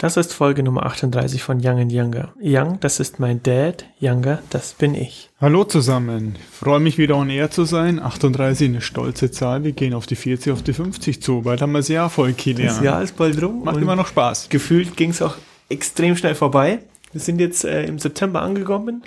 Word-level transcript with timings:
Das 0.00 0.16
ist 0.16 0.32
Folge 0.32 0.62
Nummer 0.62 0.86
38 0.86 1.42
von 1.42 1.58
Young 1.60 1.80
and 1.80 1.92
Younger. 1.92 2.32
Young, 2.40 2.78
das 2.78 3.00
ist 3.00 3.18
mein 3.18 3.42
Dad. 3.42 3.84
Younger, 4.00 4.38
das 4.48 4.74
bin 4.74 4.94
ich. 4.94 5.28
Hallo 5.40 5.64
zusammen. 5.64 6.36
Freue 6.52 6.78
mich 6.78 6.98
wieder 6.98 7.16
on 7.16 7.28
air 7.30 7.50
zu 7.50 7.64
sein. 7.64 7.98
38 7.98 8.68
eine 8.68 8.80
stolze 8.80 9.32
Zahl. 9.32 9.64
Wir 9.64 9.72
gehen 9.72 9.94
auf 9.94 10.06
die 10.06 10.14
40, 10.14 10.52
auf 10.52 10.62
die 10.62 10.72
50 10.72 11.20
zu. 11.20 11.42
Bald 11.42 11.62
haben 11.62 11.72
wir 11.72 11.80
das 11.80 11.88
Jahr 11.88 12.10
voll, 12.10 12.32
Kilian. 12.32 12.68
Das 12.68 12.80
Jahr 12.80 13.02
ist 13.02 13.16
bald 13.16 13.42
rum. 13.42 13.64
Macht 13.64 13.78
immer 13.78 13.96
noch 13.96 14.06
Spaß. 14.06 14.50
Gefühlt 14.50 14.96
ging 14.96 15.10
es 15.10 15.20
auch 15.20 15.34
extrem 15.68 16.14
schnell 16.14 16.36
vorbei. 16.36 16.78
Wir 17.10 17.20
sind 17.20 17.40
jetzt 17.40 17.64
äh, 17.64 17.82
im 17.82 17.98
September 17.98 18.40
angekommen. 18.42 19.02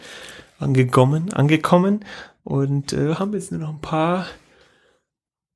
Angekommen, 0.60 1.32
angekommen. 1.32 2.04
Und 2.44 2.92
äh, 2.92 3.16
haben 3.16 3.32
jetzt 3.32 3.54
nur 3.54 3.62
noch 3.62 3.70
ein 3.70 3.80
paar 3.80 4.26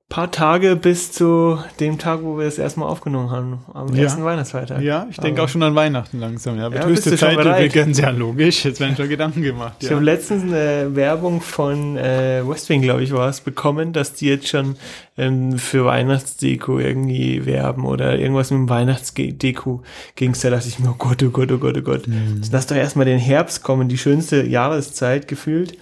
paar 0.08 0.30
Tage 0.32 0.76
bis 0.76 1.12
zu 1.12 1.58
dem 1.80 1.98
Tag, 1.98 2.22
wo 2.22 2.38
wir 2.38 2.46
es 2.46 2.60
erstmal 2.60 2.88
aufgenommen 2.88 3.32
haben, 3.32 3.60
am 3.74 3.94
Ja. 3.96 4.04
ersten 4.04 4.24
Weihnachtsfeiertag. 4.24 4.82
Ja, 4.82 5.08
ich 5.10 5.18
denke 5.18 5.42
Aber 5.42 5.46
auch 5.46 5.50
schon 5.52 5.64
an 5.64 5.74
Weihnachten 5.74 6.20
langsam. 6.20 6.58
Ja, 6.58 6.72
wird 6.72 6.84
Ja, 6.84 6.88
höchste 6.90 7.16
Zeit 7.18 7.36
bereit? 7.36 7.66
übrigens. 7.74 7.98
Ja, 8.00 8.12
logisch. 8.12 8.66
Jetzt 8.66 8.80
werden 8.80 8.96
schon 8.96 9.10
Gedanken 9.10 9.42
gemacht. 9.42 9.78
Ich 9.80 9.90
Ja. 9.90 9.96
habe 9.96 10.06
letztens 10.06 10.44
eine 10.44 10.96
Werbung 10.96 11.42
von 11.42 11.98
äh, 11.98 12.48
Westwing, 12.48 12.84
glaube 12.84 13.02
ich, 13.02 13.14
war 13.14 13.28
es, 13.30 13.42
bekommen, 13.42 13.94
dass 13.94 14.14
die 14.14 14.28
jetzt 14.28 14.48
schon 14.48 14.76
ähm, 15.18 15.58
für 15.58 15.86
Weihnachtsdeko 15.86 16.78
irgendwie 16.78 17.48
werben 17.48 17.84
oder 17.84 18.18
irgendwas 18.20 18.52
mit 18.52 18.60
dem 18.60 18.70
Weihnachtsdeko 18.70 19.82
ging's. 20.16 20.40
Da 20.42 20.52
dachte 20.52 20.68
ich 20.68 20.78
mir, 20.78 20.90
oh 20.92 20.96
Gott, 21.00 21.24
oh 21.24 21.30
Gott, 21.32 21.52
oh 21.52 21.58
Gott, 21.58 21.78
oh 21.78 21.82
Gott. 21.82 22.08
Mhm. 22.08 22.42
Lass 22.52 22.68
doch 22.68 22.76
erstmal 22.76 23.06
den 23.06 23.20
Herbst 23.20 23.64
kommen, 23.64 23.90
die 23.90 23.98
schönste 23.98 24.44
Jahreszeit 24.46 25.28
gefühlt, 25.28 25.78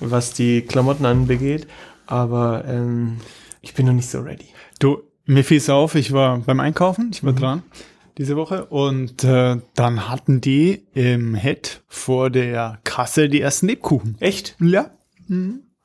was 0.00 0.32
die 0.32 0.62
Klamotten 0.62 1.06
anbegeht. 1.06 1.68
Aber 2.06 2.64
ähm, 2.66 3.18
ich 3.62 3.72
bin 3.74 3.86
noch 3.86 3.92
nicht 3.94 4.10
so 4.10 4.20
ready. 4.20 4.48
Du, 4.78 5.02
mir 5.24 5.44
fiel's 5.44 5.70
auf, 5.70 5.94
ich 5.94 6.12
war 6.12 6.38
beim 6.38 6.60
Einkaufen, 6.60 7.10
ich 7.12 7.22
Mhm. 7.22 7.26
war 7.28 7.32
dran 7.34 7.62
diese 8.18 8.36
Woche 8.36 8.66
und 8.66 9.24
äh, 9.24 9.56
dann 9.74 10.08
hatten 10.10 10.42
die 10.42 10.82
im 10.92 11.34
Head 11.34 11.82
vor 11.88 12.28
der 12.28 12.78
Kasse 12.84 13.28
die 13.30 13.40
ersten 13.40 13.68
Lebkuchen. 13.68 14.16
Echt? 14.20 14.54
Ja. 14.60 14.90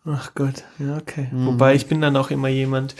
Ach 0.09 0.33
Gott, 0.35 0.63
ja, 0.79 0.97
okay. 0.97 1.27
Mhm. 1.31 1.45
Wobei 1.47 1.75
ich 1.75 1.87
bin 1.87 2.01
dann 2.01 2.15
auch 2.17 2.31
immer 2.31 2.47
jemand, 2.49 2.95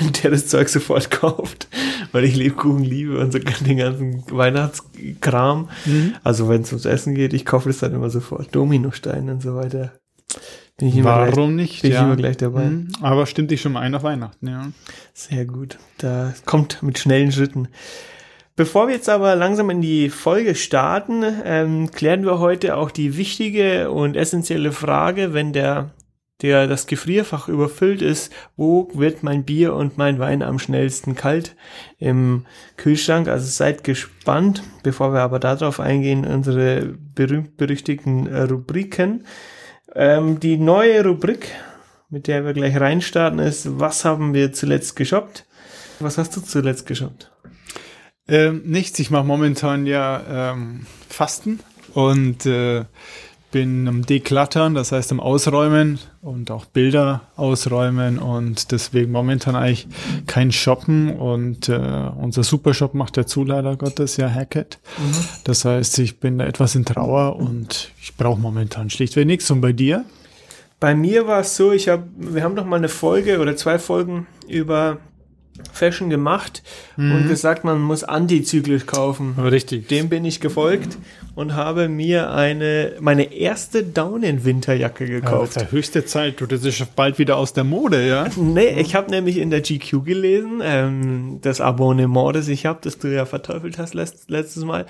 der, 0.00 0.10
der 0.22 0.30
das 0.32 0.48
Zeug 0.48 0.68
sofort 0.68 1.10
kauft, 1.10 1.68
weil 2.12 2.24
ich 2.24 2.34
Lebkuchen 2.34 2.82
liebe 2.82 3.18
und 3.18 3.32
so 3.32 3.38
den 3.38 3.76
ganzen 3.76 4.24
Weihnachtskram. 4.30 5.68
Mhm. 5.84 6.14
Also 6.24 6.48
wenn 6.48 6.62
es 6.62 6.72
ums 6.72 6.84
Essen 6.84 7.14
geht, 7.14 7.32
ich 7.34 7.44
kaufe 7.44 7.68
das 7.68 7.78
dann 7.78 7.94
immer 7.94 8.10
sofort. 8.10 8.54
Dominosteine 8.54 9.32
und 9.32 9.42
so 9.42 9.54
weiter. 9.54 9.92
Bin 10.82 10.88
ich 10.88 10.96
immer 10.96 11.10
Warum 11.10 11.56
gleich, 11.56 11.70
nicht? 11.70 11.82
bin 11.82 11.92
ich 11.92 11.98
immer 12.00 12.16
gleich 12.16 12.36
dabei. 12.38 12.64
Mhm. 12.64 12.88
Aber 13.02 13.26
stimmt 13.26 13.52
dich 13.52 13.60
schon 13.60 13.70
mal 13.70 13.82
ein 13.82 13.94
auf 13.94 14.02
Weihnachten, 14.02 14.48
ja. 14.48 14.72
Sehr 15.14 15.44
gut. 15.44 15.78
Da 15.98 16.34
kommt 16.44 16.82
mit 16.82 16.98
schnellen 16.98 17.30
Schritten. 17.30 17.68
Bevor 18.56 18.88
wir 18.88 18.94
jetzt 18.96 19.08
aber 19.08 19.36
langsam 19.36 19.70
in 19.70 19.80
die 19.80 20.10
Folge 20.10 20.56
starten, 20.56 21.22
ähm, 21.44 21.92
klären 21.92 22.24
wir 22.24 22.40
heute 22.40 22.76
auch 22.76 22.90
die 22.90 23.16
wichtige 23.16 23.92
und 23.92 24.16
essentielle 24.16 24.72
Frage, 24.72 25.32
wenn 25.32 25.52
der, 25.52 25.90
der 26.40 26.66
das 26.66 26.88
Gefrierfach 26.88 27.46
überfüllt 27.46 28.02
ist, 28.02 28.32
wo 28.56 28.88
wird 28.92 29.22
mein 29.22 29.44
Bier 29.44 29.74
und 29.74 29.98
mein 29.98 30.18
Wein 30.18 30.42
am 30.42 30.58
schnellsten 30.58 31.14
kalt 31.14 31.54
im 31.98 32.44
Kühlschrank? 32.76 33.28
Also 33.28 33.46
seid 33.46 33.84
gespannt. 33.84 34.64
Bevor 34.82 35.14
wir 35.14 35.20
aber 35.20 35.38
darauf 35.38 35.78
eingehen, 35.78 36.26
unsere 36.26 36.96
berühmt-berüchtigten 37.14 38.26
äh, 38.26 38.42
Rubriken. 38.42 39.22
Ähm, 39.94 40.40
die 40.40 40.56
neue 40.56 41.04
Rubrik, 41.04 41.48
mit 42.08 42.26
der 42.26 42.44
wir 42.44 42.52
gleich 42.54 42.78
reinstarten, 42.78 43.38
ist, 43.38 43.78
was 43.78 44.04
haben 44.04 44.34
wir 44.34 44.52
zuletzt 44.52 44.96
geshoppt? 44.96 45.46
Was 46.00 46.18
hast 46.18 46.36
du 46.36 46.40
zuletzt 46.40 46.86
geshoppt? 46.86 47.30
Ähm, 48.28 48.62
nichts, 48.64 48.98
ich 48.98 49.10
mache 49.10 49.24
momentan 49.24 49.86
ja 49.86 50.52
ähm, 50.52 50.86
Fasten 51.08 51.60
und 51.92 52.46
äh, 52.46 52.84
bin 53.52 53.86
am 53.86 54.04
Deklattern, 54.04 54.74
das 54.74 54.90
heißt 54.90 55.12
am 55.12 55.20
Ausräumen 55.20 56.00
und 56.20 56.50
auch 56.50 56.64
Bilder 56.64 57.20
ausräumen 57.36 58.18
und 58.18 58.72
deswegen 58.72 59.12
momentan 59.12 59.54
eigentlich 59.54 59.86
kein 60.26 60.50
Shoppen 60.50 61.10
und 61.10 61.68
äh, 61.68 61.76
unser 62.20 62.42
Supershop 62.42 62.94
macht 62.94 63.16
dazu 63.16 63.44
leider 63.44 63.76
Gottes 63.76 64.16
ja 64.16 64.28
Hackett. 64.28 64.80
Das 65.44 65.64
heißt, 65.64 66.00
ich 66.00 66.18
bin 66.18 66.38
da 66.38 66.46
etwas 66.46 66.74
in 66.74 66.84
Trauer 66.84 67.36
und 67.36 67.92
ich 68.02 68.16
brauche 68.16 68.40
momentan 68.40 68.90
schlichtweg 68.90 69.26
nichts. 69.26 69.50
Und 69.50 69.60
bei 69.60 69.72
dir? 69.72 70.04
Bei 70.80 70.96
mir 70.96 71.28
war 71.28 71.40
es 71.40 71.54
so, 71.54 71.70
ich 71.70 71.88
habe, 71.88 72.04
wir 72.16 72.42
haben 72.42 72.54
noch 72.54 72.66
mal 72.66 72.76
eine 72.76 72.88
Folge 72.88 73.38
oder 73.38 73.54
zwei 73.54 73.78
Folgen 73.78 74.26
über 74.48 74.98
Fashion 75.72 76.10
gemacht 76.10 76.62
und 76.96 77.28
gesagt, 77.28 77.64
man 77.64 77.80
muss 77.80 78.04
antizyklisch 78.04 78.86
kaufen. 78.86 79.34
Richtig. 79.38 79.88
Dem 79.88 80.08
bin 80.08 80.24
ich 80.24 80.40
gefolgt 80.40 80.98
und 81.34 81.54
habe 81.54 81.88
mir 81.88 82.30
eine, 82.32 82.92
meine 83.00 83.32
erste 83.34 83.82
Daunenwinterjacke 83.84 85.04
Ja, 85.04 85.20
gekauft. 85.20 85.56
der 85.56 85.70
höchste 85.72 86.04
Zeit, 86.04 86.40
du, 86.40 86.46
das 86.46 86.64
ist 86.64 86.76
schon 86.76 86.88
bald 86.94 87.18
wieder 87.18 87.36
aus 87.36 87.52
der 87.52 87.64
Mode, 87.64 88.06
ja? 88.06 88.26
Nee, 88.36 88.78
ich 88.80 88.94
habe 88.94 89.10
nämlich 89.10 89.38
in 89.38 89.50
der 89.50 89.60
GQ 89.62 90.04
gelesen, 90.04 90.60
ähm, 90.62 91.38
das 91.42 91.60
Abonnement, 91.60 92.34
das 92.36 92.48
ich 92.48 92.66
habe, 92.66 92.80
das 92.82 92.98
du 92.98 93.08
ja 93.08 93.24
verteufelt 93.24 93.78
hast 93.78 93.94
letzt, 93.94 94.30
letztes 94.30 94.64
Mal, 94.64 94.86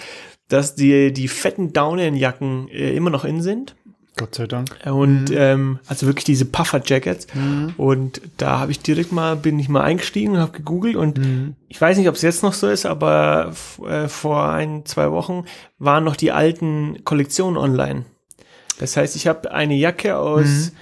dass 0.49 0.75
die, 0.75 1.13
die 1.13 1.29
fetten 1.29 1.73
Daunenjacken 1.73 2.69
äh, 2.69 2.95
immer 2.95 3.11
noch 3.11 3.25
in 3.25 3.41
sind. 3.41 3.75
Gott 4.17 4.35
sei 4.35 4.47
Dank. 4.47 4.77
Und 4.85 5.31
ähm, 5.31 5.79
also 5.87 6.07
wirklich 6.07 6.25
diese 6.25 6.45
Puffer-Jackets. 6.45 7.29
Und 7.79 8.21
da 8.37 8.59
habe 8.59 8.71
ich 8.71 8.81
direkt 8.81 9.11
mal, 9.11 9.37
bin 9.37 9.59
ich 9.59 9.69
mal 9.69 9.83
eingestiegen 9.83 10.33
und 10.33 10.39
habe 10.39 10.53
gegoogelt 10.53 10.97
und 10.97 11.19
ich 11.69 11.81
weiß 11.81 11.97
nicht, 11.97 12.09
ob 12.09 12.17
es 12.17 12.23
jetzt 12.23 12.43
noch 12.43 12.53
so 12.53 12.69
ist, 12.69 12.85
aber 12.85 13.55
äh, 13.87 14.09
vor 14.09 14.51
ein, 14.51 14.85
zwei 14.85 15.11
Wochen 15.11 15.47
waren 15.79 16.05
noch 16.05 16.17
die 16.17 16.31
alten 16.31 17.05
Kollektionen 17.05 17.57
online. 17.57 18.05
Das 18.79 18.97
heißt, 18.97 19.17
ich 19.17 19.27
habe 19.27 19.53
eine 19.53 19.75
Jacke 19.75 20.17
aus 20.17 20.73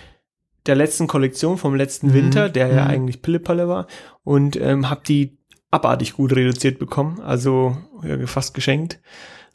der 0.66 0.74
letzten 0.74 1.06
Kollektion 1.06 1.58
vom 1.58 1.74
letzten 1.74 2.12
Winter, 2.12 2.48
der 2.48 2.68
ja 2.68 2.86
eigentlich 2.86 3.22
Pillepalle 3.22 3.68
war, 3.68 3.86
und 4.24 4.56
ähm, 4.56 4.90
habe 4.90 5.02
die 5.06 5.38
abartig 5.70 6.14
gut 6.14 6.34
reduziert 6.34 6.78
bekommen, 6.78 7.20
also 7.20 7.76
ja, 8.02 8.26
fast 8.26 8.54
geschenkt. 8.54 9.00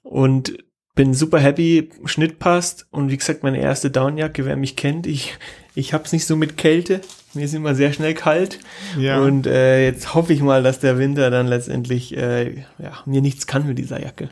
Und 0.04 0.58
bin 0.96 1.14
super 1.14 1.40
happy, 1.40 1.90
Schnitt 2.06 2.40
passt 2.40 2.88
und 2.92 3.12
wie 3.12 3.18
gesagt, 3.18 3.44
meine 3.44 3.60
erste 3.60 3.92
Downjacke, 3.92 4.46
wer 4.46 4.56
mich 4.56 4.76
kennt, 4.76 5.06
ich, 5.08 5.38
ich 5.76 5.94
hab's 5.94 6.14
nicht 6.14 6.26
so 6.26 6.36
mit 6.38 6.58
Kälte, 6.58 7.02
mir 7.34 7.44
ist 7.46 7.54
immer 7.54 7.76
sehr 7.76 7.92
schnell 7.92 8.14
kalt 8.14 8.60
Ja. 8.98 9.20
und 9.20 9.46
äh, 9.46 9.84
jetzt 9.86 10.14
hoffe 10.16 10.32
ich 10.32 10.42
mal, 10.42 10.64
dass 10.64 10.80
der 10.80 10.98
Winter 10.98 11.30
dann 11.30 11.48
letztendlich 11.48 12.16
äh, 12.16 12.60
ja, 12.80 12.94
mir 13.06 13.22
nichts 13.22 13.46
kann 13.46 13.68
mit 13.68 13.78
dieser 13.78 14.02
Jacke. 14.02 14.30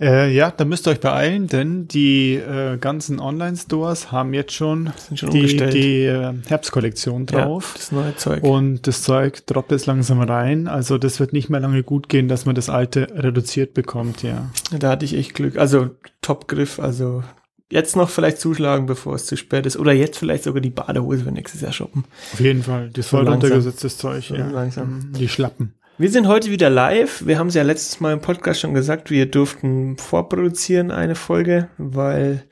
Äh, 0.00 0.34
ja, 0.34 0.50
da 0.50 0.64
müsst 0.64 0.88
ihr 0.88 0.90
euch 0.90 1.00
beeilen, 1.00 1.46
denn 1.46 1.86
die 1.86 2.34
äh, 2.34 2.76
ganzen 2.78 3.20
Online-Stores 3.20 4.10
haben 4.10 4.34
jetzt 4.34 4.52
schon, 4.52 4.92
schon 5.14 5.30
die, 5.30 5.56
die 5.56 6.02
äh, 6.04 6.32
Herbstkollektion 6.48 7.26
drauf. 7.26 7.72
Ja, 7.74 7.78
das 7.78 7.92
neue 7.92 8.16
Zeug. 8.16 8.42
Und 8.42 8.86
das 8.86 9.02
Zeug 9.02 9.46
droppt 9.46 9.70
jetzt 9.70 9.86
langsam 9.86 10.20
rein. 10.20 10.66
Also 10.66 10.98
das 10.98 11.20
wird 11.20 11.32
nicht 11.32 11.48
mehr 11.48 11.60
lange 11.60 11.82
gut 11.84 12.08
gehen, 12.08 12.26
dass 12.28 12.44
man 12.44 12.54
das 12.56 12.68
alte 12.68 13.06
reduziert 13.14 13.72
bekommt, 13.74 14.22
ja. 14.24 14.50
Da 14.76 14.90
hatte 14.90 15.04
ich 15.04 15.14
echt 15.14 15.34
Glück. 15.34 15.56
Also 15.58 15.90
Top-Griff, 16.22 16.80
also 16.80 17.22
jetzt 17.70 17.94
noch 17.96 18.10
vielleicht 18.10 18.38
zuschlagen, 18.38 18.86
bevor 18.86 19.14
es 19.14 19.26
zu 19.26 19.36
spät 19.36 19.64
ist. 19.64 19.76
Oder 19.76 19.92
jetzt 19.92 20.18
vielleicht 20.18 20.44
sogar 20.44 20.60
die 20.60 20.70
Badehose 20.70 21.24
für 21.24 21.32
nächstes 21.32 21.60
Jahr 21.60 21.72
shoppen. 21.72 22.04
Auf 22.32 22.40
jeden 22.40 22.62
Fall. 22.64 22.90
Das 22.92 23.06
So 23.08 23.16
voll 23.16 23.24
langsam. 23.26 23.40
runtergesetztes 23.42 23.96
Zeug, 23.98 24.24
So 24.26 24.34
ja. 24.34 24.48
langsam. 24.50 24.88
Mhm, 25.10 25.12
Die 25.18 25.28
Schlappen. 25.28 25.74
Wir 25.96 26.10
sind 26.10 26.26
heute 26.26 26.50
wieder 26.50 26.70
live. 26.70 27.24
Wir 27.24 27.38
haben 27.38 27.46
es 27.48 27.54
ja 27.54 27.62
letztes 27.62 28.00
Mal 28.00 28.12
im 28.12 28.20
Podcast 28.20 28.60
schon 28.60 28.74
gesagt, 28.74 29.10
wir 29.10 29.26
durften 29.26 29.96
vorproduzieren 29.96 30.90
eine 30.90 31.14
Folge, 31.14 31.68
weil 31.78 32.42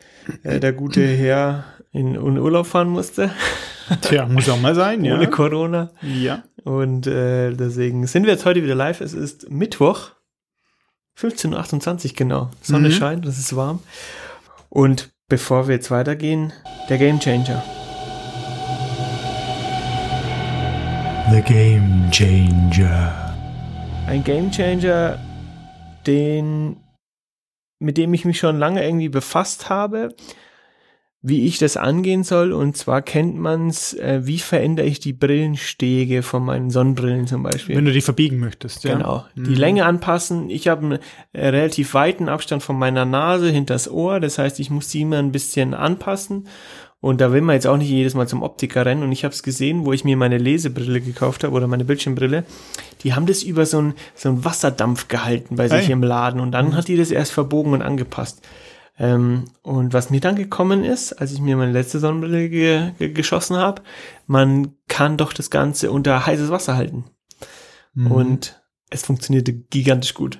äh, 0.44 0.60
der 0.60 0.72
gute 0.72 1.04
Herr 1.04 1.64
in, 1.90 2.14
in 2.14 2.38
Urlaub 2.38 2.66
fahren 2.66 2.88
musste, 2.88 3.30
Tja, 4.00 4.26
muss 4.26 4.48
auch 4.48 4.60
mal 4.60 4.74
sein, 4.76 5.04
ja. 5.04 5.16
ohne 5.16 5.28
Corona. 5.28 5.90
Ja. 6.02 6.44
Und 6.62 7.08
äh, 7.08 7.52
deswegen 7.52 8.06
sind 8.06 8.24
wir 8.26 8.32
jetzt 8.32 8.46
heute 8.46 8.62
wieder 8.62 8.76
live. 8.76 9.00
Es 9.00 9.12
ist 9.12 9.50
Mittwoch, 9.50 10.10
15.28 11.18 12.10
Uhr 12.10 12.12
genau. 12.16 12.50
Sonne 12.62 12.88
Mhm. 12.88 12.92
scheint, 12.92 13.26
es 13.26 13.38
ist 13.38 13.56
warm. 13.56 13.80
Und 14.68 15.10
bevor 15.28 15.66
wir 15.66 15.74
jetzt 15.74 15.90
weitergehen, 15.90 16.52
der 16.88 16.98
Game 16.98 17.18
Changer. 17.18 17.62
The 21.32 21.40
Game 21.42 22.08
Changer. 22.12 23.21
Ein 24.06 24.24
Game 24.24 24.50
Changer, 24.50 25.18
den, 26.06 26.76
mit 27.78 27.96
dem 27.96 28.12
ich 28.14 28.24
mich 28.24 28.38
schon 28.38 28.58
lange 28.58 28.84
irgendwie 28.84 29.08
befasst 29.08 29.70
habe, 29.70 30.14
wie 31.22 31.46
ich 31.46 31.58
das 31.58 31.76
angehen 31.76 32.24
soll. 32.24 32.52
Und 32.52 32.76
zwar 32.76 33.00
kennt 33.00 33.36
man's, 33.38 33.94
äh, 33.94 34.20
wie 34.24 34.38
verändere 34.38 34.86
ich 34.86 34.98
die 35.00 35.12
Brillenstege 35.12 36.22
von 36.22 36.44
meinen 36.44 36.68
Sonnenbrillen 36.70 37.26
zum 37.26 37.44
Beispiel. 37.44 37.76
Wenn 37.76 37.84
du 37.84 37.92
die 37.92 38.00
verbiegen 38.00 38.38
möchtest, 38.38 38.84
ja. 38.84 38.94
Genau. 38.94 39.24
Die 39.36 39.40
Mhm. 39.50 39.54
Länge 39.54 39.84
anpassen. 39.86 40.50
Ich 40.50 40.68
habe 40.68 40.84
einen 40.84 40.98
äh, 41.32 41.48
relativ 41.48 41.94
weiten 41.94 42.28
Abstand 42.28 42.62
von 42.62 42.76
meiner 42.78 43.04
Nase 43.04 43.50
hinters 43.50 43.88
Ohr. 43.90 44.18
Das 44.20 44.36
heißt, 44.36 44.58
ich 44.60 44.68
muss 44.70 44.88
die 44.88 45.02
immer 45.02 45.18
ein 45.18 45.32
bisschen 45.32 45.74
anpassen. 45.74 46.48
Und 47.02 47.20
da 47.20 47.32
will 47.32 47.40
man 47.40 47.54
jetzt 47.54 47.66
auch 47.66 47.76
nicht 47.76 47.90
jedes 47.90 48.14
Mal 48.14 48.28
zum 48.28 48.44
Optiker 48.44 48.86
rennen. 48.86 49.02
Und 49.02 49.10
ich 49.10 49.24
habe 49.24 49.34
es 49.34 49.42
gesehen, 49.42 49.84
wo 49.84 49.92
ich 49.92 50.04
mir 50.04 50.16
meine 50.16 50.38
Lesebrille 50.38 51.00
gekauft 51.00 51.42
habe 51.42 51.54
oder 51.54 51.66
meine 51.66 51.84
Bildschirmbrille. 51.84 52.44
Die 53.02 53.12
haben 53.12 53.26
das 53.26 53.42
über 53.42 53.66
so 53.66 53.78
einen 53.78 53.94
so 54.14 54.28
einen 54.28 54.44
Wasserdampf 54.44 55.08
gehalten 55.08 55.56
bei 55.56 55.68
sich 55.68 55.86
Hey. 55.86 55.92
im 55.92 56.04
Laden. 56.04 56.40
Und 56.40 56.52
dann 56.52 56.76
hat 56.76 56.86
die 56.86 56.96
das 56.96 57.10
erst 57.10 57.32
verbogen 57.32 57.72
und 57.72 57.82
angepasst. 57.82 58.40
Ähm, 59.00 59.46
und 59.62 59.92
was 59.92 60.10
mir 60.10 60.20
dann 60.20 60.36
gekommen 60.36 60.84
ist, 60.84 61.12
als 61.14 61.32
ich 61.32 61.40
mir 61.40 61.56
meine 61.56 61.72
letzte 61.72 61.98
Sonnenbrille 61.98 62.48
ge 62.48 62.92
ge 62.98 63.08
geschossen 63.12 63.56
habe, 63.56 63.82
man 64.28 64.76
kann 64.86 65.16
doch 65.16 65.32
das 65.32 65.50
Ganze 65.50 65.90
unter 65.90 66.24
heißes 66.24 66.50
Wasser 66.50 66.76
halten. 66.76 67.04
Mhm. 67.94 68.12
Und 68.12 68.62
es 68.90 69.04
funktionierte 69.04 69.52
gigantisch 69.52 70.14
gut. 70.14 70.38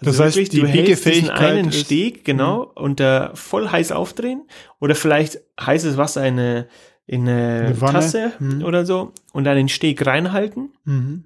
Also 0.00 0.12
Das 0.22 0.36
heißt, 0.36 0.52
die 0.52 0.60
du 0.60 0.66
hältst 0.66 1.04
diesen 1.06 1.30
einen 1.30 1.72
Steg, 1.72 2.24
genau, 2.24 2.70
unter 2.74 3.32
voll 3.34 3.68
heiß 3.68 3.90
aufdrehen 3.92 4.42
oder 4.80 4.94
vielleicht 4.94 5.40
heißes 5.60 5.96
Wasser 5.96 6.24
in 6.26 6.38
eine, 6.38 6.68
in 7.06 7.22
eine, 7.28 7.74
Eine. 7.80 7.92
Tasse 7.92 8.32
Mhm. 8.38 8.62
oder 8.64 8.86
so 8.86 9.12
und 9.32 9.44
dann 9.44 9.56
den 9.56 9.68
Steg 9.68 10.04
reinhalten, 10.06 10.70
Mhm. 10.84 11.24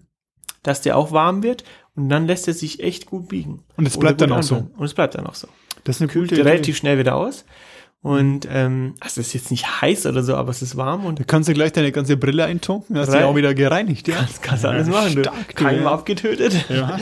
dass 0.62 0.80
der 0.80 0.96
auch 0.96 1.12
warm 1.12 1.42
wird 1.42 1.64
und 1.96 2.08
dann 2.08 2.26
lässt 2.26 2.48
er 2.48 2.54
sich 2.54 2.82
echt 2.82 3.04
gut 3.06 3.28
biegen. 3.28 3.62
Und 3.76 3.86
es 3.86 3.98
bleibt 3.98 4.20
dann 4.22 4.32
auch 4.32 4.42
so. 4.42 4.54
anfangen. 4.56 4.74
Und 4.76 4.84
es 4.86 4.94
bleibt 4.94 5.14
dann 5.16 5.26
auch 5.26 5.34
so. 5.34 5.48
Das 5.84 5.96
ist 5.96 6.02
eine 6.02 6.10
Kühlt 6.10 6.30
gute 6.30 6.44
relativ 6.44 6.68
Idee. 6.68 6.78
schnell 6.78 6.98
wieder 6.98 7.16
aus 7.16 7.44
und 8.04 8.48
ähm, 8.50 8.94
also 8.98 9.20
es 9.20 9.28
ist 9.28 9.32
jetzt 9.34 9.50
nicht 9.52 9.80
heiß 9.80 10.06
oder 10.06 10.24
so, 10.24 10.34
aber 10.34 10.50
es 10.50 10.60
ist 10.60 10.76
warm 10.76 11.04
und 11.04 11.20
Da 11.20 11.24
kannst 11.24 11.48
du 11.48 11.54
gleich 11.54 11.70
deine 11.70 11.92
ganze 11.92 12.16
Brille 12.16 12.44
eintunken, 12.44 12.98
hast 12.98 13.12
du 13.14 13.24
auch 13.24 13.36
wieder 13.36 13.54
gereinigt, 13.54 14.08
ja. 14.08 14.16
das 14.20 14.40
kannst 14.42 14.64
du 14.64 14.68
alles 14.68 14.88
machen. 14.88 15.14
Du. 15.14 15.20
Stark, 15.22 15.54
du, 15.56 15.64
Keim 15.64 15.82
ja. 15.82 15.92
abgetötet. 15.92 16.52
Ja. 16.68 16.98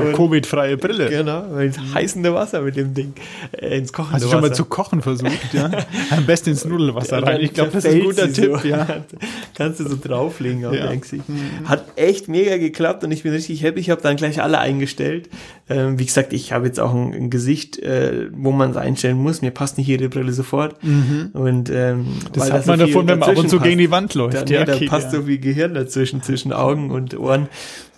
Äh, 0.00 0.12
Covid-freie 0.16 0.76
Brille. 0.76 1.08
Genau, 1.10 1.56
ins 1.56 1.78
heißende 1.92 2.32
Wasser 2.32 2.60
mit 2.62 2.76
dem 2.76 2.94
Ding. 2.94 3.14
Äh, 3.50 3.78
ins 3.78 3.92
kochende 3.92 4.14
Hast 4.14 4.24
du 4.24 4.28
schon 4.30 4.40
mal 4.40 4.50
Wasser. 4.50 4.54
zu 4.54 4.64
kochen 4.66 5.02
versucht, 5.02 5.52
ja? 5.52 5.68
Am 6.16 6.26
besten 6.26 6.50
ins 6.50 6.64
Nudelwasser 6.64 7.22
rein. 7.24 7.40
Ich 7.40 7.52
glaube, 7.52 7.72
das 7.72 7.84
ist 7.84 7.92
ein 7.94 8.04
guter 8.04 8.32
Tipp, 8.32 8.56
so. 8.62 8.68
ja. 8.68 8.86
Kannst 9.56 9.80
du 9.80 9.88
so 9.88 9.96
drauflegen 10.00 10.64
auf 10.64 10.74
Ja. 10.74 10.84
Mhm. 10.84 10.88
dein 10.88 11.00
Gesicht. 11.00 11.24
Hat 11.64 11.84
echt 11.96 12.28
mega 12.28 12.56
geklappt 12.56 13.02
und 13.02 13.10
ich 13.10 13.24
bin 13.24 13.32
richtig 13.32 13.64
happy. 13.64 13.80
Ich 13.80 13.90
habe 13.90 14.00
dann 14.00 14.14
gleich 14.14 14.40
alle 14.40 14.58
eingestellt. 14.58 15.28
Ähm, 15.68 15.98
wie 15.98 16.06
gesagt, 16.06 16.32
ich 16.32 16.52
habe 16.52 16.66
jetzt 16.66 16.78
auch 16.78 16.94
ein, 16.94 17.12
ein 17.12 17.30
Gesicht, 17.30 17.78
äh, 17.80 18.28
wo 18.32 18.52
man 18.52 18.70
es 18.70 18.76
einstellen 18.76 19.16
muss. 19.16 19.42
Mir 19.42 19.50
passt 19.50 19.78
nicht 19.78 19.88
jede 19.88 20.08
Brille 20.08 20.32
sofort. 20.32 20.76
Und 20.82 21.70
ähm, 21.70 22.06
Mhm. 22.06 22.18
Das 22.32 22.50
hat 22.52 22.66
da 22.66 22.70
man 22.70 22.80
so 22.80 22.86
davon, 22.86 23.08
wenn 23.08 23.18
man 23.18 23.30
ab 23.30 23.36
und 23.36 23.48
zu 23.50 23.60
gegen 23.60 23.78
die 23.78 23.90
Wand 23.90 24.14
läuft. 24.14 24.34
Da, 24.34 24.44
ja, 24.44 24.60
nee, 24.60 24.64
da 24.66 24.74
okay, 24.74 24.86
passt 24.86 25.12
ja. 25.12 25.20
so 25.20 25.26
viel 25.26 25.38
Gehirn 25.38 25.74
dazwischen, 25.74 26.22
zwischen 26.22 26.52
Augen 26.52 26.90
und 26.90 27.18
Ohren. 27.18 27.48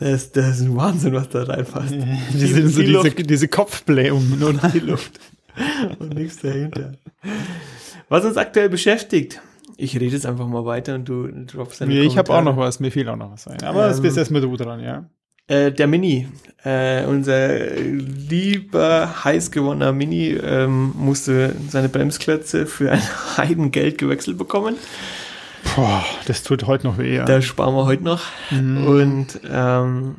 Das, 0.00 0.32
das 0.32 0.60
ist 0.60 0.66
ein 0.66 0.76
Wahnsinn, 0.76 1.12
was 1.12 1.28
da 1.28 1.42
reinpasst. 1.42 1.94
Die 2.32 2.46
sind 2.46 2.68
so 2.68 2.80
viel 2.80 3.00
diese, 3.02 3.14
diese 3.14 3.48
Kopfblähungen, 3.48 4.42
oder? 4.42 4.68
die 4.68 4.80
Luft 4.80 5.20
und 5.98 6.14
nichts 6.14 6.38
dahinter. 6.40 6.92
Was 8.08 8.24
uns 8.24 8.36
aktuell 8.36 8.68
beschäftigt. 8.68 9.40
Ich 9.76 9.94
rede 9.94 10.06
jetzt 10.06 10.26
einfach 10.26 10.48
mal 10.48 10.64
weiter 10.64 10.94
und 10.96 11.08
du 11.08 11.28
droppst 11.28 11.80
deine 11.80 11.92
Nee, 11.94 12.00
ich 12.00 12.18
habe 12.18 12.32
auch 12.32 12.42
noch 12.42 12.56
was, 12.56 12.80
mir 12.80 12.90
fiel 12.90 13.08
auch 13.08 13.16
noch 13.16 13.30
was 13.30 13.46
ein. 13.46 13.62
Aber 13.62 13.84
Ähm, 13.86 13.92
es 13.92 14.00
bist 14.00 14.16
erstmal 14.16 14.40
du 14.40 14.56
dran, 14.56 14.80
ja. 14.80 15.08
Äh, 15.48 15.72
der 15.72 15.86
Mini, 15.86 16.28
äh, 16.62 17.04
unser 17.06 17.58
lieber 17.76 19.24
heiß 19.24 19.50
gewonnener 19.50 19.92
Mini, 19.92 20.28
ähm, 20.28 20.92
musste 20.94 21.56
seine 21.68 21.88
Bremsklötze 21.88 22.66
für 22.66 22.92
ein 22.92 23.02
Heidengeld 23.36 23.98
gewechselt 23.98 24.36
bekommen. 24.36 24.76
Boah, 25.74 26.04
das 26.26 26.42
tut 26.42 26.66
heute 26.66 26.86
noch 26.86 26.98
weh, 26.98 27.16
ja. 27.16 27.24
Da 27.24 27.40
sparen 27.40 27.74
wir 27.74 27.86
heute 27.86 28.04
noch. 28.04 28.22
Mhm. 28.50 28.86
Und 28.86 29.40
ähm, 29.50 30.16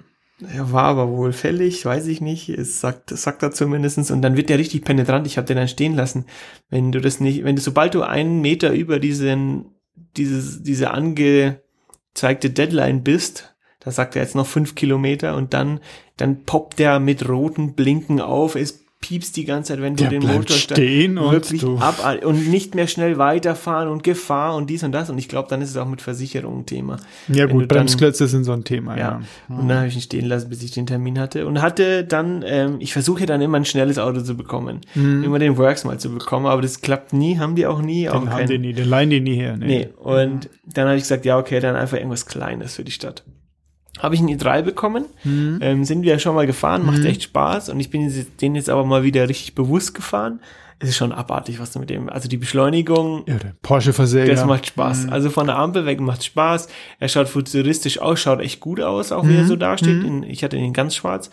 er 0.48 0.72
war 0.72 0.86
aber 0.86 1.10
wohl 1.10 1.32
fällig, 1.32 1.86
weiß 1.86 2.08
ich 2.08 2.22
nicht. 2.22 2.50
Es 2.50 2.82
sagt, 2.82 3.12
sagt 3.12 3.44
er 3.44 3.52
zumindestens 3.52 4.10
Und 4.10 4.22
dann 4.22 4.36
wird 4.36 4.50
der 4.50 4.58
richtig 4.58 4.84
penetrant. 4.84 5.28
Ich 5.28 5.38
habe 5.38 5.48
den 5.48 5.58
dann 5.58 5.68
stehen 5.68 5.96
lassen. 5.96 6.26
Wenn 6.70 6.92
du 6.92 7.02
das 7.02 7.20
nicht, 7.20 7.44
wenn 7.44 7.56
du, 7.56 7.62
sobald 7.62 7.94
du 7.94 8.02
einen 8.02 8.42
Meter 8.42 8.72
über 8.74 9.00
diesen, 9.00 9.76
dieses, 10.18 10.64
diese 10.64 10.92
angezeigte 10.92 12.50
Deadline 12.50 13.04
bist, 13.04 13.54
da 13.90 13.94
sagt 13.94 14.16
er 14.16 14.22
jetzt 14.22 14.36
noch 14.36 14.46
fünf 14.46 14.76
Kilometer 14.76 15.36
und 15.36 15.54
dann, 15.56 15.80
dann 16.18 16.44
poppt 16.44 16.78
der 16.78 17.00
mit 17.00 17.28
roten 17.28 17.74
Blinken 17.74 18.22
auf. 18.22 18.56
Es 18.56 18.86
piepst 19.02 19.38
die 19.38 19.46
ganze 19.46 19.72
Zeit, 19.74 19.82
wenn 19.82 19.96
du 19.96 20.04
Der 20.04 20.10
den 20.10 20.20
bleibt 20.20 20.40
Motor 20.40 20.58
stehen 20.58 21.18
und 21.18 21.32
wirklich 21.32 21.62
du- 21.62 21.78
ab 21.78 21.96
und 22.26 22.50
nicht 22.50 22.76
mehr 22.76 22.86
schnell 22.86 23.18
weiterfahren 23.18 23.88
und 23.88 24.04
Gefahr 24.04 24.56
und 24.58 24.70
dies 24.70 24.84
und 24.84 24.92
das. 24.92 25.10
Und 25.10 25.18
ich 25.18 25.30
glaube, 25.30 25.48
dann 25.50 25.62
ist 25.62 25.70
es 25.70 25.78
auch 25.78 25.88
mit 25.88 26.02
Versicherung 26.02 26.60
ein 26.60 26.66
Thema. 26.66 26.98
ja 27.30 27.44
wenn 27.44 27.48
du 27.48 27.54
gut, 27.54 27.62
dann- 27.72 27.78
Bremsklötze 27.78 28.28
sind 28.28 28.44
so 28.44 28.52
ein 28.52 28.66
Thema, 28.66 28.98
Ja. 28.98 29.22
ja. 29.48 29.56
Und 29.56 29.70
dann 29.70 29.78
habe 29.78 29.88
ich 29.88 29.96
ihn 29.96 30.02
stehen 30.02 30.26
lassen, 30.26 30.50
bis 30.50 30.62
ich 30.64 30.72
den 30.72 30.86
Termin 30.86 31.18
hatte. 31.18 31.48
Und 31.48 31.62
hatte 31.62 32.04
dann, 32.04 32.44
ähm, 32.46 32.76
ich 32.80 32.92
versuche 32.92 33.26
dann 33.26 33.42
immer 33.42 33.56
ein 33.58 33.64
schnelles 33.64 33.98
Auto 33.98 34.20
zu 34.20 34.36
bekommen. 34.36 34.82
Immer 34.94 35.40
den 35.40 35.58
Works 35.58 35.86
mal 35.86 35.98
zu 35.98 36.10
bekommen, 36.14 36.46
aber 36.46 36.62
das 36.62 36.82
klappt 36.82 37.14
nie, 37.14 37.38
haben 37.40 37.56
die 37.56 37.66
auch 37.68 37.82
nie. 37.82 38.10
auch 38.10 38.20
Den 38.20 38.30
haben 38.30 38.38
kein- 38.40 38.48
die 38.50 38.58
nie, 38.60 38.74
den 38.74 38.90
leihen 38.90 39.10
die 39.10 39.22
nie 39.22 39.36
her. 39.36 39.56
Nee. 39.56 39.88
Und 39.98 40.50
dann 40.66 40.88
habe 40.88 40.98
ich 40.98 41.04
gesagt, 41.04 41.24
ja, 41.24 41.40
okay, 41.40 41.62
dann 41.62 41.78
einfach 41.78 41.96
irgendwas 41.96 42.26
Kleines 42.26 42.76
für 42.76 42.84
die 42.84 42.92
Stadt. 42.92 43.24
Habe 43.98 44.16
ich 44.16 44.22
einen 44.22 44.30
i3 44.30 44.62
bekommen, 44.62 45.06
ähm, 45.26 45.84
sind 45.84 46.04
wir 46.04 46.12
ja 46.14 46.20
schon 46.20 46.36
mal 46.36 46.46
gefahren, 46.48 46.86
macht 46.86 47.04
echt 47.06 47.24
Spaß 47.24 47.70
und 47.70 47.80
ich 47.80 47.90
bin 47.90 48.12
den 48.40 48.56
jetzt 48.56 48.70
aber 48.70 48.86
mal 48.86 49.04
wieder 49.04 49.28
richtig 49.28 49.56
bewusst 49.56 49.94
gefahren. 49.96 50.40
Es 50.82 50.88
ist 50.88 50.96
schon 50.96 51.12
abartig, 51.12 51.60
was 51.60 51.72
du 51.72 51.80
mit 51.80 51.90
dem, 51.90 52.08
also 52.08 52.30
die 52.30 52.38
Beschleunigung, 52.38 53.24
Ja, 53.28 53.36
der 53.36 53.54
Porsche-Versäger. 53.62 54.34
das 54.34 54.46
macht 54.46 54.66
Spaß. 54.68 55.10
Also 55.10 55.30
von 55.30 55.48
der 55.48 55.58
Ampel 55.58 55.86
weg 55.86 56.00
macht 56.00 56.24
Spaß. 56.24 56.70
Er 57.00 57.10
schaut 57.10 57.28
futuristisch 57.28 58.00
aus, 58.00 58.22
schaut 58.22 58.40
echt 58.40 58.62
gut 58.62 58.80
aus, 58.80 59.12
auch 59.12 59.28
wie 59.28 59.36
er 59.36 59.46
so 59.46 59.58
dasteht. 59.58 60.02
In, 60.06 60.24
ich 60.24 60.42
hatte 60.42 60.56
ihn 60.56 60.72
ganz 60.72 60.96
schwarz. 60.96 61.30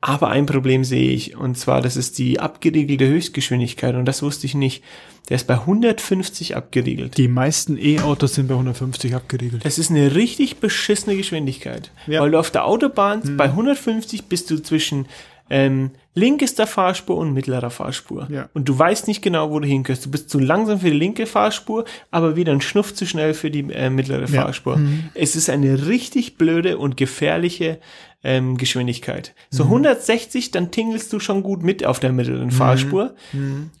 Aber 0.00 0.28
ein 0.28 0.46
Problem 0.46 0.82
sehe 0.82 1.10
ich, 1.10 1.36
und 1.36 1.58
zwar, 1.58 1.82
das 1.82 1.96
ist 1.96 2.18
die 2.18 2.40
abgeriegelte 2.40 3.06
Höchstgeschwindigkeit, 3.06 3.94
und 3.94 4.06
das 4.06 4.22
wusste 4.22 4.46
ich 4.46 4.54
nicht. 4.54 4.82
Der 5.28 5.36
ist 5.36 5.46
bei 5.46 5.54
150 5.54 6.56
abgeriegelt. 6.56 7.16
Die 7.18 7.28
meisten 7.28 7.76
E-Autos 7.78 8.34
sind 8.34 8.48
bei 8.48 8.54
150 8.54 9.14
abgeriegelt. 9.14 9.64
Das 9.64 9.78
ist 9.78 9.90
eine 9.90 10.14
richtig 10.14 10.56
beschissene 10.56 11.16
Geschwindigkeit. 11.16 11.92
Ja. 12.06 12.22
Weil 12.22 12.30
du 12.32 12.38
auf 12.38 12.50
der 12.50 12.64
Autobahn 12.64 13.36
bei 13.36 13.44
150 13.44 14.24
bist 14.24 14.50
du 14.50 14.58
zwischen 14.58 15.06
ähm, 15.50 15.90
linkester 16.14 16.66
Fahrspur 16.66 17.16
und 17.16 17.32
mittlerer 17.32 17.70
Fahrspur. 17.70 18.26
Ja. 18.30 18.48
Und 18.54 18.68
du 18.68 18.76
weißt 18.76 19.06
nicht 19.06 19.20
genau, 19.22 19.50
wo 19.50 19.60
du 19.60 19.66
hinkörst. 19.68 20.06
Du 20.06 20.10
bist 20.10 20.30
zu 20.30 20.38
langsam 20.38 20.80
für 20.80 20.90
die 20.90 20.96
linke 20.98 21.26
Fahrspur, 21.26 21.84
aber 22.10 22.34
wieder 22.36 22.52
ein 22.52 22.60
Schnuff 22.60 22.94
zu 22.94 23.06
schnell 23.06 23.34
für 23.34 23.50
die 23.50 23.70
äh, 23.72 23.90
mittlere 23.90 24.28
Ja. 24.28 24.44
Fahrspur. 24.44 24.80
Es 25.14 25.36
ist 25.36 25.50
eine 25.50 25.86
richtig 25.86 26.38
blöde 26.38 26.78
und 26.78 26.96
gefährliche 26.96 27.78
ähm, 28.22 28.56
Geschwindigkeit. 28.58 29.34
So 29.50 29.64
160, 29.64 30.50
dann 30.50 30.70
tingelst 30.70 31.12
du 31.12 31.20
schon 31.20 31.42
gut 31.42 31.62
mit 31.62 31.84
auf 31.86 32.00
der 32.00 32.12
mittleren 32.12 32.50
Fahrspur. 32.50 33.14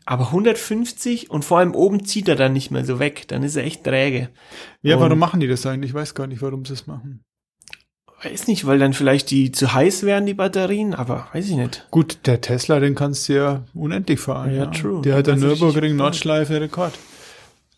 Aber 0.06 0.26
150 0.26 1.30
und 1.30 1.44
vor 1.44 1.58
allem 1.58 1.74
oben 1.74 2.04
zieht 2.04 2.28
er 2.28 2.36
dann 2.36 2.52
nicht 2.54 2.70
mehr 2.70 2.84
so 2.84 2.98
weg. 2.98 3.24
Dann 3.28 3.42
ist 3.42 3.56
er 3.56 3.64
echt 3.64 3.84
träge. 3.84 4.30
Ja, 4.82 4.96
Und- 4.96 5.02
warum 5.02 5.18
machen 5.18 5.40
die 5.40 5.46
das 5.48 5.66
eigentlich? 5.66 5.90
Ich 5.90 5.94
weiß 5.94 6.14
gar 6.14 6.26
nicht, 6.26 6.40
warum 6.42 6.64
sie 6.64 6.72
es 6.72 6.86
machen. 6.86 7.20
Weiß 8.22 8.48
nicht, 8.48 8.66
weil 8.66 8.78
dann 8.78 8.92
vielleicht 8.92 9.30
die 9.30 9.50
zu 9.50 9.72
heiß 9.72 10.02
wären, 10.02 10.26
die 10.26 10.34
Batterien, 10.34 10.92
aber 10.94 11.28
weiß 11.32 11.48
ich 11.48 11.56
nicht. 11.56 11.86
Gut, 11.90 12.18
der 12.26 12.42
Tesla, 12.42 12.78
den 12.78 12.94
kannst 12.94 13.28
du 13.30 13.32
ja 13.34 13.64
unendlich 13.72 14.20
fahren. 14.20 14.54
Ja, 14.54 14.66
true. 14.66 15.00
Der 15.00 15.16
hat 15.16 15.26
Den 15.26 15.40
der 15.40 15.50
richtig 15.50 15.62
Nürburgring. 15.62 15.96
Nordschleife 15.96 16.60
Rekord. 16.60 16.92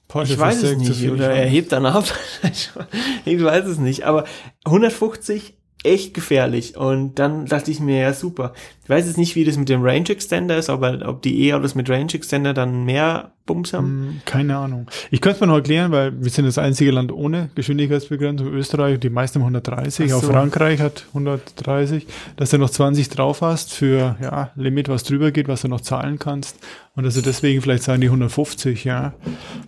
Porsche 0.09 0.33
Ich 0.35 0.39
weiß 0.41 0.63
es 0.65 0.77
nicht. 0.79 1.09
Oder 1.11 1.31
er 1.33 1.47
hebt 1.49 1.71
dann 1.71 1.87
ab. 1.87 2.05
ich 3.25 3.43
weiß 3.45 3.67
es 3.67 3.79
nicht. 3.79 4.03
Aber 4.05 4.25
150 4.65 5.55
echt 5.85 6.15
gefährlich. 6.15 6.77
Und 6.77 7.19
dann 7.19 7.47
dachte 7.47 7.71
ich 7.71 7.81
mir, 7.81 8.01
ja 8.01 8.12
super. 8.12 8.53
Ich 8.85 8.91
weiß 8.91 9.07
jetzt 9.07 9.19
nicht, 9.19 9.37
wie 9.37 9.45
das 9.45 9.57
mit 9.57 9.69
dem 9.69 9.83
Range 9.83 10.09
Extender 10.09 10.57
ist, 10.57 10.71
aber 10.71 11.09
ob 11.09 11.23
die 11.23 11.47
E-Autos 11.47 11.75
mit 11.75 11.89
Range 11.89 12.12
Extender 12.12 12.53
dann 12.53 12.85
mehr 12.85 13.33
Bums 13.47 13.73
haben. 13.73 13.87
Hm, 13.87 14.21
Keine 14.25 14.57
Ahnung. 14.57 14.87
Ich 15.11 15.21
könnte 15.21 15.37
es 15.37 15.41
mir 15.41 15.47
noch 15.49 15.57
erklären, 15.57 15.91
weil 15.91 16.12
wir 16.23 16.31
sind 16.31 16.45
das 16.47 16.59
einzige 16.59 16.93
Land 16.93 17.11
ohne 17.11 17.51
Geschwindigkeitsbegrenzung. 17.55 18.49
Österreich, 18.49 19.01
die 19.01 19.11
meisten 19.11 19.41
haben 19.41 19.47
130. 19.47 20.12
Ach 20.12 20.17
Auch 20.17 20.23
so. 20.23 20.33
Frankreich 20.33 20.81
hat 20.81 21.07
130. 21.09 22.07
Dass 22.37 22.51
du 22.51 22.59
noch 22.59 22.71
20 22.71 23.09
drauf 23.09 23.41
hast 23.41 23.73
für 23.73 24.17
ja, 24.21 24.51
Limit, 24.55 24.89
was 24.89 25.03
drüber 25.03 25.33
geht, 25.33 25.49
was 25.49 25.62
du 25.62 25.69
noch 25.69 25.81
zahlen 25.81 26.19
kannst. 26.19 26.59
Und 26.95 27.05
dass 27.05 27.15
du 27.15 27.23
deswegen 27.23 27.62
vielleicht 27.62 27.83
sagen 27.83 28.01
die 28.01 28.09
150, 28.09 28.85
ja. 28.85 29.15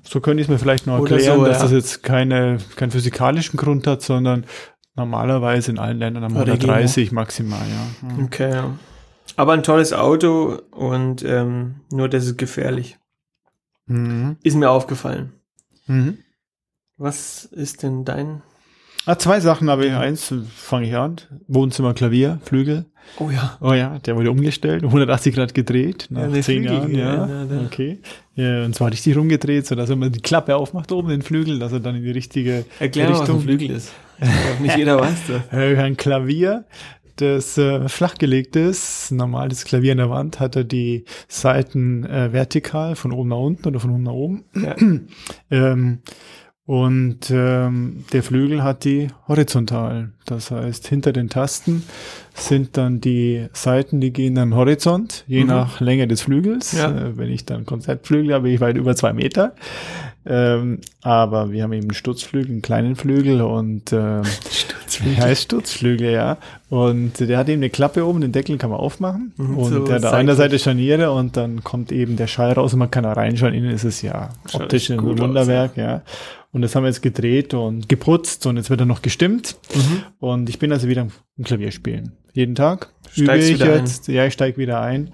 So 0.02 0.20
könnte 0.20 0.42
ich 0.42 0.48
es 0.48 0.50
mir 0.50 0.58
vielleicht 0.58 0.86
noch 0.86 0.98
erklären, 0.98 1.38
so, 1.38 1.44
dass 1.44 1.58
ja. 1.58 1.62
das 1.62 1.72
jetzt 1.72 2.02
keine, 2.02 2.58
keinen 2.76 2.90
physikalischen 2.90 3.56
Grund 3.56 3.86
hat, 3.86 4.02
sondern 4.02 4.44
normalerweise 4.96 5.70
in 5.70 5.78
allen 5.78 5.98
Ländern 5.98 6.24
haben 6.24 6.34
wir 6.34 6.42
Oder 6.42 6.52
130 6.54 7.12
maximal, 7.12 7.60
ja. 7.60 8.08
Mhm. 8.08 8.24
Okay, 8.24 8.50
ja. 8.50 8.78
Aber 9.36 9.52
ein 9.52 9.62
tolles 9.62 9.92
Auto 9.92 10.58
und 10.70 11.24
ähm, 11.24 11.76
nur 11.90 12.08
das 12.08 12.26
ist 12.26 12.38
gefährlich. 12.38 12.98
Mhm. 13.86 14.36
Ist 14.42 14.56
mir 14.56 14.70
aufgefallen. 14.70 15.32
Mhm. 15.86 16.18
Was 16.96 17.44
ist 17.44 17.82
denn 17.82 18.04
dein... 18.04 18.42
Ah, 19.06 19.18
zwei 19.18 19.40
Sachen 19.40 19.68
habe 19.68 19.84
ich. 19.84 19.92
Eins 19.92 20.32
fange 20.54 20.86
ich 20.86 20.96
an. 20.96 21.16
Wohnzimmer, 21.46 21.92
Klavier, 21.92 22.38
Flügel. 22.44 22.86
Oh 23.18 23.28
ja. 23.28 23.58
Oh 23.60 23.74
ja, 23.74 23.98
der 23.98 24.16
wurde 24.16 24.30
umgestellt, 24.30 24.82
180 24.82 25.34
Grad 25.34 25.52
gedreht, 25.52 26.06
nach 26.08 26.32
Ja, 26.32 26.40
zehn 26.40 26.64
Jahren, 26.64 26.94
ja. 26.94 27.14
ja, 27.14 27.26
ja, 27.26 27.44
ja. 27.44 27.66
Okay. 27.66 28.00
Ja, 28.34 28.64
und 28.64 28.74
zwar 28.74 28.90
richtig 28.90 29.14
rumgedreht, 29.16 29.66
sodass 29.66 29.90
er 29.90 29.96
mal 29.96 30.10
die 30.10 30.22
Klappe 30.22 30.56
aufmacht, 30.56 30.90
oben 30.90 31.08
den 31.08 31.20
Flügel, 31.20 31.58
dass 31.58 31.72
er 31.72 31.80
dann 31.80 31.96
in 31.96 32.02
die 32.02 32.10
richtige 32.10 32.64
Erklär 32.80 33.10
mal, 33.10 33.12
was 33.12 33.20
ein 33.20 33.26
Richtung. 33.26 33.40
Flügel 33.42 33.70
ist. 33.72 33.92
Nicht 34.60 34.76
jeder 34.76 35.00
weiß 35.00 35.18
das. 35.28 35.50
Ein 35.78 35.96
Klavier, 35.96 36.64
das 37.16 37.56
äh, 37.58 37.88
flachgelegt 37.88 38.56
ist, 38.56 39.12
normal 39.12 39.48
das 39.48 39.64
Klavier 39.64 39.92
in 39.92 39.98
der 39.98 40.10
Wand, 40.10 40.40
hat 40.40 40.56
er 40.56 40.64
die 40.64 41.04
Seiten 41.28 42.04
äh, 42.04 42.32
vertikal 42.32 42.96
von 42.96 43.12
oben 43.12 43.28
nach 43.28 43.38
unten 43.38 43.68
oder 43.68 43.80
von 43.80 43.90
unten 43.90 44.02
nach 44.04 44.12
oben. 44.12 44.44
Ja. 44.54 44.76
ähm, 45.50 46.00
und 46.66 47.30
ähm, 47.30 48.04
der 48.12 48.22
Flügel 48.22 48.62
hat 48.62 48.84
die 48.84 49.08
horizontal. 49.28 50.10
Das 50.24 50.50
heißt, 50.50 50.86
hinter 50.88 51.12
den 51.12 51.28
Tasten 51.28 51.82
sind 52.32 52.78
dann 52.78 53.02
die 53.02 53.48
Seiten, 53.52 54.00
die 54.00 54.12
gehen 54.14 54.34
dann 54.34 54.54
horizont, 54.54 55.24
je 55.26 55.42
Mhm. 55.42 55.48
nach 55.48 55.80
Länge 55.80 56.08
des 56.08 56.22
Flügels. 56.22 56.72
Ja. 56.72 56.90
Äh, 56.90 57.18
wenn 57.18 57.30
ich 57.30 57.44
dann 57.44 57.66
Konzertflügel 57.66 58.32
habe, 58.32 58.44
bin 58.44 58.54
ich 58.54 58.60
weit 58.60 58.76
über 58.78 58.96
zwei 58.96 59.12
Meter. 59.12 59.52
Ähm, 60.26 60.78
aber 61.02 61.52
wir 61.52 61.62
haben 61.64 61.74
eben 61.74 61.82
einen 61.82 61.92
Stutzflügel, 61.94 62.50
einen 62.52 62.62
kleinen 62.62 62.96
Flügel 62.96 63.42
und 63.42 63.92
ähm, 63.92 64.22
ja, 65.18 65.26
ist 65.26 65.42
Stutzflügel, 65.42 66.12
ja. 66.12 66.38
Und 66.70 67.20
der 67.20 67.36
hat 67.36 67.50
eben 67.50 67.60
eine 67.60 67.68
Klappe 67.68 68.06
oben, 68.06 68.22
den 68.22 68.32
Deckel 68.32 68.56
kann 68.56 68.70
man 68.70 68.80
aufmachen. 68.80 69.34
Mhm, 69.36 69.58
und 69.58 69.70
so 69.70 69.84
der 69.84 69.96
hat 69.96 70.04
an 70.06 70.12
seitlich. 70.12 70.36
Seite 70.38 70.58
Scharniere 70.60 71.12
und 71.12 71.36
dann 71.36 71.62
kommt 71.62 71.92
eben 71.92 72.16
der 72.16 72.26
Schall 72.26 72.52
raus 72.52 72.72
und 72.72 72.78
man 72.78 72.90
kann 72.90 73.04
da 73.04 73.12
reinschauen. 73.12 73.52
Innen 73.52 73.70
ist 73.70 73.84
es 73.84 74.00
ja 74.00 74.30
optisch 74.54 74.90
ein 74.90 74.96
gut 74.96 75.20
aus, 75.20 75.28
Wunderwerk, 75.28 75.76
ja. 75.76 76.00
Und 76.54 76.62
das 76.62 76.74
haben 76.74 76.84
wir 76.84 76.88
jetzt 76.88 77.02
gedreht 77.02 77.52
und 77.52 77.88
geputzt 77.88 78.46
und 78.46 78.56
jetzt 78.56 78.70
wird 78.70 78.80
er 78.80 78.86
noch 78.86 79.02
gestimmt. 79.02 79.56
Mhm. 79.74 80.02
Und 80.20 80.48
ich 80.48 80.58
bin 80.58 80.72
also 80.72 80.88
wieder 80.88 81.06
im 81.36 81.44
Klavier 81.44 81.70
spielen. 81.72 82.12
Jeden 82.32 82.54
Tag 82.54 82.88
Steigst 83.10 83.18
übe 83.18 83.36
ich 83.38 83.60
wieder 83.60 83.72
ein. 83.74 83.78
jetzt. 83.80 84.08
Ja, 84.08 84.24
ich 84.24 84.32
steige 84.32 84.56
wieder 84.56 84.80
ein. 84.80 85.10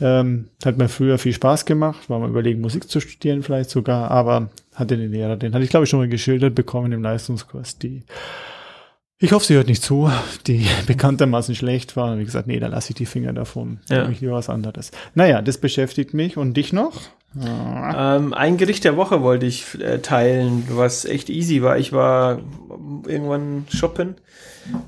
Ähm, 0.00 0.48
hat 0.64 0.78
mir 0.78 0.88
früher 0.88 1.18
viel 1.18 1.32
Spaß 1.32 1.64
gemacht, 1.64 2.08
war 2.10 2.18
mal 2.18 2.28
überlegen, 2.28 2.60
Musik 2.60 2.88
zu 2.90 3.00
studieren 3.00 3.42
vielleicht 3.42 3.70
sogar, 3.70 4.10
aber 4.10 4.50
hatte 4.74 4.96
den 4.96 5.12
Lehrer, 5.12 5.36
den 5.36 5.54
hatte 5.54 5.64
ich 5.64 5.70
glaube 5.70 5.84
ich 5.84 5.90
schon 5.90 6.00
mal 6.00 6.08
geschildert 6.08 6.54
bekommen 6.54 6.92
im 6.92 7.02
Leistungskurs, 7.02 7.78
die 7.78 8.02
ich 9.18 9.30
hoffe, 9.30 9.46
sie 9.46 9.54
hört 9.54 9.68
nicht 9.68 9.82
zu, 9.84 10.10
die 10.48 10.66
bekanntermaßen 10.88 11.54
schlecht 11.54 11.94
war. 11.96 12.12
Und 12.12 12.18
wie 12.18 12.24
gesagt, 12.24 12.48
nee, 12.48 12.58
da 12.58 12.66
lasse 12.66 12.90
ich 12.90 12.96
die 12.96 13.06
Finger 13.06 13.32
davon. 13.32 13.78
Da 13.86 13.94
Ja. 13.94 14.02
mache 14.02 14.12
ich 14.12 14.20
lieber 14.20 14.32
was 14.32 14.48
anderes. 14.48 14.90
Naja, 15.14 15.40
das 15.42 15.58
beschäftigt 15.58 16.12
mich. 16.12 16.36
Und 16.36 16.54
dich 16.56 16.72
noch? 16.72 17.00
Ähm, 17.40 18.34
ein 18.34 18.56
Gericht 18.58 18.84
der 18.84 18.96
Woche 18.96 19.22
wollte 19.22 19.46
ich 19.46 19.80
äh, 19.80 19.98
teilen, 20.00 20.64
was 20.70 21.04
echt 21.04 21.30
easy 21.30 21.62
war. 21.62 21.78
Ich 21.78 21.92
war 21.92 22.40
irgendwann 23.06 23.64
shoppen 23.70 24.16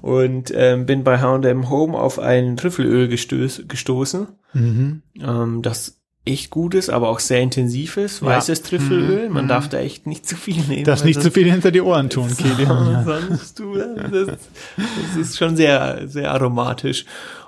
und 0.02 0.52
ähm, 0.54 0.86
bin 0.86 1.04
bei 1.04 1.20
H&M 1.20 1.70
Home 1.70 1.98
auf 1.98 2.18
ein 2.18 2.56
Trüffelöl 2.56 3.08
gestöß, 3.08 3.64
gestoßen, 3.68 4.28
Mhm. 4.52 5.02
ähm, 5.20 5.62
das 5.62 6.00
echt 6.26 6.48
gut 6.50 6.74
ist, 6.74 6.88
aber 6.88 7.08
auch 7.10 7.18
sehr 7.18 7.40
intensiv 7.42 7.96
ist. 7.98 8.20
Ja. 8.22 8.28
Weißes 8.28 8.62
Trüffelöl, 8.62 9.28
Mhm. 9.28 9.34
man 9.34 9.44
Mhm. 9.44 9.48
darf 9.48 9.68
da 9.68 9.78
echt 9.78 10.06
nicht 10.06 10.26
zu 10.26 10.36
viel 10.36 10.62
nehmen. 10.68 10.86
Weil 10.86 10.94
nicht 11.04 11.16
zu 11.16 11.22
sonst- 11.22 11.34
viel 11.34 11.50
hinter 11.50 11.70
die 11.70 11.82
Ohren 11.82 12.08
tun, 12.08 12.28
Kilian. 12.36 13.04
Sonst 13.04 13.58
du, 13.58 13.74
das, 13.76 14.26
das 14.26 15.16
ist 15.20 15.36
schon 15.38 15.56
sehr, 15.56 16.02
sehr 16.06 16.30
aromatisch. 16.32 17.04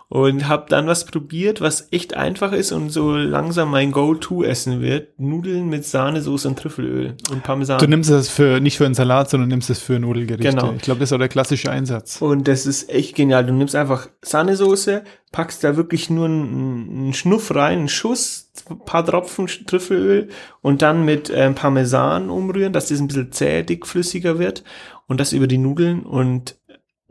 Und 0.09 0.47
habe 0.47 0.67
dann 0.69 0.87
was 0.87 1.05
probiert, 1.05 1.61
was 1.61 1.89
echt 1.91 2.15
einfach 2.15 2.53
ist 2.53 2.71
und 2.71 2.91
so 2.91 3.17
langsam 3.17 3.73
mein 3.73 3.91
Go-To-Essen 3.91 4.81
wird. 4.81 5.19
Nudeln 5.19 5.69
mit 5.69 5.85
Sahnesoße 5.85 6.47
und 6.47 6.59
Trüffelöl 6.61 7.17
und 7.33 7.43
Parmesan. 7.43 7.79
Du 7.79 7.89
nimmst 7.89 8.11
das 8.11 8.29
für, 8.29 8.61
nicht 8.61 8.77
für 8.77 8.87
einen 8.87 8.95
Salat, 8.95 9.31
sondern 9.31 9.49
nimmst 9.49 9.69
es 9.69 9.81
für 9.81 9.99
Nudelgerichte. 9.99 10.55
Genau. 10.55 10.73
Ich 10.77 10.83
glaube, 10.83 11.01
das 11.01 11.09
ist 11.09 11.13
auch 11.13 11.19
der 11.19 11.29
klassische 11.29 11.73
Einsatz. 11.73 12.23
Und 12.23 12.47
das 12.47 12.67
ist 12.67 12.89
echt 12.89 13.17
genial. 13.17 13.47
Du 13.47 13.53
nimmst 13.53 13.75
einfach 13.75 14.09
Sahnesoße, 14.23 15.03
packst 15.33 15.65
da 15.65 15.77
wirklich 15.77 16.09
nur 16.09 16.27
einen, 16.27 16.89
einen 16.89 17.15
Schnuff 17.15 17.53
rein, 17.53 17.81
einen 17.81 17.89
Schuss, 17.89 18.53
ein 18.71 18.79
paar 18.85 19.05
Tropfen 19.05 19.49
Trüffelöl 19.49 20.29
und 20.63 20.83
dann 20.83 21.05
mit 21.05 21.33
ähm, 21.35 21.57
Parmesan 21.57 22.31
umrühren, 22.31 22.73
dass 22.73 22.89
das 22.89 23.01
ein 23.01 23.09
bisschen 23.09 23.33
zäh, 23.33 23.65
dickflüssiger 23.65 24.39
wird 24.39 24.63
und 25.09 25.21
das 25.21 25.33
über 25.33 25.47
die 25.47 25.59
Nudeln 25.59 26.05
und 26.05 26.57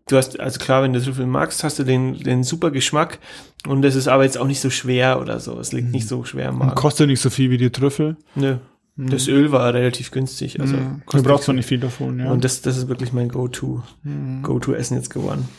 du 0.07 0.17
hast, 0.17 0.39
also 0.39 0.59
klar, 0.59 0.83
wenn 0.83 0.93
du 0.93 1.01
Trüffel 1.01 1.25
magst, 1.25 1.63
hast 1.63 1.79
du 1.79 1.83
den, 1.83 2.19
den 2.19 2.43
super 2.43 2.71
Geschmack 2.71 3.19
und 3.67 3.81
das 3.81 3.95
ist 3.95 4.07
aber 4.07 4.23
jetzt 4.23 4.37
auch 4.37 4.47
nicht 4.47 4.59
so 4.61 4.69
schwer 4.69 5.19
oder 5.19 5.39
so. 5.39 5.59
Es 5.59 5.71
liegt 5.71 5.91
nicht 5.91 6.07
so 6.07 6.23
schwer 6.23 6.49
im 6.49 6.55
Und 6.55 6.67
Magen. 6.67 6.75
kostet 6.75 7.07
nicht 7.07 7.21
so 7.21 7.29
viel 7.29 7.49
wie 7.49 7.57
die 7.57 7.71
Trüffel. 7.71 8.17
Nö. 8.35 8.57
Das 8.97 9.27
Öl 9.27 9.51
war 9.51 9.73
relativ 9.73 10.11
günstig. 10.11 10.61
Also 10.61 10.77
Mhm. 10.77 11.01
Du 11.11 11.21
brauchst 11.23 11.47
man 11.49 11.57
nicht 11.57 11.65
viel 11.67 11.79
davon, 11.81 12.19
ja. 12.19 12.31
und 12.31 12.43
das, 12.45 12.61
das 12.61 12.77
ist 12.77 12.87
wirklich 12.87 13.11
mein 13.11 13.27
Go-To, 13.29 13.83
Mhm. 14.03 14.41
Go-To-Essen 14.43 14.95
jetzt 14.95 15.09
geworden. 15.09 15.49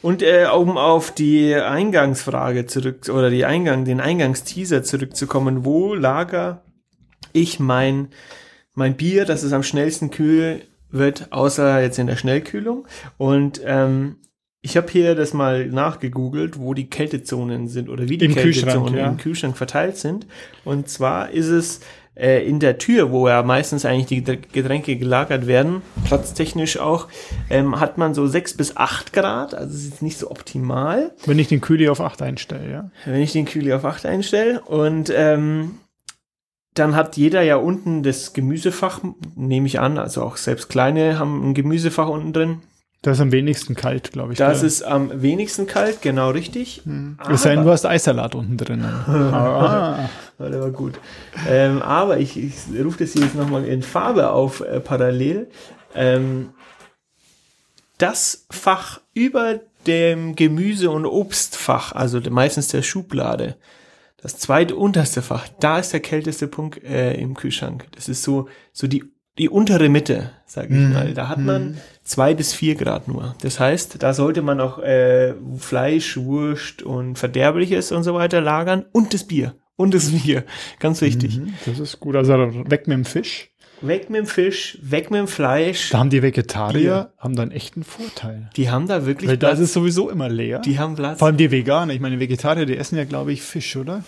Und 0.00 0.22
äh, 0.22 0.46
um 0.54 0.78
auf 0.78 1.12
die 1.12 1.54
Eingangsfrage 1.54 2.66
zurück 2.66 3.08
oder 3.08 3.30
die 3.30 3.44
Eingang, 3.44 3.84
den 3.84 4.00
Eingangsteaser 4.00 4.84
zurückzukommen, 4.84 5.64
wo 5.64 5.92
lager 5.94 6.62
ich 7.32 7.58
mein 7.60 8.08
mein 8.74 8.96
Bier, 8.96 9.24
das 9.24 9.42
es 9.42 9.52
am 9.52 9.64
schnellsten 9.64 10.10
kühl 10.10 10.62
wird, 10.90 11.32
außer 11.32 11.80
jetzt 11.80 11.98
in 11.98 12.06
der 12.06 12.16
Schnellkühlung. 12.16 12.86
Und 13.16 13.60
ähm, 13.64 14.16
ich 14.60 14.76
habe 14.76 14.90
hier 14.90 15.14
das 15.14 15.34
mal 15.34 15.66
nachgegoogelt, 15.66 16.58
wo 16.58 16.74
die 16.74 16.90
Kältezonen 16.90 17.68
sind 17.68 17.88
oder 17.88 18.08
wie 18.08 18.18
die 18.18 18.26
Im 18.26 18.34
Kältezonen 18.34 18.96
ja. 18.96 19.06
im 19.06 19.16
Kühlschrank 19.16 19.56
verteilt 19.56 19.96
sind. 19.96 20.26
Und 20.64 20.88
zwar 20.88 21.30
ist 21.30 21.46
es 21.46 21.80
äh, 22.18 22.44
in 22.44 22.58
der 22.58 22.78
Tür, 22.78 23.12
wo 23.12 23.28
ja 23.28 23.42
meistens 23.44 23.84
eigentlich 23.84 24.06
die 24.06 24.24
Getränke 24.52 24.96
gelagert 24.96 25.46
werden, 25.46 25.82
platztechnisch 26.04 26.78
auch, 26.78 27.06
ähm, 27.48 27.78
hat 27.78 27.98
man 27.98 28.14
so 28.14 28.26
sechs 28.26 28.54
bis 28.54 28.76
acht 28.76 29.12
Grad, 29.12 29.54
also 29.54 29.72
es 29.72 29.84
ist 29.84 30.02
nicht 30.02 30.18
so 30.18 30.30
optimal, 30.30 31.12
Wenn 31.26 31.38
ich 31.38 31.48
den 31.48 31.60
Kühli 31.60 31.88
auf 31.88 32.00
8 32.00 32.20
einstelle, 32.22 32.70
ja. 32.70 32.90
wenn 33.04 33.20
ich 33.20 33.32
den 33.32 33.44
Kühli 33.44 33.72
auf 33.72 33.84
acht 33.84 34.04
einstelle. 34.04 34.60
Und 34.62 35.12
ähm, 35.14 35.76
dann 36.78 36.96
hat 36.96 37.16
jeder 37.16 37.42
ja 37.42 37.56
unten 37.56 38.02
das 38.02 38.32
Gemüsefach, 38.32 39.00
nehme 39.36 39.66
ich 39.66 39.80
an, 39.80 39.98
also 39.98 40.22
auch 40.22 40.36
selbst 40.36 40.68
kleine 40.68 41.18
haben 41.18 41.50
ein 41.50 41.54
Gemüsefach 41.54 42.08
unten 42.08 42.32
drin. 42.32 42.62
Das 43.02 43.18
ist 43.18 43.20
am 43.20 43.30
wenigsten 43.30 43.76
kalt, 43.76 44.10
glaube 44.10 44.32
ich. 44.32 44.38
Das 44.38 44.60
da. 44.60 44.66
ist 44.66 44.82
am 44.82 45.22
wenigsten 45.22 45.68
kalt, 45.68 46.02
genau 46.02 46.30
richtig. 46.30 46.82
Es 47.30 47.42
sei 47.42 47.54
denn, 47.54 47.64
du 47.64 47.70
hast 47.70 47.86
Eissalat 47.86 48.34
unten 48.34 48.56
drinnen. 48.56 48.84
ah. 49.06 50.08
Ja, 50.40 50.48
der 50.50 50.60
war 50.60 50.70
gut. 50.70 51.00
Ähm, 51.48 51.82
aber 51.82 52.18
ich, 52.18 52.36
ich 52.36 52.54
rufe 52.84 52.98
das 52.98 53.12
hier 53.12 53.22
jetzt 53.22 53.34
nochmal 53.34 53.64
in 53.64 53.82
Farbe 53.82 54.30
auf 54.30 54.60
äh, 54.60 54.78
parallel. 54.78 55.48
Ähm, 55.96 56.50
das 57.98 58.46
Fach 58.48 59.00
über 59.14 59.58
dem 59.88 60.36
Gemüse- 60.36 60.90
und 60.90 61.06
Obstfach, 61.06 61.90
also 61.90 62.20
meistens 62.30 62.68
der 62.68 62.82
Schublade, 62.82 63.56
das 64.20 64.36
zweite 64.38 64.76
unterste 64.76 65.22
Fach, 65.22 65.48
da 65.60 65.78
ist 65.78 65.92
der 65.92 66.00
kälteste 66.00 66.48
Punkt 66.48 66.82
äh, 66.84 67.14
im 67.14 67.34
Kühlschrank. 67.34 67.86
Das 67.92 68.08
ist 68.08 68.22
so, 68.22 68.48
so 68.72 68.86
die, 68.86 69.04
die 69.38 69.48
untere 69.48 69.88
Mitte, 69.88 70.32
sage 70.46 70.68
ich 70.74 70.80
Mhm. 70.80 70.92
mal. 70.92 71.14
Da 71.14 71.28
hat 71.28 71.38
man 71.38 71.78
zwei 72.02 72.34
bis 72.34 72.52
vier 72.52 72.74
Grad 72.74 73.06
nur. 73.06 73.36
Das 73.42 73.60
heißt, 73.60 74.02
da 74.02 74.12
sollte 74.12 74.42
man 74.42 74.60
auch 74.60 74.78
äh, 74.80 75.34
Fleisch, 75.58 76.16
Wurst 76.16 76.82
und 76.82 77.16
Verderbliches 77.18 77.92
und 77.92 78.02
so 78.02 78.14
weiter 78.14 78.40
lagern 78.40 78.84
und 78.92 79.14
das 79.14 79.24
Bier. 79.24 79.54
Und 79.76 79.94
das 79.94 80.10
Bier. 80.10 80.44
Ganz 80.80 81.00
wichtig. 81.00 81.38
Mhm, 81.38 81.54
Das 81.64 81.78
ist 81.78 82.00
gut. 82.00 82.16
Also 82.16 82.32
weg 82.68 82.88
mit 82.88 82.96
dem 82.96 83.04
Fisch. 83.04 83.47
Weg 83.80 84.10
mit 84.10 84.18
dem 84.18 84.26
Fisch, 84.26 84.78
weg 84.82 85.10
mit 85.10 85.20
dem 85.20 85.28
Fleisch. 85.28 85.90
Da 85.90 85.98
haben 85.98 86.10
die 86.10 86.22
Vegetarier 86.22 87.10
haben 87.18 87.36
dann 87.36 87.50
echt 87.52 87.76
einen 87.76 87.84
Vorteil. 87.84 88.50
Die 88.56 88.70
haben 88.70 88.88
da 88.88 89.06
wirklich 89.06 89.30
Weil 89.30 89.36
da 89.36 89.50
ist 89.50 89.60
es 89.60 89.72
sowieso 89.72 90.10
immer 90.10 90.28
leer. 90.28 90.58
Die 90.60 90.78
haben 90.78 90.96
Platz. 90.96 91.18
Vor 91.18 91.28
allem 91.28 91.36
die 91.36 91.50
Veganer. 91.50 91.92
Ich 91.92 92.00
meine, 92.00 92.18
Vegetarier, 92.18 92.66
die 92.66 92.76
essen 92.76 92.96
ja, 92.96 93.04
glaube 93.04 93.32
ich, 93.32 93.42
Fisch, 93.42 93.76
oder? 93.76 94.02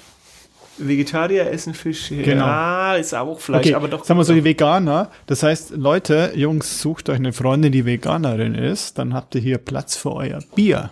Vegetarier 0.79 1.51
essen 1.51 1.75
Fisch. 1.75 2.09
Genau. 2.09 2.47
Ja, 2.47 2.95
ist 2.97 3.15
auch 3.15 3.39
Fleisch, 3.39 3.67
Okay, 3.67 3.75
aber 3.75 3.89
doch. 3.89 4.05
sagen 4.05 4.19
wir 4.19 4.25
so, 4.25 4.35
die 4.35 4.45
Veganer. 4.45 5.11
Das 5.27 5.43
heißt, 5.43 5.71
Leute, 5.77 6.33
Jungs, 6.35 6.81
sucht 6.81 7.09
euch 7.09 7.17
eine 7.17 7.33
Freundin, 7.33 7.71
die 7.71 7.85
Veganerin 7.85 8.55
ist. 8.55 8.99
Dann 8.99 9.15
habt 9.15 9.35
ihr 9.35 9.41
hier 9.41 9.59
Platz 9.59 9.97
für 9.97 10.13
euer 10.13 10.41
Bier. 10.55 10.91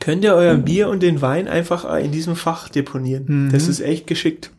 Könnt 0.00 0.22
ihr 0.24 0.34
euer 0.34 0.54
Bier 0.54 0.88
und 0.88 1.02
den 1.02 1.22
Wein 1.22 1.48
einfach 1.48 1.92
in 1.96 2.12
diesem 2.12 2.36
Fach 2.36 2.68
deponieren. 2.68 3.48
Das 3.50 3.66
ist 3.66 3.80
echt 3.80 4.06
geschickt. 4.06 4.50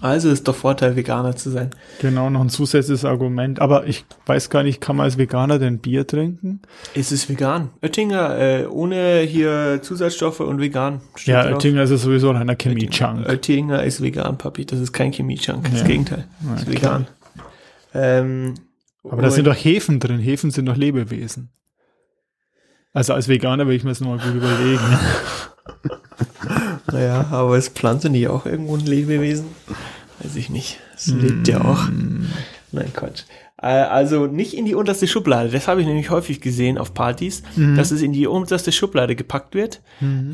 Also 0.00 0.30
ist 0.30 0.48
doch 0.48 0.54
Vorteil, 0.54 0.96
Veganer 0.96 1.36
zu 1.36 1.50
sein. 1.50 1.70
Genau, 2.00 2.30
noch 2.30 2.40
ein 2.40 2.48
zusätzliches 2.48 3.04
Argument. 3.04 3.60
Aber 3.60 3.86
ich 3.86 4.06
weiß 4.26 4.48
gar 4.48 4.62
nicht, 4.62 4.80
kann 4.80 4.96
man 4.96 5.04
als 5.04 5.18
Veganer 5.18 5.58
denn 5.58 5.78
Bier 5.80 6.06
trinken? 6.06 6.62
Es 6.94 7.12
ist 7.12 7.28
vegan. 7.28 7.70
Oettinger, 7.82 8.38
äh, 8.38 8.66
ohne 8.66 9.20
hier 9.20 9.80
Zusatzstoffe 9.82 10.40
und 10.40 10.60
vegan. 10.60 11.02
Ja, 11.24 11.42
drauf. 11.42 11.54
Oettinger 11.56 11.82
ist 11.82 11.90
ja 11.90 11.98
sowieso 11.98 12.30
einer 12.30 12.56
Chemie-Chunk. 12.56 13.28
Oettinger 13.28 13.82
ist 13.84 14.02
vegan, 14.02 14.38
Papi. 14.38 14.64
Das 14.64 14.80
ist 14.80 14.92
kein 14.92 15.12
Chemie-Junk. 15.12 15.70
Das 15.70 15.80
Ja. 15.82 15.86
Gegenteil. 15.86 16.24
Das 16.50 16.62
ist 16.62 16.72
vegan. 16.72 17.06
Ähm, 17.94 18.54
Aber 19.04 19.22
da 19.22 19.30
sind 19.30 19.46
doch 19.46 19.54
Hefen 19.54 20.00
drin. 20.00 20.18
Hefen 20.20 20.50
sind 20.50 20.66
doch 20.66 20.76
Lebewesen. 20.76 21.50
Also 22.94 23.12
als 23.12 23.28
Veganer 23.28 23.66
will 23.66 23.76
ich 23.76 23.84
mir 23.84 23.90
das 23.90 24.00
nochmal 24.00 24.18
gut 24.18 24.34
überlegen. 24.34 24.80
Naja, 26.92 27.26
aber 27.30 27.56
ist 27.56 27.74
Pflanze 27.76 28.10
nicht 28.10 28.28
auch 28.28 28.46
irgendwo 28.46 28.74
ein 28.76 28.84
Lebewesen? 28.86 29.46
Weiß 30.20 30.36
ich 30.36 30.50
nicht. 30.50 30.78
Es 30.96 31.06
lebt 31.08 31.46
ja 31.48 31.60
auch. 31.64 31.88
Nein, 32.72 32.92
Quatsch. 32.94 33.22
Äh, 33.60 33.66
Also 33.66 34.26
nicht 34.26 34.54
in 34.54 34.64
die 34.64 34.74
unterste 34.74 35.06
Schublade. 35.06 35.50
Das 35.50 35.68
habe 35.68 35.80
ich 35.80 35.86
nämlich 35.86 36.10
häufig 36.10 36.40
gesehen 36.40 36.78
auf 36.78 36.94
Partys, 36.94 37.42
dass 37.76 37.90
es 37.90 38.02
in 38.02 38.12
die 38.12 38.26
unterste 38.26 38.72
Schublade 38.72 39.16
gepackt 39.16 39.54
wird. 39.54 39.80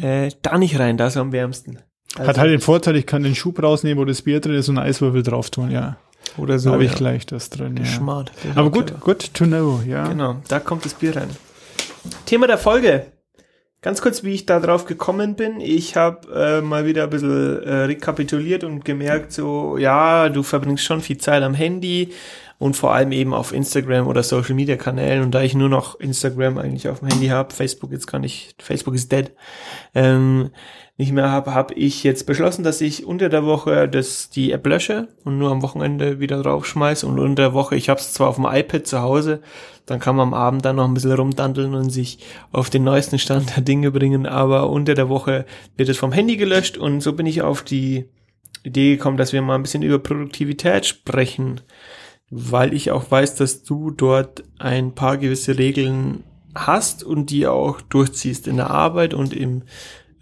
Äh, 0.00 0.30
da 0.42 0.58
nicht 0.58 0.78
rein, 0.78 0.96
da 0.96 1.06
ist 1.08 1.16
am 1.16 1.32
wärmsten. 1.32 1.78
Also, 2.16 2.28
Hat 2.28 2.38
halt 2.38 2.50
den 2.52 2.60
Vorteil, 2.60 2.96
ich 2.96 3.06
kann 3.06 3.24
den 3.24 3.34
Schub 3.34 3.60
rausnehmen, 3.62 3.98
wo 4.00 4.04
das 4.04 4.22
Bier 4.22 4.40
drin 4.40 4.54
ist 4.54 4.68
und 4.68 4.78
einen 4.78 4.86
Eiswürfel 4.88 5.22
drauf 5.24 5.50
tun, 5.50 5.70
ja. 5.72 5.96
oder 6.38 6.58
So 6.60 6.68
so. 6.68 6.72
habe 6.74 6.84
ich 6.84 6.92
ja. 6.92 6.96
gleich 6.96 7.26
das 7.26 7.50
drin, 7.50 7.76
ja. 7.76 7.84
Smart. 7.84 8.30
Ist 8.48 8.56
Aber 8.56 8.70
gut, 8.70 8.86
clever. 8.86 9.00
good 9.00 9.34
to 9.34 9.44
know, 9.46 9.82
ja. 9.86 10.06
Genau, 10.06 10.36
da 10.46 10.60
kommt 10.60 10.84
das 10.84 10.94
Bier 10.94 11.16
rein. 11.16 11.28
Thema 12.24 12.46
der 12.46 12.58
Folge. 12.58 13.06
Ganz 13.84 14.00
kurz, 14.00 14.24
wie 14.24 14.32
ich 14.32 14.46
da 14.46 14.60
drauf 14.60 14.86
gekommen 14.86 15.34
bin. 15.34 15.60
Ich 15.60 15.94
habe 15.94 16.26
äh, 16.34 16.62
mal 16.62 16.86
wieder 16.86 17.02
ein 17.02 17.10
bisschen 17.10 17.62
äh, 17.64 17.70
rekapituliert 17.84 18.64
und 18.64 18.82
gemerkt, 18.82 19.30
so, 19.30 19.76
ja, 19.76 20.30
du 20.30 20.42
verbringst 20.42 20.84
schon 20.84 21.02
viel 21.02 21.18
Zeit 21.18 21.42
am 21.42 21.52
Handy 21.52 22.10
und 22.58 22.76
vor 22.76 22.94
allem 22.94 23.12
eben 23.12 23.34
auf 23.34 23.52
Instagram 23.52 24.06
oder 24.06 24.22
Social 24.22 24.54
Media 24.54 24.76
Kanälen. 24.76 25.22
Und 25.22 25.32
da 25.32 25.42
ich 25.42 25.54
nur 25.54 25.68
noch 25.68 25.98
Instagram 25.98 26.58
eigentlich 26.58 26.88
auf 26.88 27.00
dem 27.00 27.08
Handy 27.08 27.28
habe, 27.28 27.52
Facebook 27.52 27.92
jetzt 27.92 28.06
kann 28.06 28.24
ich, 28.24 28.54
Facebook 28.58 28.94
ist 28.94 29.12
dead, 29.12 29.32
ähm, 29.94 30.50
nicht 30.96 31.12
mehr 31.12 31.30
habe, 31.30 31.54
habe 31.54 31.74
ich 31.74 32.04
jetzt 32.04 32.24
beschlossen, 32.24 32.62
dass 32.62 32.80
ich 32.80 33.04
unter 33.04 33.28
der 33.28 33.44
Woche 33.44 33.88
das 33.88 34.30
die 34.30 34.52
App 34.52 34.64
lösche 34.64 35.08
und 35.24 35.38
nur 35.38 35.50
am 35.50 35.62
Wochenende 35.62 36.20
wieder 36.20 36.40
draufschmeiße. 36.40 37.04
Und 37.06 37.18
unter 37.18 37.42
der 37.42 37.52
Woche, 37.52 37.74
ich 37.74 37.88
habe 37.88 37.98
es 37.98 38.12
zwar 38.12 38.28
auf 38.28 38.36
dem 38.36 38.46
iPad 38.46 38.86
zu 38.86 39.02
Hause, 39.02 39.42
dann 39.86 39.98
kann 39.98 40.14
man 40.14 40.28
am 40.28 40.34
Abend 40.34 40.64
dann 40.64 40.76
noch 40.76 40.84
ein 40.84 40.94
bisschen 40.94 41.12
rumdandeln 41.12 41.74
und 41.74 41.90
sich 41.90 42.18
auf 42.52 42.70
den 42.70 42.84
neuesten 42.84 43.18
Stand 43.18 43.56
der 43.56 43.62
Dinge 43.62 43.90
bringen, 43.90 44.26
aber 44.26 44.70
unter 44.70 44.94
der 44.94 45.08
Woche 45.08 45.46
wird 45.76 45.88
es 45.88 45.98
vom 45.98 46.12
Handy 46.12 46.36
gelöscht 46.36 46.78
und 46.78 47.00
so 47.00 47.12
bin 47.12 47.26
ich 47.26 47.42
auf 47.42 47.62
die 47.62 48.06
Idee 48.62 48.96
gekommen, 48.96 49.18
dass 49.18 49.32
wir 49.32 49.42
mal 49.42 49.56
ein 49.56 49.62
bisschen 49.62 49.82
über 49.82 49.98
Produktivität 49.98 50.86
sprechen, 50.86 51.60
weil 52.30 52.74
ich 52.74 52.90
auch 52.90 53.10
weiß, 53.10 53.36
dass 53.36 53.62
du 53.62 53.90
dort 53.90 54.44
ein 54.58 54.94
paar 54.94 55.18
gewisse 55.18 55.58
Regeln 55.58 56.24
hast 56.54 57.04
und 57.04 57.30
die 57.30 57.46
auch 57.46 57.80
durchziehst 57.80 58.46
in 58.46 58.56
der 58.56 58.70
Arbeit 58.70 59.14
und 59.14 59.34
im 59.34 59.62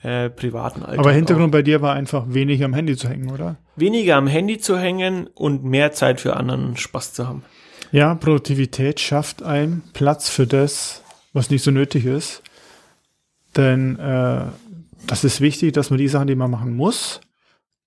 äh, 0.03 0.31
privaten 0.31 0.83
Alltag. 0.83 0.99
Aber 0.99 1.13
Hintergrund 1.13 1.49
auch. 1.49 1.53
bei 1.53 1.63
dir 1.63 1.83
war 1.83 1.95
einfach 1.95 2.25
weniger 2.29 2.65
am 2.65 2.75
Handy 2.75 2.97
zu 2.97 3.09
hängen, 3.09 3.31
oder? 3.31 3.57
Weniger 3.77 4.17
am 4.17 4.27
Handy 4.27 4.59
zu 4.59 4.79
hängen 4.79 5.29
und 5.29 5.65
mehr 5.65 5.93
Zeit 5.93 6.21
für 6.21 6.37
anderen 6.37 6.77
Spaß 6.77 7.15
zu 7.15 7.29
haben. 7.29 7.45
Ja, 7.93 8.15
Produktivität 8.15 9.01
schafft 9.01 9.43
einen 9.43 9.83
Platz 9.93 10.29
für 10.29 10.47
das, 10.47 11.03
was 11.33 11.51
nicht 11.51 11.63
so 11.63 11.71
nötig 11.71 12.07
ist. 12.07 12.43
Denn 13.57 13.99
äh, 13.99 14.45
das 15.07 15.25
ist 15.25 15.41
wichtig, 15.41 15.73
dass 15.75 15.91
man 15.91 15.99
die 15.99 16.09
Sachen, 16.09 16.27
die 16.27 16.35
man 16.35 16.51
machen 16.51 16.75
muss, 16.75 17.21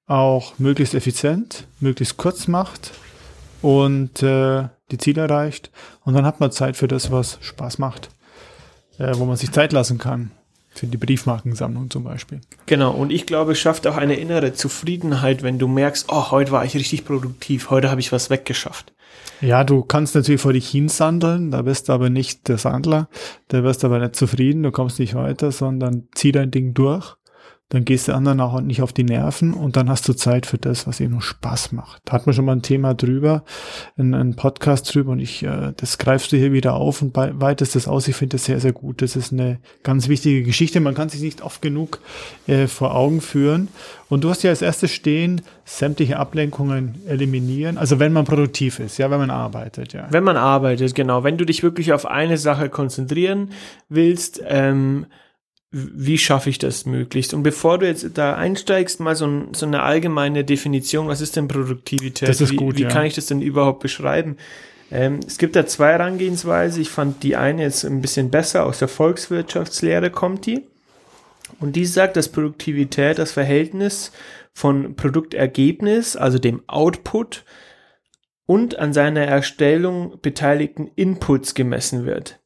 auch 0.06 0.58
möglichst 0.60 0.94
effizient, 0.94 1.68
möglichst 1.80 2.18
kurz 2.18 2.48
macht 2.48 2.92
und 3.62 4.22
äh, 4.24 4.68
die 4.92 4.98
Ziele 4.98 5.24
erreicht. 5.24 5.72
Und 6.04 6.14
dann 6.14 6.26
hat 6.26 6.40
man 6.40 6.52
Zeit 6.52 6.78
für 6.78 6.88
das, 6.88 7.12
was 7.12 7.38
Spaß 7.42 7.78
macht, 7.80 8.10
äh, 8.98 9.14
wo 9.16 9.26
man 9.26 9.38
sich 9.38 9.52
Zeit 9.52 9.74
lassen 9.74 9.98
kann. 9.98 10.32
Für 10.70 10.88
die 10.88 10.98
Briefmarkensammlung 10.98 11.90
zum 11.90 12.04
Beispiel. 12.04 12.42
Genau, 12.66 12.92
und 12.92 13.10
ich 13.10 13.26
glaube, 13.26 13.54
es 13.54 13.60
schafft 13.60 13.88
auch 13.88 13.96
eine 13.96 14.16
innere 14.16 14.52
Zufriedenheit, 14.52 15.42
wenn 15.42 15.58
du 15.58 15.70
merkst, 15.70 16.08
oh, 16.10 16.32
heute 16.32 16.52
war 16.52 16.66
ich 16.66 16.76
richtig 16.76 17.06
produktiv, 17.06 17.70
heute 17.70 17.90
habe 17.90 18.02
ich 18.02 18.12
was 18.12 18.30
weggeschafft. 18.30 18.92
Ja, 19.40 19.64
du 19.64 19.84
kannst 19.84 20.16
natürlich 20.16 20.42
vor 20.42 20.52
dich 20.52 20.68
hin 20.68 20.90
sandeln, 20.90 21.52
da 21.52 21.62
bist 21.62 21.88
du 21.88 21.94
aber 21.94 22.10
nicht 22.10 22.50
der 22.50 22.58
Sandler, 22.58 23.08
da 23.48 23.64
wirst 23.64 23.84
du 23.84 23.88
aber 23.88 24.00
nicht 24.00 24.18
zufrieden, 24.18 24.64
du 24.64 24.72
kommst 24.72 25.00
nicht 25.00 25.16
weiter, 25.16 25.54
sondern 25.54 26.10
zieh 26.14 26.34
dein 26.34 26.52
Ding 26.52 26.74
durch 26.74 27.16
dann 27.70 27.84
gehst 27.84 28.08
du 28.08 28.14
anderen 28.14 28.40
auch 28.42 28.62
nicht 28.62 28.84
auf 28.84 28.94
die 28.94 29.04
Nerven 29.04 29.54
und 29.54 29.76
dann 29.76 29.90
hast 29.90 30.08
du 30.08 30.14
Zeit 30.14 30.46
für 30.46 30.60
das, 30.60 30.86
was 30.86 31.00
nur 31.00 31.22
Spaß 31.22 31.72
macht. 31.72 32.02
Da 32.06 32.14
hat 32.14 32.28
man 32.28 32.36
schon 32.36 32.46
mal 32.46 32.52
ein 32.52 32.62
Thema 32.62 32.94
drüber, 32.94 33.44
einen 33.98 34.36
Podcast 34.36 34.94
drüber 34.94 35.14
und 35.14 35.20
ich, 35.20 35.44
äh, 35.44 35.74
das 35.76 35.98
greifst 35.98 36.32
du 36.32 36.38
hier 36.38 36.54
wieder 36.54 36.76
auf 36.76 37.02
und 37.02 37.16
weitest 37.16 37.76
das 37.76 37.88
aus. 37.88 38.08
Ich 38.08 38.16
finde 38.16 38.36
das 38.36 38.46
sehr, 38.46 38.60
sehr 38.60 38.72
gut. 38.72 39.02
Das 39.02 39.16
ist 39.16 39.34
eine 39.34 39.60
ganz 39.82 40.08
wichtige 40.08 40.44
Geschichte. 40.44 40.80
Man 40.80 40.94
kann 40.94 41.10
sich 41.10 41.22
nicht 41.22 41.42
oft 41.42 41.62
genug 41.62 42.00
äh, 42.46 42.68
vor 42.68 42.94
Augen 42.94 43.20
führen. 43.20 43.70
Und 44.10 44.24
du 44.24 44.30
hast 44.30 44.44
ja 44.44 44.52
als 44.52 44.62
erstes 44.62 44.92
stehen, 44.92 45.42
sämtliche 45.64 46.18
Ablenkungen 46.20 47.02
eliminieren. 47.08 47.80
Also 47.80 47.98
wenn 47.98 48.14
man 48.14 48.26
produktiv 48.26 48.80
ist, 48.80 49.00
ja, 49.00 49.10
wenn 49.10 49.20
man 49.20 49.32
arbeitet, 49.32 49.94
ja. 49.94 50.08
Wenn 50.12 50.24
man 50.24 50.38
arbeitet, 50.38 50.94
genau. 50.94 51.24
Wenn 51.24 51.38
du 51.38 51.46
dich 51.46 51.64
wirklich 51.64 51.94
auf 51.94 52.06
eine 52.06 52.38
Sache 52.38 52.70
konzentrieren 52.70 53.50
willst, 53.90 54.42
ähm, 54.46 55.08
wie 55.72 56.18
schaffe 56.18 56.50
ich 56.50 56.58
das 56.58 56.86
möglichst? 56.86 57.34
Und 57.34 57.44
bevor 57.44 57.80
du 57.80 57.88
jetzt 57.88 58.18
da 58.18 58.36
einsteigst, 58.36 59.00
mal 59.00 59.16
so, 59.16 59.28
ein, 59.28 59.54
so 59.54 59.66
eine 59.66 59.84
allgemeine 59.84 60.46
Definition, 60.46 61.08
was 61.08 61.22
ist 61.22 61.36
denn 61.36 61.48
Produktivität? 61.48 62.30
Das 62.30 62.40
ist 62.40 62.52
wie, 62.52 62.56
gut, 62.56 62.78
wie 62.78 62.84
ja. 62.84 62.90
kann 62.90 63.06
ich 63.06 63.16
das 63.16 63.26
denn 63.26 63.42
überhaupt 63.42 63.82
beschreiben? 63.82 64.38
Ähm, 64.92 65.20
es 65.26 65.38
gibt 65.38 65.56
da 65.56 65.66
zwei 65.66 65.92
Herangehensweise. 65.92 66.80
Ich 66.80 66.90
fand 66.90 67.24
die 67.24 67.36
eine 67.36 67.64
jetzt 67.64 67.84
ein 67.84 68.02
bisschen 68.02 68.30
besser. 68.30 68.66
Aus 68.66 68.80
der 68.80 68.88
Volkswirtschaftslehre 68.88 70.12
kommt 70.12 70.46
die. 70.46 70.62
Und 71.60 71.76
die 71.76 71.86
sagt, 71.86 72.16
dass 72.16 72.30
Produktivität 72.30 73.20
das 73.20 73.32
Verhältnis 73.32 74.12
von 74.54 74.96
Produktergebnis, 74.96 76.16
also 76.16 76.40
dem 76.40 76.64
Output, 76.68 77.44
und 78.46 78.78
an 78.78 78.94
seiner 78.94 79.26
Erstellung 79.26 80.20
beteiligten 80.22 80.90
Inputs 80.96 81.56
gemessen 81.56 82.06
wird. 82.06 82.40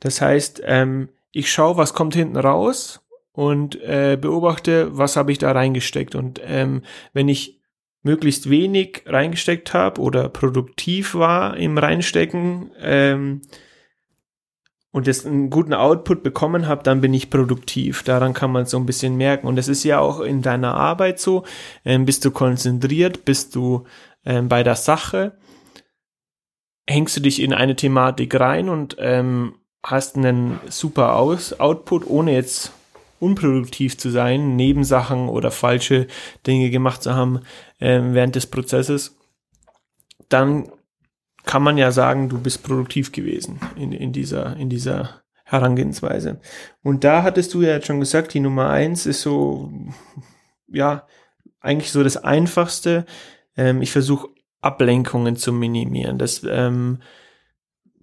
Das 0.00 0.20
heißt, 0.20 0.62
ähm, 0.64 1.08
ich 1.36 1.52
schaue, 1.52 1.76
was 1.76 1.92
kommt 1.92 2.14
hinten 2.14 2.38
raus 2.38 3.06
und 3.32 3.78
äh, 3.82 4.16
beobachte, 4.18 4.96
was 4.96 5.16
habe 5.16 5.32
ich 5.32 5.38
da 5.38 5.52
reingesteckt. 5.52 6.14
Und 6.14 6.40
ähm, 6.42 6.82
wenn 7.12 7.28
ich 7.28 7.60
möglichst 8.02 8.48
wenig 8.48 9.02
reingesteckt 9.04 9.74
habe 9.74 10.00
oder 10.00 10.30
produktiv 10.30 11.14
war 11.14 11.56
im 11.58 11.76
Reinstecken 11.76 12.70
ähm, 12.80 13.42
und 14.92 15.06
jetzt 15.06 15.26
einen 15.26 15.50
guten 15.50 15.74
Output 15.74 16.22
bekommen 16.22 16.68
habe, 16.68 16.82
dann 16.82 17.02
bin 17.02 17.12
ich 17.12 17.28
produktiv. 17.28 18.02
Daran 18.02 18.32
kann 18.32 18.50
man 18.50 18.64
so 18.64 18.78
ein 18.78 18.86
bisschen 18.86 19.16
merken. 19.16 19.46
Und 19.46 19.56
das 19.56 19.68
ist 19.68 19.84
ja 19.84 19.98
auch 19.98 20.20
in 20.20 20.40
deiner 20.40 20.72
Arbeit 20.74 21.20
so. 21.20 21.44
Ähm, 21.84 22.06
bist 22.06 22.24
du 22.24 22.30
konzentriert, 22.30 23.26
bist 23.26 23.54
du 23.54 23.84
ähm, 24.24 24.48
bei 24.48 24.62
der 24.62 24.76
Sache, 24.76 25.36
hängst 26.88 27.18
du 27.18 27.20
dich 27.20 27.42
in 27.42 27.52
eine 27.52 27.76
Thematik 27.76 28.40
rein 28.40 28.70
und 28.70 28.96
ähm, 28.98 29.56
hast 29.86 30.16
einen 30.16 30.58
super 30.68 31.16
Aus 31.16 31.58
Output, 31.58 32.06
ohne 32.06 32.32
jetzt 32.32 32.72
unproduktiv 33.20 33.96
zu 33.96 34.10
sein, 34.10 34.56
Nebensachen 34.56 35.28
oder 35.28 35.50
falsche 35.50 36.06
Dinge 36.46 36.70
gemacht 36.70 37.02
zu 37.02 37.14
haben 37.14 37.40
äh, 37.78 38.00
während 38.02 38.34
des 38.34 38.46
Prozesses, 38.46 39.16
dann 40.28 40.70
kann 41.44 41.62
man 41.62 41.78
ja 41.78 41.92
sagen, 41.92 42.28
du 42.28 42.40
bist 42.40 42.64
produktiv 42.64 43.12
gewesen 43.12 43.60
in, 43.76 43.92
in, 43.92 44.12
dieser, 44.12 44.56
in 44.56 44.68
dieser 44.68 45.22
Herangehensweise. 45.44 46.40
Und 46.82 47.04
da 47.04 47.22
hattest 47.22 47.54
du 47.54 47.62
ja 47.62 47.70
jetzt 47.70 47.86
schon 47.86 48.00
gesagt, 48.00 48.34
die 48.34 48.40
Nummer 48.40 48.68
eins 48.68 49.06
ist 49.06 49.22
so, 49.22 49.72
ja, 50.66 51.06
eigentlich 51.60 51.92
so 51.92 52.02
das 52.02 52.16
Einfachste. 52.16 53.06
Ähm, 53.56 53.80
ich 53.80 53.92
versuche 53.92 54.28
Ablenkungen 54.60 55.36
zu 55.36 55.52
minimieren. 55.52 56.18
Das 56.18 56.42
ähm, 56.44 56.98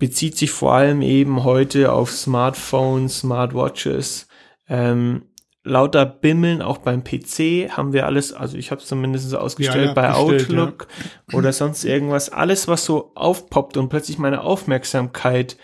bezieht 0.03 0.37
sich 0.37 0.51
vor 0.51 0.73
allem 0.73 1.01
eben 1.01 1.45
heute 1.45 1.93
auf 1.93 2.11
Smartphones, 2.11 3.19
Smartwatches. 3.19 4.27
Ähm, 4.67 5.29
lauter 5.63 6.05
Bimmeln 6.05 6.61
auch 6.61 6.79
beim 6.79 7.05
PC 7.05 7.69
haben 7.69 7.93
wir 7.93 8.05
alles, 8.05 8.33
also 8.33 8.57
ich 8.57 8.69
habe 8.69 8.81
es 8.81 8.87
zumindest 8.89 9.29
so 9.29 9.37
ausgestellt 9.37 9.85
ja, 9.85 9.87
ja, 9.91 9.93
bei 9.93 10.13
Outlook 10.13 10.87
ja. 11.31 11.37
oder 11.37 11.53
sonst 11.53 11.85
irgendwas. 11.85 12.27
Alles, 12.27 12.67
was 12.67 12.83
so 12.83 13.13
aufpoppt 13.15 13.77
und 13.77 13.87
plötzlich 13.87 14.17
meine 14.17 14.41
Aufmerksamkeit 14.41 15.55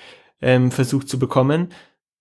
ähm, 0.42 0.72
versucht 0.72 1.10
zu 1.10 1.20
bekommen, 1.20 1.74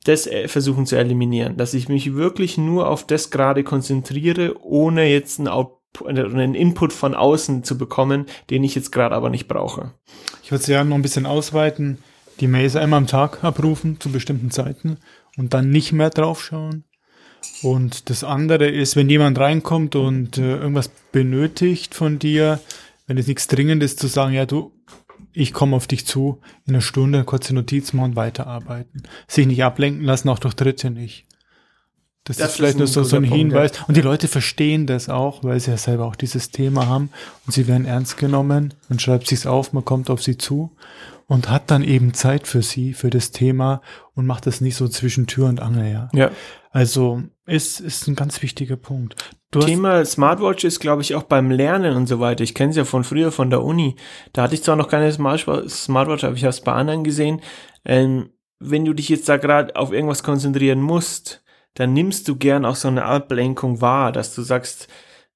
das 0.03 0.27
äh, 0.27 0.49
versuchen 0.49 0.87
zu 0.87 0.97
eliminieren. 0.97 1.57
Dass 1.57 1.73
ich 1.73 1.89
mich 1.89 2.17
wirklich 2.17 2.59
nur 2.59 2.89
auf 2.89 3.07
das 3.07 3.31
gerade 3.31 3.63
konzentriere, 3.63 4.61
ohne 4.61 5.09
jetzt 5.09 5.39
einen, 5.39 5.47
Out 5.47 5.79
einen 6.05 6.57
Input 6.57 6.93
von 6.93 7.15
außen 7.15 7.63
zu 7.63 7.79
bekommen, 7.79 8.27
den 8.51 8.65
ich 8.65 8.75
jetzt 8.75 8.91
gerade 8.91 9.15
aber 9.15 9.31
nicht 9.31 9.47
brauche. 9.47 9.93
Ich 10.43 10.51
würde 10.51 10.63
es 10.63 10.67
ja 10.67 10.83
noch 10.83 10.97
ein 10.97 11.03
bisschen 11.03 11.25
ausweiten 11.25 11.99
die 12.41 12.49
Mails 12.49 12.77
einmal 12.77 12.99
am 12.99 13.07
Tag 13.07 13.43
abrufen 13.45 14.01
zu 14.01 14.11
bestimmten 14.11 14.51
Zeiten 14.51 14.99
und 15.37 15.55
dann 15.55 15.71
nicht 15.71 15.93
mehr 15.93 16.11
draufschauen. 16.11 16.85
Und 17.63 18.11
das 18.11 18.25
andere 18.25 18.69
ist, 18.69 18.97
wenn 18.97 19.09
jemand 19.09 19.39
reinkommt 19.39 19.97
und 19.97 20.39
äh, 20.39 20.57
irgendwas 20.57 20.91
benötigt 21.13 21.95
von 21.95 22.19
dir, 22.19 22.61
wenn 23.07 23.19
es 23.19 23.27
nichts 23.27 23.47
Dringendes 23.47 23.93
ist, 23.93 24.01
zu 24.01 24.07
sagen, 24.09 24.35
ja 24.35 24.47
du, 24.47 24.73
ich 25.33 25.53
komme 25.53 25.77
auf 25.77 25.87
dich 25.87 26.07
zu, 26.07 26.41
in 26.67 26.75
einer 26.75 26.81
Stunde 26.81 27.25
kurze 27.25 27.55
Notiz 27.55 27.93
machen 27.93 28.17
weiterarbeiten. 28.17 29.03
Sich 29.29 29.47
nicht 29.47 29.63
ablenken 29.63 30.05
lassen, 30.05 30.29
auch 30.29 30.39
durch 30.39 30.55
Dritte 30.55 30.91
nicht. 30.91 31.27
Das, 32.25 32.37
das 32.37 32.51
ist 32.51 32.57
vielleicht 32.57 32.75
ist 32.75 32.79
nur 32.79 32.89
so, 32.89 33.05
so 33.05 33.17
ein 33.17 33.25
Hinweis. 33.25 33.73
Ja. 33.75 33.85
Und 33.87 33.97
die 33.97 34.03
Leute 34.03 34.29
verstehen 34.29 34.87
das 34.87 35.09
auch, 35.09 35.45
weil 35.45 35.59
sie 35.61 35.71
ja 35.71 35.77
selber 35.77 36.07
auch 36.07 36.17
dieses 36.17 36.51
Thema 36.51 36.87
haben 36.87 37.11
und 37.47 37.53
sie 37.53 37.67
werden 37.69 37.87
ernst 37.87 38.19
genommen. 38.19 38.75
Man 38.89 38.99
schreibt 38.99 39.29
sich's 39.29 39.47
auf, 39.47 39.73
man 39.73 39.85
kommt 39.85 40.11
auf 40.11 40.23
sie 40.23 40.37
zu 40.37 40.73
und 41.29 41.51
hat 41.51 41.71
dann 41.71 41.85
eben 41.85 42.15
Zeit 42.15 42.49
für 42.49 42.63
sie, 42.63 42.95
für 42.95 43.11
das 43.11 43.31
Thema 43.31 43.83
und 44.15 44.27
macht 44.27 44.47
das 44.47 44.61
nicht 44.61 44.77
so 44.77 44.89
zwischen 44.89 45.27
Tür 45.27 45.47
und 45.47 45.61
Angel, 45.61 45.93
ja. 45.93 46.09
Ja. 46.13 46.31
Also 46.71 47.23
ist, 47.47 47.81
ist 47.81 48.09
ein 48.09 48.17
ganz 48.17 48.43
wichtiger 48.43 48.77
Punkt. 48.77 49.15
Du 49.51 49.61
Thema 49.61 50.05
Smartwatch 50.05 50.65
ist, 50.65 50.81
glaube 50.81 51.03
ich, 51.03 51.15
auch 51.15 51.23
beim 51.23 51.51
Lernen 51.51 51.97
und 51.97 52.07
so 52.07 52.19
weiter. 52.19 52.45
Ich 52.45 52.55
kenne 52.55 52.71
es 52.71 52.77
ja 52.77 52.85
von 52.85 53.05
früher 53.05 53.31
von 53.31 53.51
der 53.51 53.63
Uni. 53.63 53.97
Da 54.33 54.43
hatte 54.43 54.55
ich 54.55 54.63
zwar 54.63 54.77
noch 54.77 54.89
keine 54.89 55.13
Smartwatch, 55.13 56.25
aber 56.25 56.35
ich 56.35 56.45
habe 56.45 56.51
es 56.51 56.61
bei 56.63 56.73
anderen 56.73 57.05
gesehen. 57.05 57.41
Ähm, 57.85 58.31
wenn 58.59 58.85
du 58.85 58.93
dich 58.93 59.09
jetzt 59.09 59.29
da 59.29 59.37
gerade 59.37 59.77
auf 59.77 59.93
irgendwas 59.93 60.23
konzentrieren 60.23 60.81
musst, 60.81 61.45
dann 61.75 61.93
nimmst 61.93 62.27
du 62.29 62.37
gern 62.37 62.65
auch 62.65 62.77
so 62.77 62.89
eine 62.89 63.05
Ablenkung 63.05 63.81
wahr, 63.81 64.13
dass 64.13 64.35
du 64.35 64.43
sagst, 64.43 64.89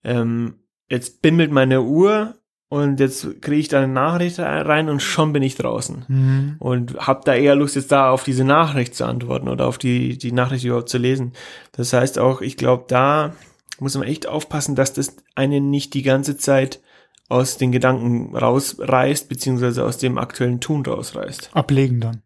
ähm, 0.05 0.61
jetzt 0.88 1.22
bimmelt 1.22 1.52
meine 1.52 1.83
Uhr 1.83 2.35
und 2.72 3.00
jetzt 3.00 3.42
kriege 3.42 3.61
ich 3.61 3.68
da 3.68 3.82
eine 3.82 3.92
Nachricht 3.92 4.38
rein 4.38 4.88
und 4.88 5.02
schon 5.02 5.35
bin 5.35 5.42
ich 5.42 5.56
draußen. 5.56 6.06
Mhm. 6.08 6.56
Und 6.58 6.96
habe 7.06 7.20
da 7.22 7.35
eher 7.35 7.54
Lust, 7.54 7.76
jetzt 7.76 7.92
da 7.92 8.08
auf 8.11 8.24
diese 8.24 8.44
Nachricht 8.44 8.94
zu 8.94 9.04
antworten 9.04 9.48
oder 9.48 9.66
auf 9.66 9.76
die, 9.76 10.16
die 10.16 10.32
Nachricht 10.32 10.64
überhaupt 10.64 10.88
zu 10.88 10.96
lesen. 10.96 11.35
Das 11.72 11.92
heißt 11.92 12.18
auch, 12.18 12.40
ich 12.40 12.56
glaube, 12.56 12.85
da 12.88 13.35
muss 13.78 13.94
man 13.94 14.08
echt 14.08 14.26
aufpassen, 14.26 14.74
dass 14.74 14.94
das 14.94 15.16
einen 15.35 15.68
nicht 15.68 15.92
die 15.92 16.00
ganze 16.00 16.38
Zeit 16.38 16.80
aus 17.28 17.58
den 17.58 17.72
Gedanken 17.72 18.35
rausreißt, 18.35 19.28
beziehungsweise 19.28 19.85
aus 19.85 19.98
dem 19.98 20.16
aktuellen 20.16 20.61
Tun 20.61 20.82
rausreißt. 20.82 21.50
Ablegen 21.52 22.00
dann. 22.00 22.22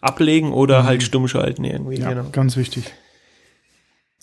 Ablegen 0.00 0.52
oder 0.52 0.82
mhm. 0.82 0.86
halt 0.86 1.02
stumm 1.04 1.28
schalten 1.28 1.62
irgendwie. 1.62 2.00
Ja, 2.00 2.08
genau. 2.08 2.30
ganz 2.32 2.56
wichtig. 2.56 2.92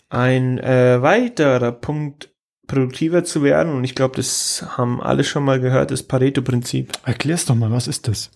Ein 0.10 0.58
äh, 0.58 1.02
weiterer 1.02 1.72
Punkt 1.72 2.31
produktiver 2.72 3.26
zu 3.26 3.44
werden. 3.44 3.74
Und 3.74 3.84
ich 3.84 3.96
glaube, 3.96 4.16
das 4.16 4.66
haben 4.78 5.02
alle 5.02 5.26
schon 5.26 5.44
mal 5.44 5.60
gehört, 5.60 5.92
das 5.92 6.04
Pareto-Prinzip. 6.04 6.94
Erklär's 7.06 7.46
doch 7.46 7.56
mal, 7.56 7.72
was 7.72 7.88
ist 7.88 8.08
das? 8.08 8.32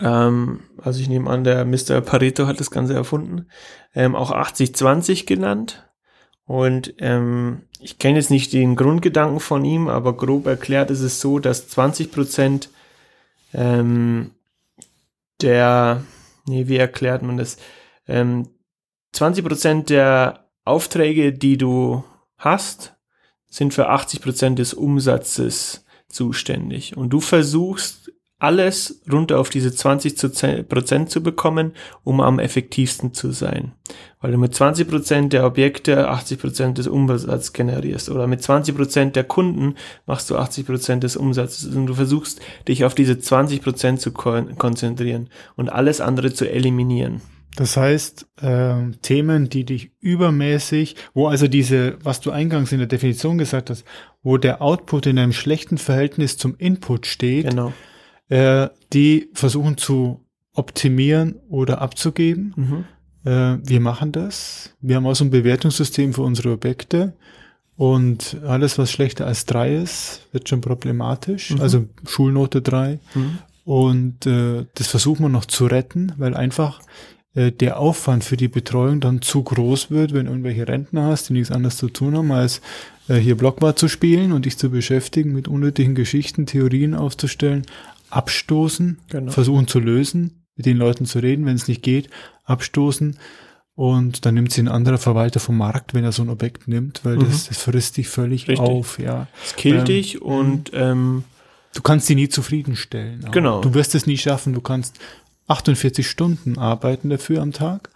Ähm, 0.00 0.60
also 0.82 1.00
ich 1.00 1.08
nehme 1.08 1.28
an, 1.28 1.44
der 1.44 1.64
Mr. 1.66 2.00
Pareto 2.00 2.46
hat 2.46 2.58
das 2.58 2.70
Ganze 2.70 2.94
erfunden. 2.94 3.48
Ähm, 3.94 4.14
auch 4.16 4.32
80-20 4.32 5.26
genannt. 5.26 5.86
Und 6.46 6.94
ähm, 6.98 7.62
ich 7.78 7.98
kenne 7.98 8.18
jetzt 8.18 8.30
nicht 8.30 8.52
den 8.54 8.76
Grundgedanken 8.76 9.40
von 9.40 9.64
ihm, 9.64 9.88
aber 9.88 10.16
grob 10.16 10.46
erklärt 10.46 10.90
ist 10.90 11.02
es 11.02 11.20
so, 11.20 11.38
dass 11.38 11.68
20 11.68 12.10
Prozent 12.10 12.70
ähm, 13.52 14.30
der, 15.42 16.02
nee, 16.46 16.66
wie 16.68 16.76
erklärt 16.78 17.22
man 17.22 17.36
das? 17.36 17.58
Ähm, 18.08 18.48
20 19.12 19.44
Prozent 19.44 19.90
der 19.90 20.46
Aufträge, 20.64 21.32
die 21.32 21.58
du 21.58 22.04
hast, 22.38 22.95
sind 23.48 23.74
für 23.74 23.88
80 23.88 24.20
Prozent 24.20 24.58
des 24.58 24.74
Umsatzes 24.74 25.84
zuständig. 26.08 26.96
Und 26.96 27.10
du 27.10 27.20
versuchst 27.20 28.12
alles 28.38 29.00
runter 29.10 29.38
auf 29.40 29.48
diese 29.48 29.72
20 29.74 30.68
Prozent 30.68 31.10
zu 31.10 31.22
bekommen, 31.22 31.72
um 32.04 32.20
am 32.20 32.38
effektivsten 32.38 33.14
zu 33.14 33.32
sein. 33.32 33.72
Weil 34.20 34.32
du 34.32 34.38
mit 34.38 34.54
20 34.54 34.88
Prozent 34.88 35.32
der 35.32 35.46
Objekte 35.46 36.08
80 36.08 36.38
Prozent 36.38 36.78
des 36.78 36.86
Umsatzes 36.86 37.54
generierst 37.54 38.10
oder 38.10 38.26
mit 38.26 38.42
20 38.42 38.76
Prozent 38.76 39.16
der 39.16 39.24
Kunden 39.24 39.74
machst 40.04 40.28
du 40.28 40.36
80 40.36 40.66
Prozent 40.66 41.02
des 41.02 41.16
Umsatzes 41.16 41.74
und 41.74 41.86
du 41.86 41.94
versuchst 41.94 42.40
dich 42.68 42.84
auf 42.84 42.94
diese 42.94 43.18
20 43.18 43.62
Prozent 43.62 44.00
zu 44.02 44.12
konzentrieren 44.12 45.30
und 45.54 45.70
alles 45.70 46.02
andere 46.02 46.32
zu 46.34 46.50
eliminieren. 46.50 47.22
Das 47.54 47.76
heißt, 47.76 48.26
äh, 48.42 48.90
Themen, 49.00 49.48
die 49.48 49.64
dich 49.64 49.92
übermäßig, 50.00 50.96
wo 51.14 51.26
also 51.26 51.48
diese, 51.48 51.96
was 52.02 52.20
du 52.20 52.30
eingangs 52.30 52.72
in 52.72 52.78
der 52.78 52.86
Definition 52.86 53.38
gesagt 53.38 53.70
hast, 53.70 53.84
wo 54.22 54.36
der 54.36 54.60
Output 54.60 55.06
in 55.06 55.18
einem 55.18 55.32
schlechten 55.32 55.78
Verhältnis 55.78 56.36
zum 56.36 56.56
Input 56.58 57.06
steht, 57.06 57.48
genau. 57.48 57.72
äh, 58.28 58.68
die 58.92 59.30
versuchen 59.32 59.78
zu 59.78 60.26
optimieren 60.52 61.36
oder 61.48 61.80
abzugeben. 61.80 62.52
Mhm. 62.56 62.84
Äh, 63.24 63.58
wir 63.62 63.80
machen 63.80 64.12
das. 64.12 64.74
Wir 64.80 64.96
haben 64.96 65.06
auch 65.06 65.14
so 65.14 65.24
ein 65.24 65.30
Bewertungssystem 65.30 66.12
für 66.12 66.22
unsere 66.22 66.52
Objekte. 66.52 67.14
Und 67.76 68.38
alles, 68.46 68.78
was 68.78 68.90
schlechter 68.90 69.26
als 69.26 69.44
drei 69.44 69.76
ist, 69.76 70.28
wird 70.32 70.48
schon 70.48 70.62
problematisch. 70.62 71.50
Mhm. 71.50 71.60
Also 71.60 71.86
Schulnote 72.06 72.62
drei. 72.62 73.00
Mhm. 73.14 73.38
Und 73.64 74.26
äh, 74.26 74.64
das 74.74 74.86
versuchen 74.86 75.24
wir 75.24 75.28
noch 75.28 75.44
zu 75.44 75.66
retten, 75.66 76.12
weil 76.16 76.34
einfach 76.34 76.80
äh, 77.36 77.52
der 77.52 77.78
Aufwand 77.78 78.24
für 78.24 78.38
die 78.38 78.48
Betreuung 78.48 79.00
dann 79.00 79.20
zu 79.20 79.42
groß 79.42 79.90
wird, 79.90 80.14
wenn 80.14 80.26
irgendwelche 80.26 80.66
Rentner 80.66 81.04
hast, 81.04 81.28
die 81.28 81.34
nichts 81.34 81.52
anderes 81.52 81.76
zu 81.76 81.90
tun 81.90 82.16
haben, 82.16 82.32
als 82.32 82.62
äh, 83.08 83.16
hier 83.16 83.36
Blockwart 83.36 83.78
zu 83.78 83.88
spielen 83.88 84.32
und 84.32 84.46
dich 84.46 84.56
zu 84.56 84.70
beschäftigen, 84.70 85.32
mit 85.32 85.46
unnötigen 85.46 85.94
Geschichten, 85.94 86.46
Theorien 86.46 86.94
aufzustellen, 86.94 87.66
abstoßen, 88.08 88.98
genau. 89.10 89.30
versuchen 89.30 89.68
zu 89.68 89.80
lösen, 89.80 90.46
mit 90.56 90.64
den 90.64 90.78
Leuten 90.78 91.04
zu 91.04 91.18
reden, 91.18 91.44
wenn 91.44 91.56
es 91.56 91.68
nicht 91.68 91.82
geht, 91.82 92.08
abstoßen. 92.44 93.18
Und 93.74 94.24
dann 94.24 94.34
nimmt 94.34 94.52
sie 94.52 94.62
ein 94.62 94.68
anderer 94.68 94.96
Verwalter 94.96 95.38
vom 95.38 95.58
Markt, 95.58 95.92
wenn 95.92 96.02
er 96.02 96.12
so 96.12 96.22
ein 96.22 96.30
Objekt 96.30 96.66
nimmt, 96.66 97.04
weil 97.04 97.16
mhm. 97.16 97.24
das, 97.26 97.48
das 97.48 97.58
frisst 97.58 97.98
dich 97.98 98.08
völlig 98.08 98.48
Richtig. 98.48 98.66
auf, 98.66 98.98
ja. 98.98 99.26
Es 99.44 99.54
killt 99.56 99.80
ähm, 99.80 99.84
dich 99.84 100.22
und 100.22 100.70
ähm, 100.72 101.24
du 101.74 101.82
kannst 101.82 102.06
sie 102.06 102.14
nie 102.14 102.30
zufriedenstellen. 102.30 103.26
Genau. 103.30 103.60
Du 103.60 103.74
wirst 103.74 103.94
es 103.94 104.06
nie 104.06 104.16
schaffen. 104.16 104.54
Du 104.54 104.62
kannst 104.62 104.98
48 105.48 106.08
Stunden 106.08 106.58
arbeiten 106.58 107.10
dafür 107.10 107.42
am 107.42 107.52
Tag. 107.52 107.90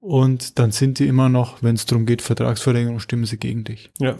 Und 0.00 0.58
dann 0.58 0.72
sind 0.72 0.98
die 0.98 1.06
immer 1.06 1.28
noch, 1.28 1.62
wenn 1.62 1.76
es 1.76 1.86
darum 1.86 2.06
geht, 2.06 2.22
Vertragsverlängerung, 2.22 2.98
stimmen 2.98 3.24
sie 3.24 3.38
gegen 3.38 3.62
dich. 3.62 3.90
Ja. 4.00 4.16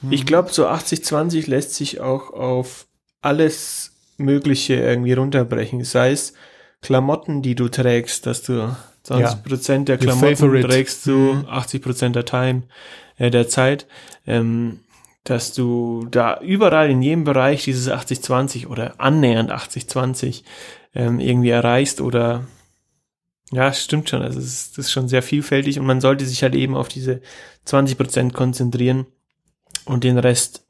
Mhm. 0.00 0.12
Ich 0.12 0.26
glaube, 0.26 0.52
so 0.52 0.68
80-20 0.68 1.50
lässt 1.50 1.74
sich 1.74 2.00
auch 2.00 2.30
auf 2.32 2.86
alles 3.20 3.92
Mögliche 4.16 4.74
irgendwie 4.74 5.14
runterbrechen. 5.14 5.82
Sei 5.84 6.12
es 6.12 6.34
Klamotten, 6.82 7.42
die 7.42 7.56
du 7.56 7.68
trägst, 7.68 8.26
dass 8.26 8.42
du 8.42 8.76
20 9.02 9.42
Prozent 9.42 9.88
ja. 9.88 9.96
der 9.96 10.06
Klamotten 10.06 10.62
trägst 10.62 11.06
du 11.06 11.44
80 11.48 11.80
mhm. 11.80 11.84
Prozent 11.84 12.16
der 12.16 12.24
Time, 12.24 12.62
äh, 13.16 13.30
der 13.30 13.48
Zeit. 13.48 13.86
Ähm, 14.26 14.80
dass 15.24 15.52
du 15.52 16.06
da 16.10 16.40
überall 16.40 16.90
in 16.90 17.02
jedem 17.02 17.24
Bereich 17.24 17.64
dieses 17.64 17.90
80-20 17.90 18.68
oder 18.68 18.94
annähernd 18.98 19.52
80-20 19.52 20.42
ähm, 20.98 21.20
irgendwie 21.20 21.50
erreichst 21.50 22.02
oder 22.02 22.44
ja, 23.50 23.72
stimmt 23.72 24.10
schon. 24.10 24.20
Also 24.20 24.38
es 24.38 24.46
ist, 24.46 24.78
das 24.78 24.86
ist 24.86 24.92
schon 24.92 25.08
sehr 25.08 25.22
vielfältig 25.22 25.78
und 25.78 25.86
man 25.86 26.02
sollte 26.02 26.26
sich 26.26 26.42
halt 26.42 26.54
eben 26.54 26.76
auf 26.76 26.88
diese 26.88 27.22
20 27.64 27.96
Prozent 27.96 28.34
konzentrieren 28.34 29.06
und 29.86 30.04
den 30.04 30.18
Rest 30.18 30.66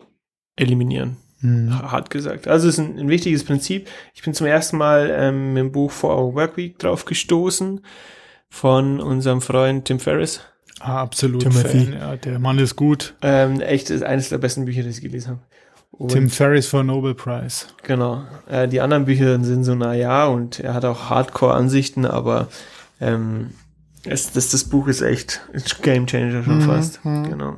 eliminieren. 0.54 1.16
Mhm. 1.40 1.76
Hart 1.90 2.10
gesagt. 2.10 2.46
Also 2.46 2.68
es 2.68 2.78
ist 2.78 2.84
ein, 2.84 2.98
ein, 2.98 3.08
wichtiges 3.08 3.42
Prinzip. 3.42 3.88
Ich 4.14 4.22
bin 4.22 4.34
zum 4.34 4.46
ersten 4.46 4.76
Mal 4.76 5.10
ähm, 5.12 5.56
im 5.56 5.72
Buch 5.72 5.90
For 5.90 6.16
Our 6.16 6.34
Workweek 6.34 6.78
drauf 6.78 7.04
gestoßen 7.04 7.80
von 8.50 9.00
unserem 9.00 9.40
Freund 9.40 9.86
Tim 9.86 9.98
Ferriss. 9.98 10.40
Ah, 10.80 11.00
absolut. 11.00 11.42
Timothy. 11.42 11.86
Fan, 11.86 11.92
ja, 11.92 12.16
der 12.16 12.38
Mann 12.38 12.58
ist 12.58 12.76
gut. 12.76 13.14
Ähm, 13.22 13.60
echt 13.60 13.90
ist 13.90 14.02
eines 14.02 14.28
der 14.28 14.38
besten 14.38 14.64
Bücher, 14.64 14.82
die 14.82 14.90
ich 14.90 15.00
gelesen 15.00 15.30
habe. 15.30 15.40
Und 15.90 16.12
Tim 16.12 16.31
Ferriss 16.31 16.68
for 16.68 16.85
Nobel 16.85 17.14
Prize. 17.14 17.66
Genau. 17.83 18.22
Äh, 18.48 18.68
die 18.68 18.81
anderen 18.81 19.05
Bücher 19.05 19.42
sind 19.42 19.64
so, 19.64 19.74
na 19.74 19.94
ja, 19.94 20.27
und 20.27 20.61
er 20.61 20.74
hat 20.74 20.85
auch 20.85 21.11
Hardcore-Ansichten, 21.11 22.05
aber 22.05 22.48
ähm, 23.01 23.51
es, 24.05 24.33
das, 24.33 24.51
das 24.51 24.64
Buch 24.64 24.87
ist 24.87 25.01
echt 25.01 25.40
Game 25.83 26.07
Changer 26.07 26.42
schon 26.42 26.59
mhm, 26.59 26.62
fast. 26.62 27.05
Mhm. 27.05 27.31
Genau. 27.31 27.57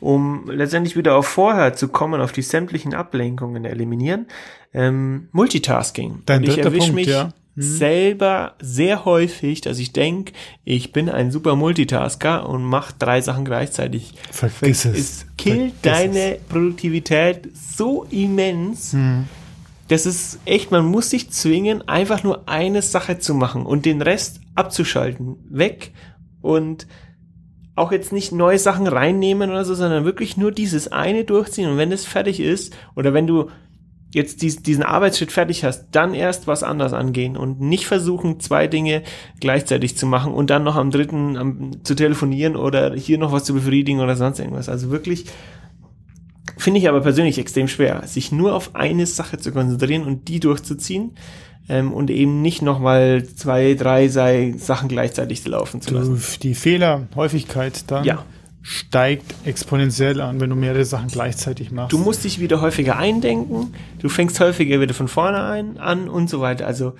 Um 0.00 0.50
letztendlich 0.50 0.96
wieder 0.96 1.16
auf 1.16 1.26
vorher 1.26 1.74
zu 1.74 1.88
kommen, 1.88 2.20
auf 2.20 2.32
die 2.32 2.42
sämtlichen 2.42 2.94
Ablenkungen 2.94 3.64
eliminieren. 3.64 4.26
Ähm, 4.72 5.28
Multitasking. 5.32 6.22
Dein 6.26 6.42
ich 6.42 6.58
erwische 6.58 6.92
mich 6.92 7.08
ja. 7.08 7.32
Mhm. 7.54 7.62
selber 7.62 8.54
sehr 8.60 9.04
häufig, 9.04 9.60
dass 9.60 9.78
ich 9.78 9.92
denke, 9.92 10.32
ich 10.64 10.92
bin 10.92 11.08
ein 11.08 11.30
super 11.30 11.56
Multitasker 11.56 12.48
und 12.48 12.64
mache 12.64 12.94
drei 12.98 13.20
Sachen 13.20 13.44
gleichzeitig. 13.44 14.14
Vergiss 14.30 14.84
es. 14.84 14.98
Es 14.98 15.26
killt 15.36 15.74
Vergiss 15.80 15.82
deine 15.82 16.36
es. 16.36 16.42
Produktivität 16.42 17.48
so 17.54 18.04
immens. 18.10 18.92
Mhm. 18.92 19.28
Das 19.88 20.06
ist 20.06 20.38
echt, 20.46 20.70
man 20.70 20.86
muss 20.86 21.10
sich 21.10 21.30
zwingen, 21.30 21.86
einfach 21.88 22.24
nur 22.24 22.48
eine 22.48 22.82
Sache 22.82 23.18
zu 23.18 23.34
machen 23.34 23.66
und 23.66 23.84
den 23.84 24.00
Rest 24.02 24.40
abzuschalten. 24.54 25.36
Weg 25.50 25.92
und 26.40 26.86
auch 27.76 27.92
jetzt 27.92 28.12
nicht 28.12 28.32
neue 28.32 28.58
Sachen 28.58 28.86
reinnehmen 28.86 29.50
oder 29.50 29.64
so, 29.64 29.74
sondern 29.74 30.04
wirklich 30.04 30.36
nur 30.36 30.52
dieses 30.52 30.90
eine 30.92 31.24
durchziehen. 31.24 31.70
Und 31.70 31.76
wenn 31.76 31.92
es 31.92 32.04
fertig 32.04 32.40
ist, 32.40 32.74
oder 32.94 33.12
wenn 33.12 33.26
du 33.26 33.50
jetzt 34.14 34.42
dies, 34.42 34.62
diesen 34.62 34.84
Arbeitsschritt 34.84 35.32
fertig 35.32 35.64
hast, 35.64 35.88
dann 35.90 36.14
erst 36.14 36.46
was 36.46 36.62
anders 36.62 36.92
angehen 36.92 37.36
und 37.36 37.60
nicht 37.60 37.86
versuchen, 37.86 38.40
zwei 38.40 38.68
Dinge 38.68 39.02
gleichzeitig 39.40 39.96
zu 39.96 40.06
machen 40.06 40.32
und 40.32 40.50
dann 40.50 40.62
noch 40.62 40.76
am 40.76 40.90
dritten 40.90 41.36
am, 41.36 41.84
zu 41.84 41.94
telefonieren 41.94 42.56
oder 42.56 42.94
hier 42.94 43.18
noch 43.18 43.32
was 43.32 43.44
zu 43.44 43.54
befriedigen 43.54 44.00
oder 44.00 44.16
sonst 44.16 44.38
irgendwas. 44.38 44.68
Also 44.68 44.90
wirklich 44.90 45.26
finde 46.56 46.78
ich 46.78 46.88
aber 46.88 47.00
persönlich 47.00 47.38
extrem 47.38 47.68
schwer, 47.68 48.06
sich 48.06 48.30
nur 48.30 48.54
auf 48.54 48.74
eine 48.74 49.06
Sache 49.06 49.38
zu 49.38 49.52
konzentrieren 49.52 50.04
und 50.04 50.28
die 50.28 50.38
durchzuziehen 50.38 51.16
ähm, 51.68 51.92
und 51.92 52.08
eben 52.10 52.40
nicht 52.40 52.62
nochmal 52.62 53.24
zwei, 53.24 53.74
drei 53.74 54.08
sei 54.08 54.54
Sachen 54.56 54.88
gleichzeitig 54.88 55.44
laufen 55.44 55.80
zu 55.80 55.92
lassen. 55.92 56.22
Die 56.42 56.54
Fehlerhäufigkeit 56.54 57.90
dann. 57.90 58.04
Ja 58.04 58.24
steigt 58.66 59.34
exponentiell 59.44 60.22
an, 60.22 60.40
wenn 60.40 60.48
du 60.48 60.56
mehrere 60.56 60.86
Sachen 60.86 61.08
gleichzeitig 61.08 61.70
machst. 61.70 61.92
Du 61.92 61.98
musst 61.98 62.24
dich 62.24 62.40
wieder 62.40 62.62
häufiger 62.62 62.96
eindenken, 62.96 63.74
du 63.98 64.08
fängst 64.08 64.40
häufiger 64.40 64.80
wieder 64.80 64.94
von 64.94 65.06
vorne 65.06 65.44
ein, 65.44 65.76
an 65.76 66.08
und 66.08 66.30
so 66.30 66.40
weiter. 66.40 66.66
Also 66.66 66.94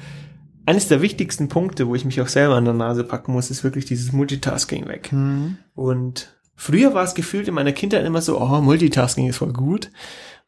eines 0.67 0.89
der 0.89 1.01
wichtigsten 1.01 1.49
Punkte, 1.49 1.89
wo 1.89 1.95
ich 1.95 2.05
mich 2.05 2.21
auch 2.21 2.29
selber 2.29 2.57
an 2.57 2.67
der 2.67 2.75
Nase 2.75 3.03
packen 3.03 3.33
muss, 3.33 3.51
ist 3.51 3.65
wirklich 3.65 3.87
dieses 3.87 4.13
Multitasking 4.13 4.87
weg. 4.89 5.11
Mhm. 5.11 5.57
Und 5.75 6.37
früher 6.55 6.93
war 6.93 7.03
es 7.03 7.15
gefühlt 7.15 7.49
in 7.49 7.55
meiner 7.55 7.73
Kindheit 7.73 8.05
immer 8.05 8.21
so, 8.21 8.39
oh, 8.39 8.61
Multitasking 8.61 9.27
ist 9.27 9.39
voll 9.39 9.55
gut, 9.55 9.91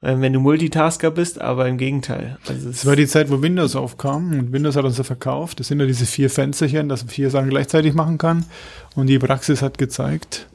ähm, 0.02 0.20
wenn 0.20 0.34
du 0.34 0.40
Multitasker 0.40 1.10
bist, 1.10 1.40
aber 1.40 1.66
im 1.66 1.78
Gegenteil. 1.78 2.36
Also 2.46 2.68
es 2.68 2.84
war 2.84 2.94
die 2.94 3.06
Zeit, 3.06 3.30
wo 3.30 3.40
Windows 3.40 3.74
aufkam 3.74 4.38
und 4.38 4.52
Windows 4.52 4.76
hat 4.76 4.84
uns 4.84 4.98
ja 4.98 5.04
verkauft. 5.04 5.60
Das 5.60 5.68
sind 5.68 5.80
ja 5.80 5.86
diese 5.86 6.04
vier 6.04 6.28
Fensterchen, 6.28 6.90
dass 6.90 7.04
man 7.04 7.08
vier 7.08 7.30
Sachen 7.30 7.48
gleichzeitig 7.48 7.94
machen 7.94 8.18
kann. 8.18 8.44
Und 8.94 9.06
die 9.06 9.18
Praxis 9.18 9.62
hat 9.62 9.78
gezeigt, 9.78 10.46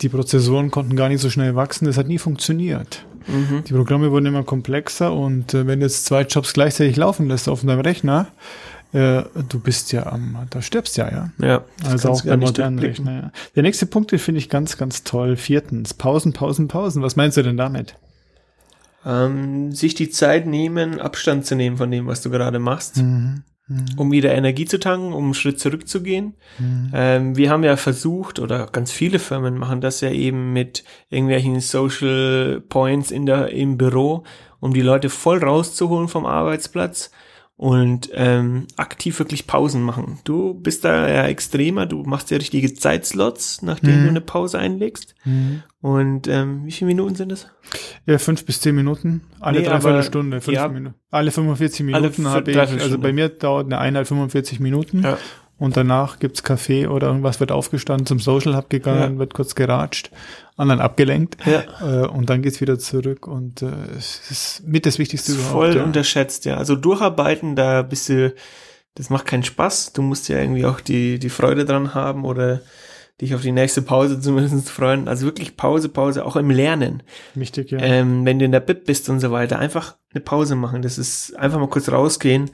die 0.00 0.08
Prozessoren 0.08 0.70
konnten 0.70 0.96
gar 0.96 1.08
nicht 1.08 1.20
so 1.20 1.30
schnell 1.30 1.54
wachsen. 1.54 1.86
Das 1.86 1.96
hat 1.96 2.08
nie 2.08 2.18
funktioniert. 2.18 3.04
Mhm. 3.26 3.64
Die 3.64 3.72
Programme 3.72 4.10
wurden 4.10 4.26
immer 4.26 4.42
komplexer 4.42 5.12
und 5.12 5.54
äh, 5.54 5.66
wenn 5.66 5.80
du 5.80 5.86
jetzt 5.86 6.04
zwei 6.04 6.22
Jobs 6.22 6.52
gleichzeitig 6.52 6.96
laufen 6.96 7.28
lässt 7.28 7.48
auf 7.48 7.62
deinem 7.62 7.80
Rechner, 7.80 8.28
äh, 8.92 9.24
du 9.48 9.58
bist 9.58 9.92
ja 9.92 10.06
am, 10.06 10.36
da 10.50 10.62
stirbst 10.62 10.96
ja, 10.96 11.10
ja. 11.10 11.30
Ja. 11.40 11.64
Also 11.84 12.10
auch 12.10 12.22
bei 12.22 12.36
modernen 12.36 12.78
Rechner, 12.78 13.12
ja. 13.12 13.32
Der 13.56 13.62
nächste 13.62 13.86
Punkt, 13.86 14.12
den 14.12 14.18
finde 14.18 14.38
ich 14.38 14.48
ganz, 14.48 14.76
ganz 14.76 15.04
toll. 15.04 15.36
Viertens, 15.36 15.94
Pausen, 15.94 16.32
Pausen, 16.32 16.68
Pausen. 16.68 17.02
Was 17.02 17.16
meinst 17.16 17.36
du 17.36 17.42
denn 17.42 17.56
damit? 17.56 17.96
Ähm, 19.06 19.72
sich 19.72 19.94
die 19.94 20.10
Zeit 20.10 20.46
nehmen, 20.46 21.00
Abstand 21.00 21.44
zu 21.44 21.56
nehmen 21.56 21.76
von 21.76 21.90
dem, 21.90 22.06
was 22.06 22.22
du 22.22 22.30
gerade 22.30 22.58
machst. 22.58 22.98
Mhm. 22.98 23.42
Mhm. 23.66 23.86
um 23.96 24.12
wieder 24.12 24.34
Energie 24.34 24.66
zu 24.66 24.78
tanken, 24.78 25.14
um 25.14 25.24
einen 25.24 25.34
Schritt 25.34 25.58
zurückzugehen. 25.58 26.34
Mhm. 26.58 26.90
Ähm, 26.92 27.36
wir 27.36 27.50
haben 27.50 27.64
ja 27.64 27.76
versucht, 27.76 28.38
oder 28.38 28.66
ganz 28.66 28.92
viele 28.92 29.18
Firmen 29.18 29.56
machen 29.56 29.80
das 29.80 30.02
ja 30.02 30.10
eben 30.10 30.52
mit 30.52 30.84
irgendwelchen 31.08 31.60
Social 31.60 32.62
Points 32.68 33.10
in 33.10 33.24
der, 33.24 33.48
im 33.50 33.78
Büro, 33.78 34.24
um 34.60 34.74
die 34.74 34.82
Leute 34.82 35.08
voll 35.08 35.42
rauszuholen 35.42 36.08
vom 36.08 36.26
Arbeitsplatz 36.26 37.10
und 37.56 38.10
ähm, 38.14 38.66
aktiv 38.76 39.18
wirklich 39.20 39.46
Pausen 39.46 39.82
machen. 39.82 40.18
Du 40.24 40.54
bist 40.54 40.84
da 40.84 41.08
ja 41.08 41.24
extremer, 41.26 41.86
du 41.86 42.02
machst 42.02 42.30
ja 42.30 42.36
richtige 42.36 42.74
Zeitslots, 42.74 43.62
nachdem 43.62 44.00
mhm. 44.00 44.02
du 44.04 44.08
eine 44.08 44.20
Pause 44.20 44.58
einlegst. 44.58 45.14
Mhm. 45.24 45.62
Und 45.80 46.26
ähm, 46.26 46.66
wie 46.66 46.72
viele 46.72 46.88
Minuten 46.88 47.14
sind 47.14 47.30
das? 47.30 47.48
Ja, 48.06 48.18
fünf 48.18 48.44
bis 48.44 48.60
zehn 48.60 48.74
Minuten, 48.74 49.22
alle 49.38 49.60
nee, 49.60 49.66
dreiviertel 49.66 50.02
Stunde, 50.02 50.40
fünf 50.40 50.56
ja, 50.56 50.66
Minuten. 50.68 50.96
Alle 51.10 51.30
45 51.30 51.86
Minuten 51.86 52.28
habe 52.28 52.50
ich, 52.50 52.58
also 52.58 52.98
bei 52.98 53.12
mir 53.12 53.28
dauert 53.28 53.66
eine 53.66 53.78
Einheit 53.78 54.08
45 54.08 54.58
Minuten. 54.58 55.02
Ja. 55.02 55.16
Und 55.56 55.76
danach 55.76 56.18
gibt's 56.18 56.42
Kaffee 56.42 56.88
oder 56.88 57.06
irgendwas 57.06 57.38
wird 57.38 57.52
aufgestanden, 57.52 58.06
zum 58.06 58.18
Social 58.18 58.56
Hub 58.56 58.68
gegangen, 58.68 59.14
ja. 59.14 59.18
wird 59.18 59.34
kurz 59.34 59.54
geratscht, 59.54 60.10
anderen 60.56 60.80
abgelenkt 60.80 61.36
ja. 61.46 61.64
äh, 61.80 62.06
und 62.06 62.30
dann 62.30 62.42
geht's 62.42 62.60
wieder 62.60 62.78
zurück 62.78 63.26
und 63.26 63.62
äh, 63.62 63.70
es 63.96 64.30
ist 64.30 64.62
mit 64.66 64.86
das 64.86 64.98
Wichtigste 64.98 65.32
das 65.32 65.40
überhaupt. 65.40 65.56
Voll 65.56 65.76
ja. 65.76 65.84
unterschätzt, 65.84 66.44
ja. 66.44 66.56
Also 66.56 66.76
durcharbeiten, 66.76 67.56
da 67.56 67.82
bist 67.82 68.08
du, 68.08 68.34
das 68.94 69.10
macht 69.10 69.26
keinen 69.26 69.42
Spaß. 69.42 69.92
Du 69.92 70.02
musst 70.02 70.28
ja 70.28 70.38
irgendwie 70.38 70.64
auch 70.64 70.80
die, 70.80 71.18
die 71.18 71.30
Freude 71.30 71.64
dran 71.64 71.94
haben 71.94 72.24
oder 72.24 72.60
dich 73.20 73.34
auf 73.34 73.42
die 73.42 73.52
nächste 73.52 73.82
Pause 73.82 74.20
zumindest 74.20 74.70
freuen. 74.70 75.08
Also 75.08 75.26
wirklich 75.26 75.56
Pause, 75.56 75.88
Pause, 75.88 76.24
auch 76.24 76.36
im 76.36 76.50
Lernen. 76.50 77.02
Wichtig, 77.34 77.70
ja. 77.70 77.78
Ähm, 77.78 78.24
wenn 78.24 78.38
du 78.38 78.44
in 78.44 78.52
der 78.52 78.60
Bib 78.60 78.84
bist 78.84 79.08
und 79.08 79.20
so 79.20 79.30
weiter, 79.30 79.58
einfach 79.58 79.96
eine 80.12 80.20
Pause 80.20 80.56
machen. 80.56 80.82
Das 80.82 80.98
ist 80.98 81.36
einfach 81.36 81.58
mal 81.58 81.68
kurz 81.68 81.90
rausgehen 81.90 82.50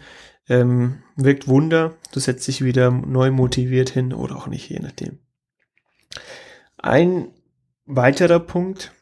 ähm, 0.50 1.02
wirkt 1.16 1.48
Wunder. 1.48 1.94
Du 2.12 2.20
setzt 2.20 2.46
dich 2.48 2.62
wieder 2.62 2.90
neu 2.90 3.30
motiviert 3.30 3.88
hin 3.88 4.12
oder 4.12 4.36
auch 4.36 4.48
nicht, 4.48 4.68
je 4.68 4.80
nachdem. 4.80 5.20
Ein 6.76 7.28
weiterer 7.86 8.40
Punkt, 8.40 8.92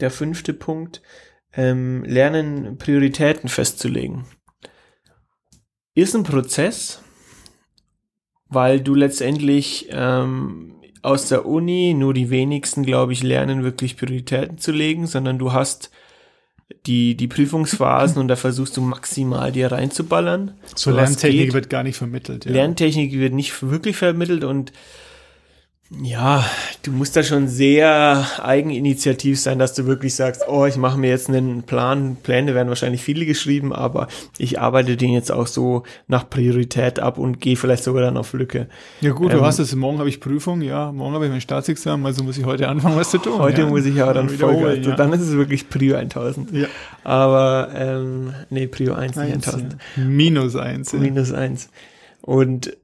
der 0.00 0.10
fünfte 0.10 0.52
Punkt, 0.52 1.02
ähm, 1.52 2.04
lernen 2.04 2.78
Prioritäten 2.78 3.48
festzulegen. 3.48 4.26
Ist 5.94 6.14
ein 6.14 6.24
Prozess, 6.24 7.02
weil 8.48 8.80
du 8.80 8.94
letztendlich 8.94 9.88
ähm, 9.90 10.74
aus 11.02 11.28
der 11.28 11.46
Uni 11.46 11.94
nur 11.94 12.14
die 12.14 12.30
wenigsten, 12.30 12.82
glaube 12.82 13.12
ich, 13.12 13.22
lernen 13.22 13.62
wirklich 13.62 13.96
Prioritäten 13.96 14.58
zu 14.58 14.72
legen, 14.72 15.06
sondern 15.06 15.38
du 15.38 15.52
hast 15.52 15.90
die, 16.86 17.16
die 17.16 17.28
Prüfungsphasen 17.28 18.18
und 18.20 18.28
da 18.28 18.36
versuchst 18.36 18.76
du 18.76 18.80
maximal 18.80 19.52
dir 19.52 19.70
reinzuballern. 19.70 20.52
So 20.74 20.90
Lerntechnik 20.90 21.52
wird 21.52 21.70
gar 21.70 21.82
nicht 21.82 21.96
vermittelt. 21.96 22.46
Ja. 22.46 22.52
Lerntechnik 22.52 23.12
wird 23.12 23.34
nicht 23.34 23.62
wirklich 23.62 23.96
vermittelt 23.96 24.44
und 24.44 24.72
ja, 25.90 26.44
du 26.82 26.92
musst 26.92 27.14
da 27.14 27.22
schon 27.22 27.46
sehr 27.46 28.26
eigeninitiativ 28.42 29.38
sein, 29.38 29.58
dass 29.58 29.74
du 29.74 29.84
wirklich 29.84 30.14
sagst, 30.14 30.42
oh, 30.48 30.64
ich 30.64 30.76
mache 30.76 30.98
mir 30.98 31.10
jetzt 31.10 31.28
einen 31.28 31.62
Plan. 31.62 32.16
Pläne 32.22 32.54
werden 32.54 32.68
wahrscheinlich 32.68 33.02
viele 33.02 33.26
geschrieben, 33.26 33.72
aber 33.72 34.08
ich 34.38 34.58
arbeite 34.58 34.96
den 34.96 35.10
jetzt 35.10 35.30
auch 35.30 35.46
so 35.46 35.82
nach 36.08 36.28
Priorität 36.28 37.00
ab 37.00 37.18
und 37.18 37.38
gehe 37.40 37.56
vielleicht 37.56 37.84
sogar 37.84 38.02
dann 38.02 38.16
auf 38.16 38.32
Lücke. 38.32 38.68
Ja 39.02 39.12
gut, 39.12 39.30
ähm, 39.32 39.38
du 39.38 39.44
hast 39.44 39.58
es, 39.58 39.74
morgen 39.74 39.98
habe 39.98 40.08
ich 40.08 40.20
Prüfung, 40.20 40.62
ja, 40.62 40.90
morgen 40.90 41.14
habe 41.14 41.26
ich 41.26 41.30
mein 41.30 41.42
Staatsexamen, 41.42 42.04
also 42.06 42.24
muss 42.24 42.38
ich 42.38 42.46
heute 42.46 42.68
anfangen, 42.68 42.96
was 42.96 43.10
zu 43.10 43.18
tun. 43.18 43.38
Heute 43.38 43.62
ja. 43.62 43.68
muss 43.68 43.84
ich 43.84 43.94
ja 43.94 44.12
dann 44.12 44.30
Vollgas. 44.30 44.86
Ja. 44.86 44.96
Dann 44.96 45.12
ist 45.12 45.20
es 45.20 45.32
wirklich 45.32 45.68
Prio 45.68 45.96
1000. 45.96 46.50
Ja. 46.52 46.66
Aber, 47.04 47.68
ähm, 47.74 48.32
nee, 48.48 48.66
Prio 48.66 48.94
1, 48.94 49.16
nicht 49.16 49.34
1000. 49.34 49.76
Ja. 49.96 50.02
Minus 50.02 50.56
1. 50.56 50.94
Minus 50.94 51.30
1. 51.30 51.68
Und 52.22 52.74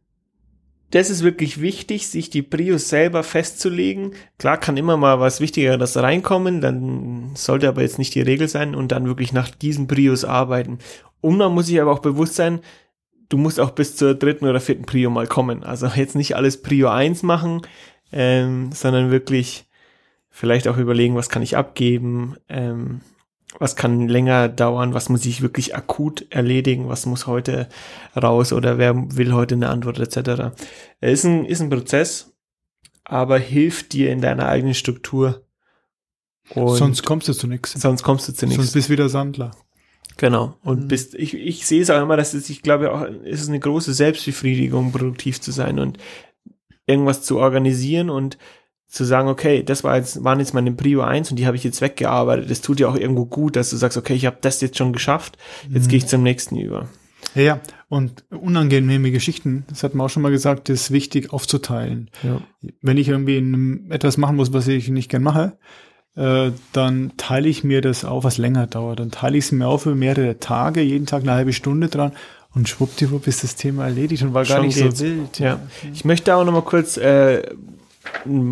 das 0.90 1.08
ist 1.08 1.22
wirklich 1.22 1.60
wichtig, 1.60 2.08
sich 2.08 2.30
die 2.30 2.42
Prios 2.42 2.88
selber 2.88 3.22
festzulegen. 3.22 4.12
Klar 4.38 4.58
kann 4.58 4.76
immer 4.76 4.96
mal 4.96 5.20
was 5.20 5.40
Wichtigeres 5.40 5.96
reinkommen, 5.96 6.60
dann 6.60 7.30
sollte 7.34 7.68
aber 7.68 7.82
jetzt 7.82 7.98
nicht 7.98 8.14
die 8.14 8.22
Regel 8.22 8.48
sein 8.48 8.74
und 8.74 8.90
dann 8.90 9.06
wirklich 9.06 9.32
nach 9.32 9.50
diesen 9.50 9.86
Prios 9.86 10.24
arbeiten. 10.24 10.78
Und 11.20 11.36
man 11.36 11.52
muss 11.52 11.66
sich 11.66 11.80
aber 11.80 11.92
auch 11.92 12.00
bewusst 12.00 12.34
sein, 12.34 12.60
du 13.28 13.38
musst 13.38 13.60
auch 13.60 13.70
bis 13.70 13.96
zur 13.96 14.14
dritten 14.14 14.46
oder 14.46 14.60
vierten 14.60 14.84
Prio 14.84 15.10
mal 15.10 15.26
kommen. 15.26 15.62
Also 15.62 15.86
jetzt 15.86 16.16
nicht 16.16 16.34
alles 16.34 16.60
Prio 16.60 16.88
1 16.88 17.22
machen, 17.22 17.62
ähm, 18.12 18.70
sondern 18.72 19.10
wirklich 19.10 19.66
vielleicht 20.28 20.66
auch 20.68 20.76
überlegen, 20.76 21.14
was 21.14 21.28
kann 21.28 21.42
ich 21.42 21.56
abgeben, 21.56 22.36
ähm, 22.48 23.00
was 23.58 23.76
kann 23.76 24.08
länger 24.08 24.48
dauern, 24.48 24.94
was 24.94 25.08
muss 25.08 25.26
ich 25.26 25.42
wirklich 25.42 25.74
akut 25.74 26.26
erledigen, 26.30 26.88
was 26.88 27.06
muss 27.06 27.26
heute 27.26 27.68
raus 28.16 28.52
oder 28.52 28.78
wer 28.78 28.94
will 29.16 29.32
heute 29.32 29.54
eine 29.56 29.68
Antwort 29.68 29.98
etc. 29.98 30.54
Ist 31.00 31.24
ein, 31.24 31.44
ist 31.44 31.60
ein 31.60 31.70
Prozess, 31.70 32.32
aber 33.04 33.38
hilft 33.38 33.92
dir 33.92 34.12
in 34.12 34.20
deiner 34.20 34.48
eigenen 34.48 34.74
Struktur. 34.74 35.44
Und 36.54 36.76
sonst 36.76 37.04
kommst 37.04 37.28
du 37.28 37.32
zu 37.32 37.46
nichts. 37.46 37.72
Sonst 37.72 38.02
kommst 38.02 38.28
du 38.28 38.32
zu 38.32 38.46
nichts. 38.46 38.62
Sonst 38.62 38.72
bist 38.72 38.88
du 38.88 38.92
wieder 38.92 39.08
Sandler. 39.08 39.52
Genau. 40.16 40.56
Und 40.62 40.84
mhm. 40.84 40.88
bist, 40.88 41.14
ich, 41.14 41.34
ich 41.34 41.66
sehe 41.66 41.82
es 41.82 41.90
auch 41.90 42.02
immer, 42.02 42.16
dass 42.16 42.34
es, 42.34 42.50
ich 42.50 42.62
glaube 42.62 42.92
auch, 42.92 43.02
es 43.24 43.40
ist 43.40 43.48
eine 43.48 43.60
große 43.60 43.94
Selbstbefriedigung, 43.94 44.92
produktiv 44.92 45.40
zu 45.40 45.50
sein 45.50 45.78
und 45.78 45.98
irgendwas 46.86 47.22
zu 47.22 47.38
organisieren 47.38 48.10
und 48.10 48.36
zu 48.90 49.04
sagen, 49.04 49.28
okay, 49.28 49.62
das 49.62 49.84
war 49.84 49.96
jetzt, 49.96 50.24
waren 50.24 50.40
jetzt 50.40 50.52
meine 50.52 50.72
Prio 50.72 51.02
1 51.02 51.30
und 51.30 51.38
die 51.38 51.46
habe 51.46 51.56
ich 51.56 51.64
jetzt 51.64 51.80
weggearbeitet. 51.80 52.50
Das 52.50 52.60
tut 52.60 52.80
dir 52.80 52.90
auch 52.90 52.96
irgendwo 52.96 53.24
gut, 53.24 53.56
dass 53.56 53.70
du 53.70 53.76
sagst, 53.76 53.96
okay, 53.96 54.14
ich 54.14 54.26
habe 54.26 54.38
das 54.40 54.60
jetzt 54.60 54.76
schon 54.76 54.92
geschafft, 54.92 55.38
jetzt 55.70 55.84
mhm. 55.86 55.88
gehe 55.88 55.98
ich 55.98 56.06
zum 56.06 56.22
nächsten 56.22 56.56
über. 56.56 56.88
Ja, 57.34 57.42
ja, 57.42 57.60
und 57.88 58.24
unangenehme 58.30 59.12
Geschichten, 59.12 59.64
das 59.68 59.84
hat 59.84 59.94
man 59.94 60.06
auch 60.06 60.10
schon 60.10 60.22
mal 60.22 60.32
gesagt, 60.32 60.68
ist 60.68 60.90
wichtig 60.90 61.32
aufzuteilen. 61.32 62.10
Ja. 62.22 62.40
Wenn 62.82 62.96
ich 62.96 63.08
irgendwie 63.08 63.38
etwas 63.90 64.16
machen 64.16 64.36
muss, 64.36 64.52
was 64.52 64.66
ich 64.66 64.88
nicht 64.88 65.10
gern 65.10 65.22
mache, 65.22 65.52
äh, 66.16 66.50
dann 66.72 67.12
teile 67.16 67.48
ich 67.48 67.62
mir 67.62 67.82
das 67.82 68.04
auf, 68.04 68.24
was 68.24 68.38
länger 68.38 68.66
dauert. 68.66 68.98
Dann 68.98 69.12
teile 69.12 69.38
ich 69.38 69.44
es 69.44 69.52
mir 69.52 69.68
auf 69.68 69.86
über 69.86 69.94
mehrere 69.94 70.40
Tage, 70.40 70.80
jeden 70.80 71.06
Tag 71.06 71.22
eine 71.22 71.32
halbe 71.32 71.52
Stunde 71.52 71.88
dran 71.88 72.12
und 72.52 72.68
schwuppdiwupp 72.68 73.28
ist 73.28 73.44
das 73.44 73.54
Thema 73.54 73.84
erledigt 73.84 74.24
und 74.24 74.34
war 74.34 74.44
gar 74.44 74.62
nicht 74.62 74.76
so 74.76 74.98
wild. 74.98 75.38
Ja. 75.38 75.60
Ich 75.92 76.04
möchte 76.04 76.34
auch 76.34 76.44
noch 76.44 76.52
mal 76.52 76.62
kurz 76.62 76.96
äh, 76.96 77.42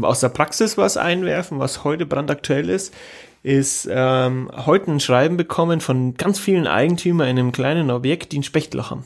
aus 0.03 0.21
der 0.21 0.29
Praxis 0.29 0.77
was 0.77 0.97
einwerfen, 0.97 1.59
was 1.59 1.85
heute 1.85 2.07
brandaktuell 2.07 2.69
ist, 2.69 2.95
ist 3.43 3.89
ähm, 3.91 4.51
heute 4.67 4.91
ein 4.91 5.01
Schreiben 5.01 5.37
bekommen 5.37 5.81
von 5.81 6.15
ganz 6.15 6.39
vielen 6.39 6.67
Eigentümern 6.67 7.29
in 7.29 7.39
einem 7.39 7.53
kleinen 7.53 7.91
Objekt, 7.91 8.33
die 8.33 8.41
ein 8.41 8.43
Spechtloch 8.43 8.91
haben. 8.91 9.05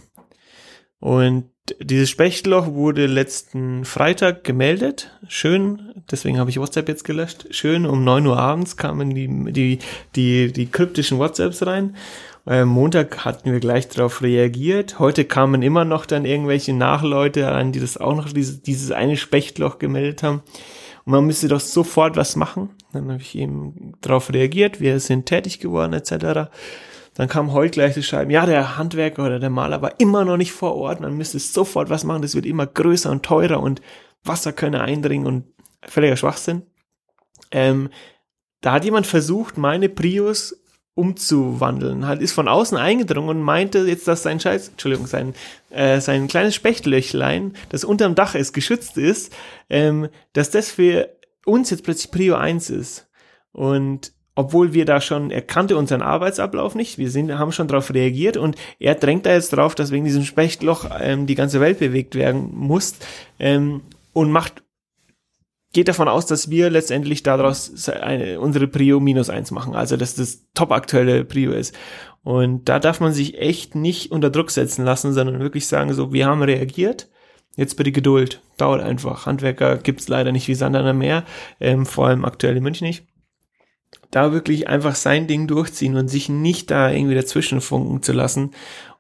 Und 0.98 1.50
dieses 1.80 2.10
Spechtloch 2.10 2.68
wurde 2.68 3.06
letzten 3.06 3.84
Freitag 3.84 4.44
gemeldet. 4.44 5.10
Schön, 5.28 5.94
deswegen 6.10 6.38
habe 6.38 6.50
ich 6.50 6.58
WhatsApp 6.58 6.88
jetzt 6.88 7.04
gelöscht. 7.04 7.46
Schön, 7.50 7.86
um 7.86 8.04
neun 8.04 8.26
Uhr 8.26 8.38
abends 8.38 8.76
kamen 8.76 9.14
die, 9.14 9.52
die, 9.52 9.78
die, 10.16 10.52
die 10.52 10.66
kryptischen 10.66 11.18
WhatsApps 11.18 11.66
rein. 11.66 11.96
Äh, 12.46 12.64
Montag 12.64 13.24
hatten 13.24 13.52
wir 13.52 13.60
gleich 13.60 13.88
darauf 13.88 14.22
reagiert. 14.22 14.98
Heute 14.98 15.24
kamen 15.24 15.62
immer 15.62 15.84
noch 15.84 16.06
dann 16.06 16.24
irgendwelche 16.24 16.72
Nachleute 16.72 17.50
an, 17.52 17.72
die 17.72 17.80
das 17.80 17.96
auch 17.96 18.16
noch 18.16 18.32
dieses, 18.32 18.62
dieses 18.62 18.90
eine 18.90 19.16
Spechtloch 19.16 19.78
gemeldet 19.78 20.22
haben. 20.22 20.42
Und 21.04 21.12
man 21.12 21.24
müsste 21.24 21.48
doch 21.48 21.60
sofort 21.60 22.16
was 22.16 22.36
machen. 22.36 22.70
Dann 22.92 23.10
habe 23.10 23.22
ich 23.22 23.36
eben 23.36 23.92
darauf 24.00 24.32
reagiert, 24.32 24.80
wir 24.80 24.98
sind 25.00 25.26
tätig 25.26 25.60
geworden 25.60 25.92
etc. 25.92 26.50
Dann 27.14 27.28
kam 27.28 27.52
heute 27.52 27.72
gleich 27.72 27.94
das 27.94 28.06
Schreiben, 28.06 28.30
ja, 28.30 28.46
der 28.46 28.76
Handwerker 28.76 29.26
oder 29.26 29.38
der 29.38 29.50
Maler 29.50 29.82
war 29.82 30.00
immer 30.00 30.24
noch 30.24 30.36
nicht 30.36 30.52
vor 30.52 30.76
Ort, 30.76 31.00
man 31.00 31.16
müsste 31.16 31.38
sofort 31.38 31.90
was 31.90 32.04
machen, 32.04 32.22
das 32.22 32.34
wird 32.34 32.46
immer 32.46 32.66
größer 32.66 33.10
und 33.10 33.22
teurer 33.22 33.60
und 33.60 33.82
Wasser 34.24 34.52
könne 34.52 34.80
eindringen 34.80 35.26
und 35.26 35.44
völliger 35.82 36.16
Schwachsinn. 36.16 36.62
Ähm, 37.50 37.90
da 38.60 38.72
hat 38.72 38.84
jemand 38.84 39.06
versucht, 39.06 39.58
meine 39.58 39.88
Prius 39.88 40.61
umzuwandeln. 40.94 42.06
Halt 42.06 42.20
ist 42.20 42.32
von 42.32 42.48
außen 42.48 42.76
eingedrungen 42.76 43.30
und 43.30 43.42
meinte 43.42 43.80
jetzt, 43.80 44.06
dass 44.08 44.22
sein 44.22 44.40
Scheiß, 44.40 44.68
Entschuldigung, 44.68 45.06
sein, 45.06 45.34
äh, 45.70 46.00
sein 46.00 46.28
kleines 46.28 46.54
Spechtlöchlein, 46.54 47.54
das 47.70 47.84
unterm 47.84 48.14
Dach 48.14 48.34
ist, 48.34 48.52
geschützt 48.52 48.98
ist, 48.98 49.32
ähm, 49.70 50.08
dass 50.34 50.50
das 50.50 50.70
für 50.70 51.08
uns 51.46 51.70
jetzt 51.70 51.84
plötzlich 51.84 52.10
Prio 52.10 52.34
1 52.34 52.70
ist. 52.70 53.08
Und 53.52 54.12
obwohl 54.34 54.72
wir 54.72 54.84
da 54.84 55.00
schon, 55.00 55.30
er 55.30 55.42
kannte 55.42 55.76
unseren 55.76 56.02
Arbeitsablauf 56.02 56.74
nicht, 56.74 56.98
wir 56.98 57.10
sind, 57.10 57.38
haben 57.38 57.52
schon 57.52 57.68
darauf 57.68 57.92
reagiert 57.92 58.36
und 58.36 58.56
er 58.78 58.94
drängt 58.94 59.26
da 59.26 59.32
jetzt 59.32 59.50
drauf, 59.50 59.74
dass 59.74 59.90
wegen 59.90 60.04
diesem 60.04 60.24
Spechtloch 60.24 60.86
ähm, 61.00 61.26
die 61.26 61.34
ganze 61.34 61.60
Welt 61.60 61.78
bewegt 61.78 62.14
werden 62.14 62.50
muss 62.54 62.94
ähm, 63.38 63.82
und 64.14 64.30
macht 64.30 64.61
geht 65.72 65.88
davon 65.88 66.08
aus, 66.08 66.26
dass 66.26 66.50
wir 66.50 66.70
letztendlich 66.70 67.22
daraus 67.22 67.88
eine, 67.88 68.40
unsere 68.40 68.68
Prio 68.68 69.00
minus 69.00 69.30
eins 69.30 69.50
machen, 69.50 69.74
also 69.74 69.96
dass 69.96 70.14
das 70.14 70.46
top 70.54 70.70
aktuelle 70.70 71.24
Prio 71.24 71.52
ist. 71.52 71.74
Und 72.22 72.68
da 72.68 72.78
darf 72.78 73.00
man 73.00 73.12
sich 73.12 73.38
echt 73.38 73.74
nicht 73.74 74.12
unter 74.12 74.30
Druck 74.30 74.50
setzen 74.50 74.84
lassen, 74.84 75.12
sondern 75.12 75.40
wirklich 75.40 75.66
sagen, 75.66 75.92
so, 75.92 76.12
wir 76.12 76.26
haben 76.26 76.42
reagiert, 76.42 77.08
jetzt 77.56 77.76
bitte 77.76 77.90
Geduld, 77.90 78.42
dauert 78.58 78.82
einfach. 78.82 79.26
Handwerker 79.26 79.78
gibt's 79.78 80.08
leider 80.08 80.30
nicht 80.30 80.46
wie 80.46 80.54
Sand 80.54 80.76
an 80.76 80.84
der 80.84 80.94
Meer, 80.94 81.24
ähm, 81.58 81.86
vor 81.86 82.06
allem 82.06 82.24
aktuell 82.24 82.56
in 82.56 82.62
München 82.62 82.86
nicht. 82.86 83.06
Da 84.10 84.32
wirklich 84.32 84.68
einfach 84.68 84.94
sein 84.94 85.26
Ding 85.26 85.46
durchziehen 85.46 85.96
und 85.96 86.08
sich 86.08 86.28
nicht 86.28 86.70
da 86.70 86.90
irgendwie 86.90 87.14
dazwischen 87.14 87.60
funken 87.60 88.02
zu 88.02 88.12
lassen 88.12 88.50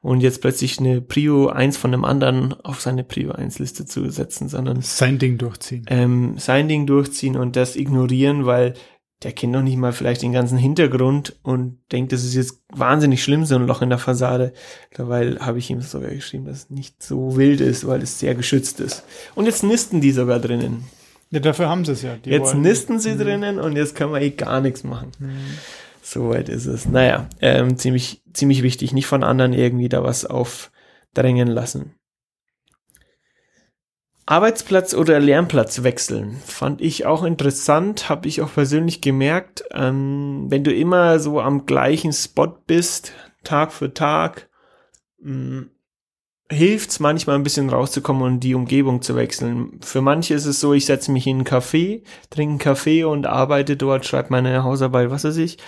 und 0.02 0.20
jetzt 0.20 0.40
plötzlich 0.40 0.78
eine 0.80 1.00
Prio 1.00 1.48
1 1.48 1.76
von 1.76 1.94
einem 1.94 2.04
anderen 2.04 2.52
auf 2.64 2.80
seine 2.80 3.04
Prio 3.04 3.30
1 3.30 3.60
Liste 3.60 3.86
zu 3.86 4.10
setzen, 4.10 4.48
sondern 4.48 4.82
sein 4.82 5.18
Ding 5.18 5.38
durchziehen. 5.38 5.84
Ähm, 5.88 6.34
sein 6.38 6.68
Ding 6.68 6.86
durchziehen 6.86 7.36
und 7.36 7.54
das 7.56 7.76
ignorieren, 7.76 8.44
weil 8.44 8.74
der 9.22 9.32
kennt 9.32 9.52
noch 9.52 9.62
nicht 9.62 9.76
mal 9.76 9.92
vielleicht 9.92 10.22
den 10.22 10.32
ganzen 10.32 10.58
Hintergrund 10.58 11.36
und 11.44 11.78
denkt, 11.92 12.12
das 12.12 12.24
ist 12.24 12.34
jetzt 12.34 12.60
wahnsinnig 12.72 13.22
schlimm, 13.22 13.44
so 13.44 13.54
ein 13.54 13.68
Loch 13.68 13.80
in 13.80 13.88
der 13.88 13.98
Fassade. 13.98 14.52
Dabei 14.94 15.36
habe 15.36 15.58
ich 15.58 15.70
ihm 15.70 15.80
sogar 15.80 16.10
geschrieben, 16.10 16.46
dass 16.46 16.64
es 16.64 16.70
nicht 16.70 17.00
so 17.00 17.36
wild 17.36 17.60
ist, 17.60 17.86
weil 17.86 18.02
es 18.02 18.18
sehr 18.18 18.34
geschützt 18.34 18.80
ist. 18.80 19.04
Und 19.36 19.46
jetzt 19.46 19.62
nisten 19.62 20.00
die 20.00 20.10
sogar 20.10 20.40
drinnen. 20.40 20.84
Ja, 21.30 21.38
dafür 21.38 21.68
haben 21.68 21.84
sie 21.84 21.92
es 21.92 22.02
ja. 22.02 22.16
Die 22.16 22.30
jetzt 22.30 22.54
nisten 22.56 22.98
sie 22.98 23.12
mhm. 23.12 23.18
drinnen 23.18 23.58
und 23.60 23.76
jetzt 23.76 23.94
kann 23.94 24.10
man 24.10 24.20
eh 24.20 24.30
gar 24.30 24.60
nichts 24.60 24.82
machen. 24.82 25.12
Mhm. 25.20 25.30
Soweit 26.02 26.48
ist 26.48 26.66
es. 26.66 26.86
Naja, 26.86 27.28
ähm, 27.40 27.78
ziemlich, 27.78 28.22
ziemlich 28.32 28.62
wichtig. 28.62 28.92
Nicht 28.92 29.06
von 29.06 29.22
anderen 29.22 29.52
irgendwie 29.52 29.88
da 29.88 30.02
was 30.02 30.26
aufdrängen 30.26 31.48
lassen. 31.48 31.94
Arbeitsplatz 34.26 34.94
oder 34.94 35.18
Lernplatz 35.20 35.82
wechseln 35.82 36.36
fand 36.44 36.80
ich 36.80 37.06
auch 37.06 37.24
interessant, 37.24 38.08
habe 38.08 38.28
ich 38.28 38.40
auch 38.40 38.52
persönlich 38.52 39.00
gemerkt. 39.00 39.64
Ähm, 39.72 40.46
wenn 40.48 40.64
du 40.64 40.72
immer 40.72 41.18
so 41.18 41.40
am 41.40 41.66
gleichen 41.66 42.12
Spot 42.12 42.48
bist, 42.66 43.12
Tag 43.44 43.72
für 43.72 43.94
Tag, 43.94 44.48
hm, 45.20 45.70
hilft 46.50 46.90
es 46.90 47.00
manchmal 47.00 47.36
ein 47.36 47.42
bisschen 47.42 47.70
rauszukommen 47.70 48.22
und 48.22 48.40
die 48.40 48.54
Umgebung 48.54 49.02
zu 49.02 49.16
wechseln. 49.16 49.80
Für 49.82 50.02
manche 50.02 50.34
ist 50.34 50.46
es 50.46 50.60
so, 50.60 50.72
ich 50.72 50.86
setze 50.86 51.10
mich 51.10 51.26
in 51.26 51.38
einen 51.38 51.46
Café, 51.46 52.02
trinke 52.30 52.50
einen 52.50 52.58
Kaffee 52.58 53.04
und 53.04 53.26
arbeite 53.26 53.76
dort, 53.76 54.04
schreibe 54.04 54.28
meine 54.30 54.62
Hausarbeit, 54.62 55.10
was 55.10 55.24
weiß 55.24 55.36
ich. 55.38 55.58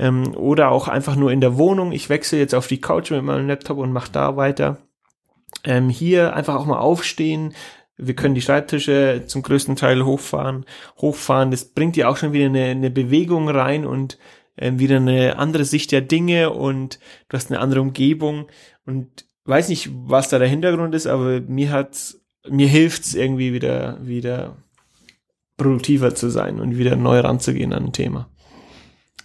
Ähm, 0.00 0.34
oder 0.34 0.70
auch 0.70 0.88
einfach 0.88 1.14
nur 1.14 1.30
in 1.30 1.42
der 1.42 1.58
Wohnung. 1.58 1.92
Ich 1.92 2.08
wechsle 2.08 2.38
jetzt 2.38 2.54
auf 2.54 2.66
die 2.66 2.80
Couch 2.80 3.10
mit 3.10 3.22
meinem 3.22 3.46
Laptop 3.46 3.76
und 3.76 3.92
mache 3.92 4.10
da 4.10 4.34
weiter. 4.36 4.78
Ähm, 5.62 5.90
hier 5.90 6.34
einfach 6.34 6.54
auch 6.54 6.64
mal 6.64 6.78
aufstehen, 6.78 7.54
wir 7.98 8.14
können 8.14 8.34
die 8.34 8.40
Schreibtische 8.40 9.24
zum 9.26 9.42
größten 9.42 9.76
Teil 9.76 10.06
hochfahren, 10.06 10.64
hochfahren. 10.98 11.50
Das 11.50 11.66
bringt 11.66 11.98
ja 11.98 12.08
auch 12.08 12.16
schon 12.16 12.32
wieder 12.32 12.46
eine, 12.46 12.64
eine 12.64 12.90
Bewegung 12.90 13.50
rein 13.50 13.84
und 13.84 14.16
äh, 14.56 14.72
wieder 14.76 14.96
eine 14.96 15.36
andere 15.36 15.66
Sicht 15.66 15.92
der 15.92 16.00
Dinge 16.00 16.50
und 16.50 16.98
du 17.28 17.36
hast 17.36 17.50
eine 17.50 17.60
andere 17.60 17.82
Umgebung 17.82 18.46
und 18.86 19.26
weiß 19.44 19.68
nicht, 19.68 19.90
was 19.92 20.30
da 20.30 20.38
der 20.38 20.48
Hintergrund 20.48 20.94
ist, 20.94 21.06
aber 21.06 21.40
mir 21.40 21.72
hat's, 21.72 22.22
mir 22.48 22.68
hilft's 22.68 23.14
irgendwie 23.14 23.52
wieder, 23.52 23.98
wieder 24.00 24.56
produktiver 25.58 26.14
zu 26.14 26.30
sein 26.30 26.58
und 26.58 26.78
wieder 26.78 26.96
neu 26.96 27.20
ranzugehen 27.20 27.74
an 27.74 27.86
ein 27.86 27.92
Thema. 27.92 28.30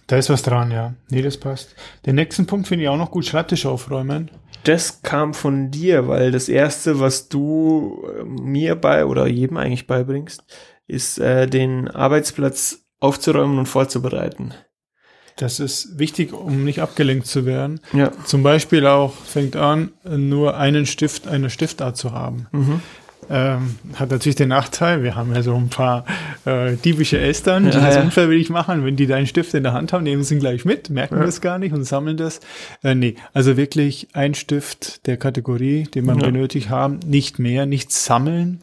Da 0.06 0.16
ist 0.16 0.30
was 0.30 0.42
dran, 0.42 0.70
ja. 0.70 0.94
Nee, 1.10 1.22
das 1.22 1.36
passt. 1.36 1.74
Den 2.04 2.14
nächsten 2.14 2.46
Punkt 2.46 2.68
finde 2.68 2.84
ich 2.84 2.88
auch 2.88 2.96
noch 2.96 3.10
gut, 3.10 3.26
Schreibtisch 3.26 3.66
aufräumen. 3.66 4.30
Das 4.64 5.02
kam 5.02 5.34
von 5.34 5.70
dir, 5.70 6.08
weil 6.08 6.30
das 6.30 6.48
erste, 6.48 7.00
was 7.00 7.28
du 7.28 8.04
äh, 8.18 8.24
mir 8.24 8.76
bei 8.76 9.04
oder 9.06 9.26
jedem 9.26 9.56
eigentlich 9.56 9.86
beibringst, 9.86 10.44
ist 10.86 11.18
äh, 11.18 11.46
den 11.46 11.88
Arbeitsplatz 11.88 12.84
aufzuräumen 13.00 13.58
und 13.58 13.66
vorzubereiten. 13.66 14.54
Das 15.36 15.60
ist 15.60 15.98
wichtig, 15.98 16.32
um 16.32 16.64
nicht 16.64 16.80
abgelenkt 16.80 17.26
zu 17.26 17.44
werden. 17.44 17.80
Ja. 17.92 18.10
Zum 18.24 18.42
Beispiel 18.42 18.86
auch 18.86 19.12
fängt 19.12 19.54
an, 19.54 19.92
nur 20.04 20.56
einen 20.56 20.86
Stift, 20.86 21.28
eine 21.28 21.50
Stiftart 21.50 21.96
zu 21.98 22.12
haben. 22.12 22.46
Mhm. 22.52 22.80
Ähm, 23.28 23.76
hat 23.94 24.10
natürlich 24.10 24.36
den 24.36 24.50
Nachteil, 24.50 25.02
wir 25.02 25.16
haben 25.16 25.34
ja 25.34 25.42
so 25.42 25.54
ein 25.56 25.68
paar 25.68 26.04
äh, 26.44 26.76
diebische 26.76 27.18
Elstern, 27.18 27.64
die 27.64 27.76
ja, 27.76 27.84
das 27.84 27.96
ja. 27.96 28.02
unfreiwillig 28.02 28.50
machen. 28.50 28.84
Wenn 28.84 28.94
die 28.94 29.06
deinen 29.06 29.26
Stift 29.26 29.52
in 29.54 29.64
der 29.64 29.72
Hand 29.72 29.92
haben, 29.92 30.04
nehmen 30.04 30.22
sie 30.22 30.34
ihn 30.34 30.40
gleich 30.40 30.64
mit, 30.64 30.90
merken 30.90 31.16
ja. 31.16 31.24
das 31.24 31.40
gar 31.40 31.58
nicht 31.58 31.72
und 31.72 31.84
sammeln 31.84 32.16
das. 32.16 32.40
Äh, 32.84 32.94
nee, 32.94 33.16
also 33.32 33.56
wirklich 33.56 34.08
ein 34.12 34.34
Stift 34.34 35.06
der 35.06 35.16
Kategorie, 35.16 35.84
den 35.84 36.04
man 36.06 36.18
benötigt 36.18 36.70
haben, 36.70 37.00
nicht 37.04 37.38
mehr, 37.38 37.66
nicht 37.66 37.90
sammeln. 37.92 38.60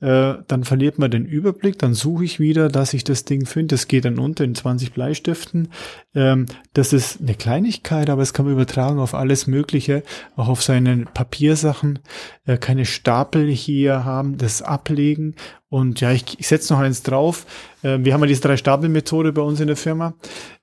Äh, 0.00 0.34
dann 0.46 0.64
verliert 0.64 0.98
man 0.98 1.10
den 1.10 1.24
Überblick, 1.24 1.78
dann 1.78 1.94
suche 1.94 2.24
ich 2.24 2.38
wieder, 2.38 2.68
dass 2.68 2.92
ich 2.92 3.02
das 3.02 3.24
Ding 3.24 3.46
finde. 3.46 3.74
Das 3.74 3.88
geht 3.88 4.04
dann 4.04 4.18
unter 4.18 4.44
in 4.44 4.54
20 4.54 4.92
Bleistiften. 4.92 5.68
Ähm, 6.14 6.44
das 6.74 6.92
ist 6.92 7.20
eine 7.22 7.34
Kleinigkeit, 7.34 8.10
aber 8.10 8.20
es 8.20 8.34
kann 8.34 8.44
man 8.44 8.52
übertragen 8.54 8.98
auf 8.98 9.14
alles 9.14 9.46
Mögliche, 9.46 10.02
auch 10.36 10.48
auf 10.48 10.62
seine 10.62 11.06
Papiersachen. 11.06 12.00
Äh, 12.44 12.58
keine 12.58 12.84
Stapel 12.84 13.48
hier 13.48 14.04
haben, 14.04 14.36
das 14.36 14.60
ablegen. 14.60 15.34
Und 15.70 16.02
ja, 16.02 16.12
ich, 16.12 16.38
ich 16.38 16.46
setze 16.46 16.74
noch 16.74 16.80
eins 16.80 17.02
drauf. 17.02 17.46
Äh, 17.82 18.00
wir 18.02 18.12
haben 18.12 18.20
ja 18.20 18.26
diese 18.26 18.42
Drei-Stapel-Methode 18.42 19.32
bei 19.32 19.42
uns 19.42 19.60
in 19.60 19.66
der 19.66 19.76
Firma. 19.76 20.12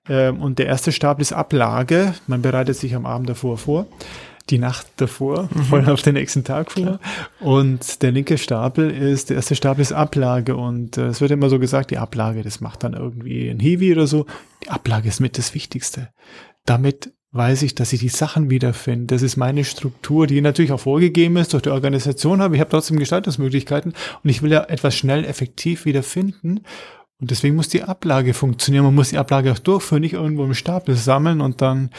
Äh, 0.08 0.30
und 0.30 0.60
der 0.60 0.68
erste 0.68 0.92
Stapel 0.92 1.24
ist 1.24 1.34
Ablage. 1.34 2.14
Man 2.28 2.44
bereitet 2.44 2.76
sich 2.76 2.94
am 2.94 3.08
Abend 3.08 3.30
davor 3.30 3.58
vor 3.58 3.88
die 4.50 4.58
Nacht 4.58 4.88
davor, 4.98 5.50
mhm. 5.54 5.64
voll 5.64 5.90
auf 5.90 6.02
den 6.02 6.16
nächsten 6.16 6.44
Tag 6.44 6.72
vor. 6.72 7.00
Und 7.40 8.02
der 8.02 8.12
linke 8.12 8.38
Stapel 8.38 8.92
ist, 8.92 9.30
der 9.30 9.38
erste 9.38 9.56
Stapel 9.56 9.82
ist 9.82 9.94
Ablage 9.94 10.56
und 10.56 10.98
äh, 10.98 11.08
es 11.08 11.22
wird 11.22 11.32
immer 11.32 11.50
so 11.50 11.60
gesagt, 11.60 11.92
die 11.92 11.98
Ablage, 11.98 12.44
das 12.44 12.60
macht 12.60 12.84
dann 12.84 12.94
irgendwie 12.94 13.50
ein 13.50 13.60
Heavy 13.60 13.92
oder 13.94 14.08
so. 14.08 14.26
Die 14.64 14.70
Ablage 14.70 15.08
ist 15.08 15.20
mit 15.20 15.38
das 15.38 15.54
Wichtigste. 15.54 16.10
Damit 16.66 17.14
weiß 17.32 17.64
ich, 17.64 17.74
dass 17.74 17.92
ich 17.94 18.00
die 18.00 18.10
Sachen 18.10 18.50
wiederfinde. 18.50 19.08
Das 19.08 19.24
ist 19.24 19.38
meine 19.38 19.64
Struktur, 19.64 20.28
die 20.28 20.40
natürlich 20.40 20.72
auch 20.72 20.80
vorgegeben 20.80 21.36
ist 21.38 21.54
durch 21.54 21.64
die 21.64 21.70
Organisation, 21.70 22.42
aber 22.42 22.54
ich 22.54 22.62
habe 22.62 22.70
trotzdem 22.70 23.00
Gestaltungsmöglichkeiten 23.00 23.94
und 24.24 24.30
ich 24.30 24.44
will 24.44 24.52
ja 24.52 24.64
etwas 24.66 24.96
schnell 24.96 25.26
effektiv 25.26 25.86
wiederfinden. 25.86 26.62
Und 27.24 27.32
deswegen 27.32 27.56
muss 27.56 27.70
die 27.70 27.84
Ablage 27.84 28.34
funktionieren. 28.34 28.84
Man 28.84 28.96
muss 28.96 29.12
die 29.12 29.18
Ablage 29.18 29.54
auch 29.54 29.60
durchführen, 29.60 30.02
nicht 30.02 30.12
irgendwo 30.12 30.44
im 30.44 30.54
Stapel 30.54 30.98
sammeln 30.98 31.40
und 31.40 31.62
dann 31.62 31.90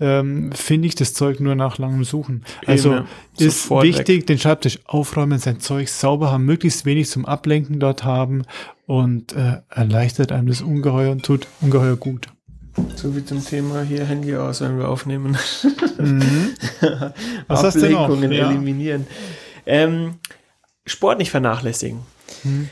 ähm, 0.00 0.52
finde 0.52 0.88
ich 0.88 0.94
das 0.94 1.12
Zeug 1.12 1.38
nur 1.38 1.54
nach 1.54 1.76
langem 1.76 2.02
Suchen. 2.02 2.46
Also 2.64 2.94
Eben, 2.94 3.04
ist 3.36 3.70
wichtig, 3.70 4.20
weg. 4.20 4.26
den 4.28 4.38
Schreibtisch 4.38 4.78
aufräumen, 4.86 5.38
sein 5.38 5.60
Zeug 5.60 5.90
sauber 5.90 6.32
haben, 6.32 6.46
möglichst 6.46 6.86
wenig 6.86 7.10
zum 7.10 7.26
Ablenken 7.26 7.78
dort 7.78 8.04
haben 8.04 8.44
und 8.86 9.34
äh, 9.34 9.58
erleichtert 9.68 10.32
einem 10.32 10.46
das 10.48 10.62
ungeheuer 10.62 11.12
und 11.12 11.26
tut 11.26 11.46
ungeheuer 11.60 11.96
gut. 11.96 12.28
So 12.96 13.14
wie 13.14 13.22
zum 13.22 13.44
Thema 13.44 13.82
hier 13.82 14.06
Handy 14.06 14.34
aus, 14.34 14.62
wenn 14.62 14.78
wir 14.78 14.88
aufnehmen. 14.88 15.36
Mhm. 15.98 16.52
Was 17.48 17.64
hast 17.64 17.82
du 17.82 17.90
noch? 17.90 18.08
Ja. 18.22 18.48
eliminieren. 18.48 19.06
Ähm, 19.66 20.14
Sport 20.86 21.18
nicht 21.18 21.30
vernachlässigen. 21.30 21.98
Mhm. 22.44 22.70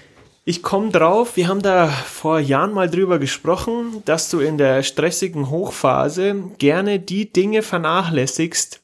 Ich 0.49 0.63
komme 0.63 0.91
drauf, 0.91 1.37
wir 1.37 1.47
haben 1.47 1.61
da 1.61 1.89
vor 1.89 2.41
Jahren 2.41 2.73
mal 2.73 2.89
drüber 2.89 3.19
gesprochen, 3.19 4.03
dass 4.07 4.31
du 4.31 4.41
in 4.41 4.57
der 4.57 4.83
stressigen 4.83 5.51
Hochphase 5.51 6.53
gerne 6.57 7.01
die 7.01 7.31
Dinge 7.31 7.61
vernachlässigst, 7.61 8.81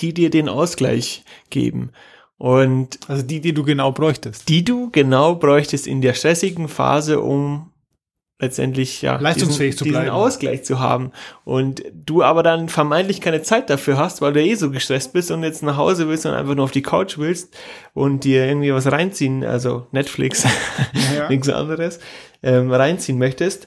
die 0.00 0.14
dir 0.14 0.30
den 0.30 0.48
Ausgleich 0.48 1.24
geben. 1.50 1.90
Und 2.38 3.00
also 3.06 3.22
die, 3.22 3.42
die 3.42 3.52
du 3.52 3.64
genau 3.64 3.92
bräuchtest. 3.92 4.48
Die 4.48 4.64
du 4.64 4.88
genau 4.90 5.34
bräuchtest 5.34 5.86
in 5.86 6.00
der 6.00 6.14
stressigen 6.14 6.68
Phase, 6.68 7.20
um 7.20 7.70
letztendlich 8.40 9.02
ja 9.02 9.16
leistungsfähig 9.18 9.74
diesen, 9.74 9.78
zu 9.78 9.84
bleiben. 9.84 10.04
diesen 10.04 10.14
Ausgleich 10.14 10.64
zu 10.64 10.78
haben 10.78 11.10
und 11.44 11.82
du 11.92 12.22
aber 12.22 12.42
dann 12.42 12.68
vermeintlich 12.68 13.20
keine 13.20 13.42
Zeit 13.42 13.68
dafür 13.68 13.98
hast, 13.98 14.20
weil 14.20 14.32
du 14.32 14.42
eh 14.42 14.54
so 14.54 14.70
gestresst 14.70 15.12
bist 15.12 15.30
und 15.30 15.42
jetzt 15.42 15.62
nach 15.62 15.76
Hause 15.76 16.08
willst 16.08 16.24
und 16.24 16.32
einfach 16.32 16.54
nur 16.54 16.64
auf 16.64 16.70
die 16.70 16.82
Couch 16.82 17.18
willst 17.18 17.56
und 17.94 18.24
dir 18.24 18.46
irgendwie 18.46 18.72
was 18.72 18.90
reinziehen, 18.90 19.44
also 19.44 19.86
Netflix, 19.90 20.44
ja. 21.16 21.28
nichts 21.28 21.48
anderes, 21.48 21.98
ähm, 22.42 22.70
reinziehen 22.70 23.18
möchtest, 23.18 23.66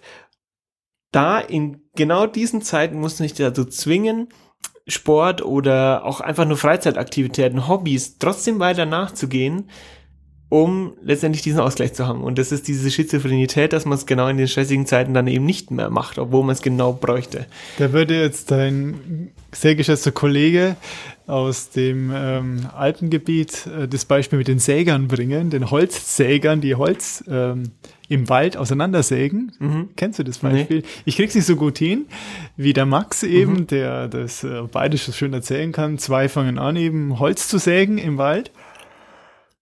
da 1.12 1.40
in 1.40 1.82
genau 1.96 2.26
diesen 2.26 2.62
Zeiten 2.62 2.98
musst 2.98 3.20
du 3.20 3.24
dich 3.24 3.34
dazu 3.34 3.66
zwingen, 3.66 4.30
Sport 4.88 5.44
oder 5.44 6.06
auch 6.06 6.22
einfach 6.22 6.46
nur 6.46 6.58
Freizeitaktivitäten, 6.58 7.68
Hobbys 7.68 8.18
trotzdem 8.18 8.60
weiter 8.60 8.86
nachzugehen, 8.86 9.70
um 10.52 10.92
letztendlich 11.02 11.44
diesen 11.44 11.62
Ausgleich 11.62 11.94
zu 11.94 12.06
haben. 12.06 12.22
Und 12.26 12.38
das 12.38 12.52
ist 12.52 12.68
diese 12.68 12.92
Schizophrenität, 12.92 13.72
dass 13.72 13.86
man 13.86 13.98
es 13.98 14.06
genau 14.06 14.28
in 14.28 14.36
den 14.36 14.50
stressigen 14.50 14.86
Zeiten 14.86 15.14
dann 15.14 15.26
eben 15.28 15.46
nicht 15.46 15.72
mehr 15.72 15.90
macht, 15.90 16.20
obwohl 16.20 16.44
man 16.44 16.52
es 16.52 16.62
genau 16.62 16.92
bräuchte. 16.92 17.46
Da 17.78 17.94
würde 17.94 18.20
jetzt 18.20 18.52
dein 18.52 19.32
sehr 19.54 19.76
geschätzter 19.76 20.12
Kollege 20.12 20.76
aus 21.26 21.70
dem 21.70 22.12
ähm, 22.14 22.68
Alpengebiet 22.76 23.66
äh, 23.68 23.88
das 23.88 24.04
Beispiel 24.04 24.40
mit 24.40 24.50
den 24.50 24.60
Sägern 24.60 25.08
bringen, 25.08 25.52
den 25.52 25.72
Holzsägern, 25.72 26.60
die 26.60 26.76
Holz 26.76 27.24
ähm, 27.30 27.72
im 28.10 28.28
Wald 28.28 28.58
auseinandersägen. 28.58 29.54
Mhm. 29.58 29.90
Kennst 29.96 30.20
du 30.20 30.24
das 30.24 30.40
Beispiel? 30.40 30.80
Nee. 30.80 30.86
Ich 31.06 31.16
krieg's 31.16 31.34
nicht 31.34 31.46
so 31.46 31.56
gut 31.56 31.78
hin 31.78 32.08
wie 32.58 32.74
der 32.74 32.86
Max 32.86 33.24
eben, 33.24 33.54
mhm. 33.54 33.68
der 33.68 34.10
das 34.10 34.44
äh, 34.44 34.64
beides 34.70 35.16
schön 35.16 35.32
erzählen 35.32 35.72
kann. 35.72 35.98
Zwei 35.98 36.28
fangen 36.28 36.60
an, 36.60 36.76
eben 36.76 37.20
Holz 37.20 37.48
zu 37.48 37.58
sägen 37.58 37.98
im 37.98 38.18
Wald 38.18 38.52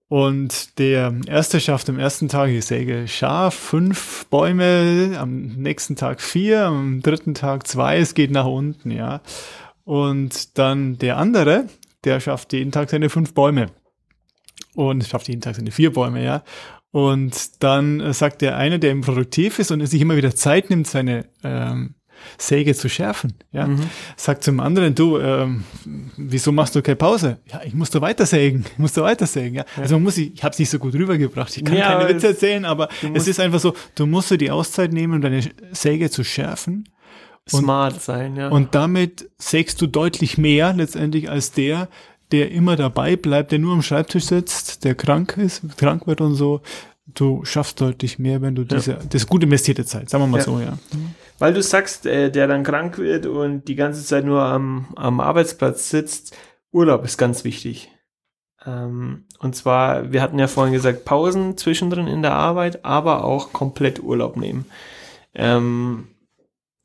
Und 0.10 0.80
der 0.80 1.14
erste 1.28 1.60
schafft 1.60 1.88
am 1.88 1.99
ersten 1.99 2.30
Tag, 2.30 2.49
ich 2.49 2.66
säge 2.66 3.07
scharf, 3.07 3.53
fünf 3.53 4.26
Bäume, 4.32 5.16
am 5.20 5.49
nächsten 5.55 5.95
Tag 5.95 6.20
vier, 6.20 6.66
am 6.66 7.01
dritten 7.01 7.36
Tag 7.36 7.68
zwei, 7.68 7.99
es 7.99 8.16
geht 8.16 8.32
nach 8.32 8.47
unten, 8.47 8.89
ja. 8.89 9.22
Und 9.84 10.57
dann 10.57 10.97
der 10.97 11.18
andere, 11.18 11.68
der 12.05 12.20
schafft 12.20 12.53
jeden 12.53 12.72
Tag 12.72 12.89
seine 12.89 13.10
fünf 13.10 13.36
Bäume. 13.36 13.68
Und 14.74 15.05
schafft 15.05 15.28
jeden 15.28 15.41
Tag 15.41 15.55
seine 15.55 15.70
vier 15.70 15.93
Bäume, 15.93 16.24
ja. 16.24 16.43
Und 16.89 17.62
dann 17.64 18.12
sagt 18.12 18.41
der 18.41 18.57
eine, 18.57 18.80
der 18.80 18.89
eben 18.89 19.01
produktiv 19.01 19.60
ist 19.60 19.70
und 19.70 19.86
sich 19.86 20.01
immer 20.01 20.16
wieder 20.16 20.34
Zeit 20.34 20.72
nimmt, 20.72 20.88
seine 20.88 21.26
ähm, 21.43 21.93
Säge 22.38 22.76
zu 22.76 22.89
schärfen. 22.89 23.34
Ja, 23.51 23.67
mhm. 23.67 23.82
sagt 24.15 24.43
zum 24.43 24.59
anderen, 24.59 24.95
du, 24.95 25.17
ähm, 25.17 25.63
wieso 26.17 26.51
machst 26.51 26.76
du 26.76 26.82
keine 26.82 26.95
Pause? 26.95 27.38
Ja, 27.51 27.61
ich 27.63 27.74
muss 27.74 27.89
da 27.89 28.01
weiter 28.01 28.26
sägen, 28.26 28.65
ich 28.72 28.78
muss 28.78 28.93
da 28.93 29.01
weiter 29.01 29.28
sägen. 29.28 29.55
Ja. 29.55 29.65
ja. 29.76 29.84
Also 29.84 29.95
man 29.95 30.03
muss, 30.03 30.17
ich, 30.17 30.34
ich 30.34 30.43
habe 30.43 30.53
es 30.53 30.59
nicht 30.59 30.70
so 30.70 30.80
gut 30.80 30.93
rübergebracht. 30.93 31.55
Ich 31.57 31.63
kann 31.63 31.76
ja, 31.76 31.97
keine 31.97 32.09
Witze 32.09 32.28
erzählen, 32.28 32.65
aber 32.65 32.89
es 33.13 33.28
ist 33.28 33.39
einfach 33.39 33.59
so, 33.59 33.74
du 33.95 34.05
musst 34.05 34.32
dir 34.32 34.38
die 34.38 34.51
Auszeit 34.51 34.93
nehmen, 34.93 35.15
um 35.15 35.22
deine 35.22 35.41
Säge 35.72 36.09
zu 36.09 36.24
schärfen. 36.24 36.86
Smart 37.49 37.93
und, 37.93 38.01
sein, 38.01 38.36
ja. 38.36 38.49
Und 38.49 38.76
damit 38.76 39.30
sägst 39.38 39.82
du 39.82 39.88
deutlich 39.88 40.38
mehr 40.38 40.74
letztendlich 40.74 41.30
als 41.30 41.51
der, 41.51 41.89
der 42.32 42.51
immer 42.51 42.76
dabei 42.76 43.15
bleibt, 43.15 43.51
der 43.51 43.59
nur 43.59 43.74
am 43.74 43.82
Schreibtisch 43.82 44.26
sitzt, 44.26 44.84
der 44.84 44.95
krank 44.95 45.38
ist, 45.38 45.61
krank 45.78 46.07
wird 46.07 46.22
und 46.22 46.36
so. 46.36 46.61
Du 47.07 47.43
schaffst 47.43 47.82
deutlich 47.82 48.20
mehr, 48.20 48.41
wenn 48.41 48.53
du 48.53 48.65
diese, 48.65 48.91
ja. 48.91 48.99
das 49.09 49.26
gut 49.26 49.43
investierte 49.43 49.84
Zeit, 49.84 50.09
sagen 50.09 50.24
wir 50.24 50.28
mal 50.28 50.41
so, 50.41 50.59
ja. 50.59 50.78
Weil 51.40 51.54
du 51.54 51.62
sagst, 51.64 52.06
äh, 52.06 52.30
der 52.30 52.48
dann 52.48 52.64
krank 52.64 52.98
wird 52.98 53.26
und 53.26 53.68
die 53.68 53.76
ganze 53.76 54.04
Zeit 54.04 54.26
nur 54.26 54.42
am, 54.42 54.94
am 54.96 55.20
Arbeitsplatz 55.22 55.90
sitzt, 55.90 56.36
Urlaub 56.72 57.04
ist 57.06 57.18
ganz 57.18 57.44
wichtig. 57.44 57.90
Ähm, 58.66 59.26
und 59.40 59.56
zwar, 59.56 60.12
wir 60.12 60.22
hatten 60.22 60.38
ja 60.38 60.48
vorhin 60.48 60.74
gesagt, 60.74 61.06
Pausen 61.06 61.58
zwischendrin 61.58 62.08
in 62.08 62.22
der 62.22 62.34
Arbeit, 62.34 62.84
aber 62.84 63.24
auch 63.24 63.54
komplett 63.54 64.04
Urlaub 64.04 64.36
nehmen. 64.36 64.66
Ähm, 65.34 66.08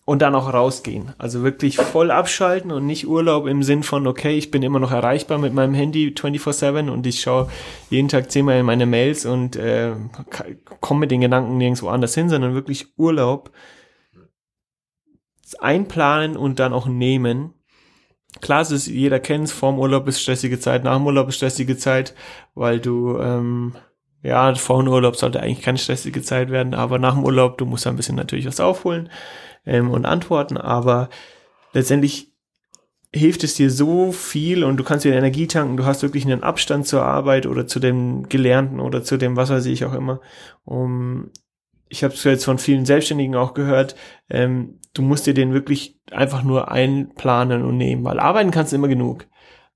und 0.06 0.20
dann 0.20 0.34
auch 0.34 0.52
rausgehen. 0.52 1.14
Also 1.16 1.42
wirklich 1.42 1.78
voll 1.78 2.10
abschalten 2.10 2.70
und 2.70 2.86
nicht 2.86 3.06
Urlaub 3.08 3.46
im 3.46 3.62
Sinn 3.62 3.82
von, 3.82 4.06
okay, 4.06 4.36
ich 4.36 4.50
bin 4.50 4.62
immer 4.62 4.78
noch 4.78 4.92
erreichbar 4.92 5.38
mit 5.38 5.54
meinem 5.54 5.72
Handy 5.72 6.08
24-7 6.08 6.90
und 6.90 7.06
ich 7.06 7.22
schaue 7.22 7.48
jeden 7.88 8.08
Tag 8.08 8.30
zehnmal 8.30 8.60
in 8.60 8.66
meine 8.66 8.84
Mails 8.84 9.24
und 9.24 9.56
äh, 9.56 9.92
komme 10.80 11.00
mit 11.00 11.10
den 11.10 11.22
Gedanken 11.22 11.56
nirgendwo 11.56 11.88
anders 11.88 12.14
hin, 12.14 12.28
sondern 12.28 12.54
wirklich 12.54 12.98
Urlaub 12.98 13.50
einplanen 15.60 16.36
und 16.36 16.58
dann 16.58 16.72
auch 16.72 16.86
nehmen. 16.86 17.54
Klar, 18.40 18.62
es 18.62 18.70
ist, 18.70 18.86
jeder 18.86 19.20
kennt 19.20 19.44
es, 19.44 19.52
vorm 19.52 19.78
Urlaub 19.78 20.08
ist 20.08 20.20
stressige 20.20 20.58
Zeit, 20.58 20.84
nach 20.84 20.96
dem 20.96 21.06
Urlaub 21.06 21.28
ist 21.28 21.36
stressige 21.36 21.76
Zeit, 21.76 22.14
weil 22.54 22.80
du, 22.80 23.18
ähm, 23.18 23.74
ja, 24.22 24.54
vor 24.54 24.82
dem 24.82 24.92
Urlaub 24.92 25.16
sollte 25.16 25.40
eigentlich 25.40 25.62
keine 25.62 25.78
stressige 25.78 26.22
Zeit 26.22 26.50
werden, 26.50 26.74
aber 26.74 26.98
nach 26.98 27.14
dem 27.14 27.24
Urlaub, 27.24 27.58
du 27.58 27.66
musst 27.66 27.86
ein 27.86 27.96
bisschen 27.96 28.16
natürlich 28.16 28.46
was 28.46 28.60
aufholen 28.60 29.10
ähm, 29.66 29.90
und 29.90 30.04
antworten, 30.06 30.56
aber 30.56 31.10
letztendlich 31.72 32.34
hilft 33.14 33.44
es 33.44 33.54
dir 33.54 33.70
so 33.70 34.10
viel 34.10 34.64
und 34.64 34.76
du 34.76 34.84
kannst 34.84 35.04
dir 35.04 35.14
Energie 35.14 35.46
tanken, 35.46 35.76
du 35.76 35.84
hast 35.84 36.02
wirklich 36.02 36.24
einen 36.24 36.42
Abstand 36.42 36.86
zur 36.86 37.04
Arbeit 37.04 37.46
oder 37.46 37.66
zu 37.66 37.78
dem 37.78 38.28
Gelernten 38.28 38.80
oder 38.80 39.04
zu 39.04 39.16
dem, 39.16 39.36
was 39.36 39.50
weiß 39.50 39.66
ich 39.66 39.84
auch 39.84 39.94
immer. 39.94 40.20
Um, 40.64 41.30
ich 41.94 42.02
habe 42.02 42.12
es 42.12 42.24
jetzt 42.24 42.44
von 42.44 42.58
vielen 42.58 42.84
Selbstständigen 42.84 43.36
auch 43.36 43.54
gehört, 43.54 43.94
ähm, 44.28 44.80
du 44.94 45.02
musst 45.02 45.28
dir 45.28 45.34
den 45.34 45.52
wirklich 45.52 45.96
einfach 46.10 46.42
nur 46.42 46.72
einplanen 46.72 47.64
und 47.64 47.76
nehmen, 47.76 48.02
weil 48.02 48.18
arbeiten 48.18 48.50
kannst 48.50 48.72
du 48.72 48.76
immer 48.76 48.88
genug. 48.88 49.26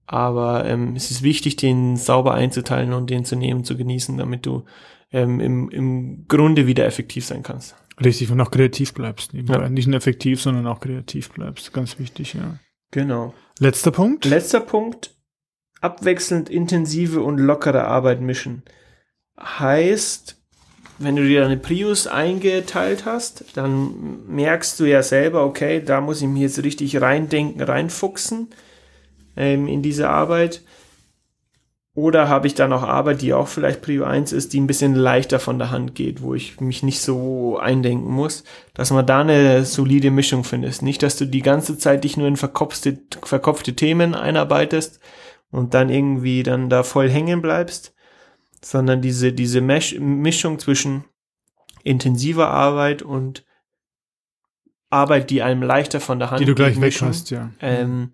Aber 0.04 0.64
ähm, 0.64 0.96
es 0.96 1.12
ist 1.12 1.22
wichtig, 1.22 1.54
den 1.54 1.96
sauber 1.96 2.34
einzuteilen 2.34 2.92
und 2.92 3.08
den 3.08 3.24
zu 3.24 3.36
nehmen, 3.36 3.62
zu 3.62 3.76
genießen, 3.76 4.18
damit 4.18 4.46
du 4.46 4.64
ähm, 5.12 5.38
im, 5.38 5.68
im 5.70 6.26
Grunde 6.26 6.66
wieder 6.66 6.86
effektiv 6.86 7.24
sein 7.24 7.44
kannst. 7.44 7.76
Richtig, 8.04 8.30
und 8.32 8.40
auch 8.40 8.50
kreativ 8.50 8.94
bleibst. 8.94 9.32
Ja. 9.32 9.68
Nicht 9.68 9.86
nur 9.86 9.96
effektiv, 9.96 10.42
sondern 10.42 10.66
auch 10.66 10.80
kreativ 10.80 11.30
bleibst. 11.30 11.72
Ganz 11.72 12.00
wichtig, 12.00 12.34
ja. 12.34 12.58
Genau. 12.90 13.32
Letzter 13.60 13.92
Punkt? 13.92 14.24
Letzter 14.24 14.60
Punkt. 14.60 15.14
Abwechselnd 15.80 16.48
intensive 16.48 17.20
und 17.20 17.38
lockere 17.38 17.84
Arbeit 17.84 18.20
mischen. 18.20 18.64
Heißt, 19.38 20.38
wenn 20.99 21.16
du 21.16 21.22
dir 21.22 21.42
deine 21.42 21.57
Prius 21.57 22.07
eingeteilt 22.07 23.05
hast, 23.05 23.44
dann 23.55 24.26
merkst 24.26 24.78
du 24.80 24.84
ja 24.84 25.03
selber, 25.03 25.44
okay, 25.44 25.82
da 25.84 26.01
muss 26.01 26.20
ich 26.20 26.28
mich 26.28 26.42
jetzt 26.42 26.62
richtig 26.62 27.01
reindenken, 27.01 27.62
reinfuchsen 27.62 28.49
ähm, 29.36 29.68
in 29.68 29.82
diese 29.82 30.09
Arbeit. 30.09 30.62
Oder 31.94 32.28
habe 32.28 32.46
ich 32.46 32.55
da 32.55 32.68
noch 32.68 32.84
Arbeit, 32.84 33.22
die 33.22 33.34
auch 33.34 33.49
vielleicht 33.49 33.82
Prio 33.82 34.05
1 34.05 34.32
ist, 34.32 34.53
die 34.53 34.61
ein 34.61 34.68
bisschen 34.68 34.94
leichter 34.94 35.40
von 35.40 35.59
der 35.59 35.72
Hand 35.72 35.96
geht, 35.96 36.22
wo 36.22 36.34
ich 36.34 36.61
mich 36.61 36.84
nicht 36.84 37.01
so 37.01 37.59
eindenken 37.59 38.12
muss, 38.12 38.44
dass 38.72 38.92
man 38.92 39.05
da 39.05 39.20
eine 39.22 39.64
solide 39.64 40.12
Mischung 40.12 40.44
findet. 40.44 40.80
Nicht, 40.80 41.03
dass 41.03 41.16
du 41.16 41.24
die 41.24 41.42
ganze 41.42 41.76
Zeit 41.76 42.05
dich 42.05 42.16
nur 42.16 42.28
in 42.28 42.36
verkopfte, 42.36 43.01
verkopfte 43.24 43.74
Themen 43.74 44.14
einarbeitest 44.14 45.01
und 45.51 45.74
dann 45.74 45.90
irgendwie 45.90 46.44
dann 46.44 46.70
da 46.70 46.84
voll 46.84 47.11
hängen 47.11 47.42
bleibst, 47.42 47.94
sondern 48.64 49.00
diese, 49.00 49.32
diese 49.32 49.61
Mischung 49.61 50.59
zwischen 50.59 51.04
intensiver 51.84 52.48
Arbeit 52.48 53.02
und 53.02 53.44
Arbeit, 54.90 55.30
die 55.30 55.42
einem 55.42 55.62
leichter 55.62 56.00
von 56.00 56.18
der 56.18 56.30
Hand 56.30 56.38
geht. 56.38 56.48
Die 56.48 56.52
du 56.52 56.54
gleich 56.54 56.80
weg 56.80 57.00
hast, 57.02 57.30
ja. 57.30 57.50
Ähm, 57.61 58.12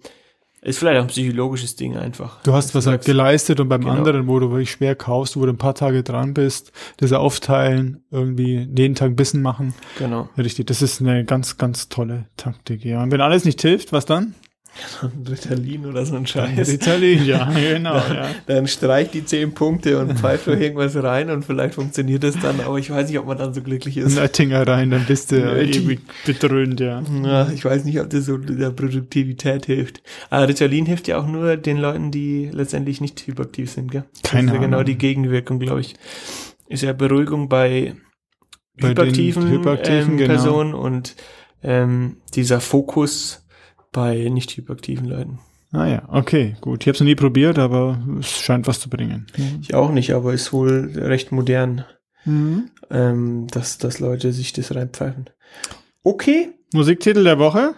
ist 0.64 0.78
vielleicht 0.78 0.99
auch 0.99 1.03
ein 1.03 1.09
psychologisches 1.09 1.76
Ding 1.76 1.97
einfach. 1.97 2.42
Du 2.42 2.55
hast 2.55 2.74
was 2.74 2.86
halt 2.86 3.05
geleistet 3.05 3.61
und 3.61 3.68
beim 3.68 3.82
genau. 3.82 3.92
anderen, 3.92 4.26
wo 4.26 4.38
du 4.38 4.51
wirklich 4.51 4.70
schwer 4.70 4.95
kaufst, 4.95 5.36
wo 5.36 5.45
du 5.45 5.53
ein 5.53 5.59
paar 5.59 5.74
Tage 5.74 6.03
dran 6.03 6.32
bist, 6.32 6.72
das 6.97 7.12
aufteilen, 7.12 8.03
irgendwie 8.11 8.66
jeden 8.74 8.95
Tag 8.95 9.11
ein 9.11 9.16
bisschen 9.16 9.42
machen. 9.42 9.74
Genau. 9.99 10.30
Richtig, 10.38 10.66
das 10.66 10.80
ist 10.80 11.03
eine 11.03 11.26
ganz, 11.26 11.59
ganz 11.59 11.90
tolle 11.90 12.26
Taktik, 12.38 12.82
ja. 12.82 13.03
Und 13.03 13.12
wenn 13.12 13.20
alles 13.20 13.45
nicht 13.45 13.61
hilft, 13.61 13.92
was 13.92 14.07
dann? 14.07 14.34
Ritalin 15.29 15.87
oder 15.87 16.05
so 16.05 16.16
ein 16.16 16.27
Scheiß. 16.27 16.68
Ritalin, 16.68 17.25
ja, 17.25 17.51
genau. 17.55 17.95
dann, 17.95 18.16
ja. 18.16 18.27
dann 18.47 18.66
streich 18.66 19.11
die 19.11 19.25
zehn 19.25 19.53
Punkte 19.55 19.99
und 19.99 20.12
pfeift 20.18 20.47
doch 20.47 20.59
irgendwas 20.59 20.97
rein 20.97 21.31
und 21.31 21.45
vielleicht 21.45 21.75
funktioniert 21.75 22.25
das 22.25 22.39
dann, 22.41 22.61
aber 22.61 22.79
ich 22.79 22.91
weiß 22.91 23.09
nicht, 23.09 23.18
ob 23.18 23.27
man 23.27 23.39
dann 23.39 23.55
so 23.55 23.62
glücklich 23.62 23.97
ist. 23.97 24.16
Nöttinger 24.16 24.66
rein, 24.66 24.91
dann 24.91 25.05
bist 25.07 25.33
du 25.33 25.37
ewig 25.37 26.01
bedröhnt, 26.27 26.81
ja. 26.81 27.03
ja. 27.22 27.49
Ich 27.51 27.64
weiß 27.64 27.85
nicht, 27.85 28.01
ob 28.01 28.11
das 28.11 28.27
so 28.27 28.37
der 28.37 28.70
Produktivität 28.70 29.66
hilft. 29.66 30.03
Aber 30.31 30.49
Ritalin 30.49 30.87
hilft 30.87 31.09
ja 31.09 31.18
auch 31.18 31.27
nur 31.27 31.57
den 31.57 31.79
Leuten, 31.79 32.11
die 32.11 32.51
letztendlich 32.53 33.01
nicht 33.01 33.27
hyperaktiv 33.27 33.70
sind, 33.70 33.91
gell? 33.91 34.05
Keine 34.22 34.47
das 34.47 34.57
ist 34.57 34.61
ja 34.61 34.66
genau 34.66 34.83
die 34.83 34.99
Gegenwirkung, 34.99 35.59
glaube 35.59 35.81
ich. 35.81 35.95
Ist 36.68 36.83
ja 36.83 36.93
Beruhigung 36.93 37.49
bei, 37.49 37.95
bei 38.81 38.89
hyperaktiven, 38.89 39.49
hyperaktiven 39.49 40.12
ähm, 40.12 40.16
genau. 40.16 40.33
Personen 40.33 40.75
und 40.75 41.14
ähm, 41.62 42.18
dieser 42.35 42.61
Fokus 42.61 43.43
bei 43.95 44.28
nicht 44.28 44.55
hyperaktiven 44.55 45.07
Leuten. 45.07 45.38
Ah 45.72 45.86
ja, 45.86 46.03
okay, 46.09 46.57
gut. 46.61 46.82
Ich 46.82 46.88
habe 46.88 46.95
es 46.95 47.01
noch 47.01 47.07
nie 47.07 47.14
probiert, 47.14 47.59
aber 47.59 47.99
es 48.20 48.30
scheint 48.30 48.66
was 48.66 48.80
zu 48.80 48.90
bringen. 48.90 49.26
Ich 49.62 49.74
auch 49.74 49.90
nicht, 49.90 50.12
aber 50.12 50.34
ist 50.34 50.53
wohl 50.53 50.92
recht 50.95 51.32
modern, 51.32 51.84
mhm. 52.26 52.70
ähm, 52.90 53.47
dass, 53.51 53.78
dass 53.78 53.99
Leute 53.99 54.32
sich 54.32 54.53
das 54.53 54.74
reinpfeifen. 54.74 55.30
Okay. 56.03 56.53
Musiktitel 56.72 57.24
der 57.24 57.38
Woche? 57.38 57.74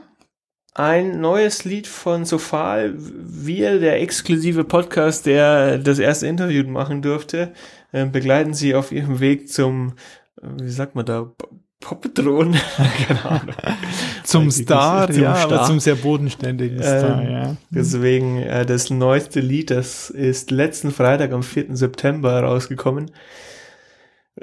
Ein 0.74 1.20
neues 1.20 1.64
Lied 1.64 1.86
von 1.86 2.26
Sofal. 2.26 2.94
Wir, 2.98 3.78
der 3.80 4.02
exklusive 4.02 4.64
Podcast, 4.64 5.24
der 5.24 5.78
das 5.78 5.98
erste 5.98 6.26
Interview 6.26 6.68
machen 6.68 7.00
durfte, 7.00 7.54
äh, 7.92 8.04
begleiten 8.04 8.52
sie 8.52 8.74
auf 8.74 8.92
ihrem 8.92 9.20
Weg 9.20 9.48
zum, 9.48 9.94
äh, 10.42 10.48
wie 10.60 10.70
sagt 10.70 10.94
man 10.94 11.06
da, 11.06 11.32
Poppedrohnen. 11.80 12.60
Keine 13.06 13.24
Ahnung. 13.24 13.54
Zum 14.26 14.50
Star, 14.50 15.10
zum 15.10 15.22
ja, 15.22 15.36
Star. 15.36 15.52
aber 15.52 15.64
zum 15.64 15.80
sehr 15.80 15.94
bodenständigen 15.94 16.82
Star, 16.82 17.22
ähm, 17.22 17.30
ja. 17.30 17.56
Deswegen, 17.70 18.42
äh, 18.42 18.66
das 18.66 18.90
neueste 18.90 19.40
Lied, 19.40 19.70
das 19.70 20.10
ist 20.10 20.50
letzten 20.50 20.90
Freitag 20.90 21.32
am 21.32 21.42
4. 21.42 21.76
September 21.76 22.40
rausgekommen. 22.40 23.10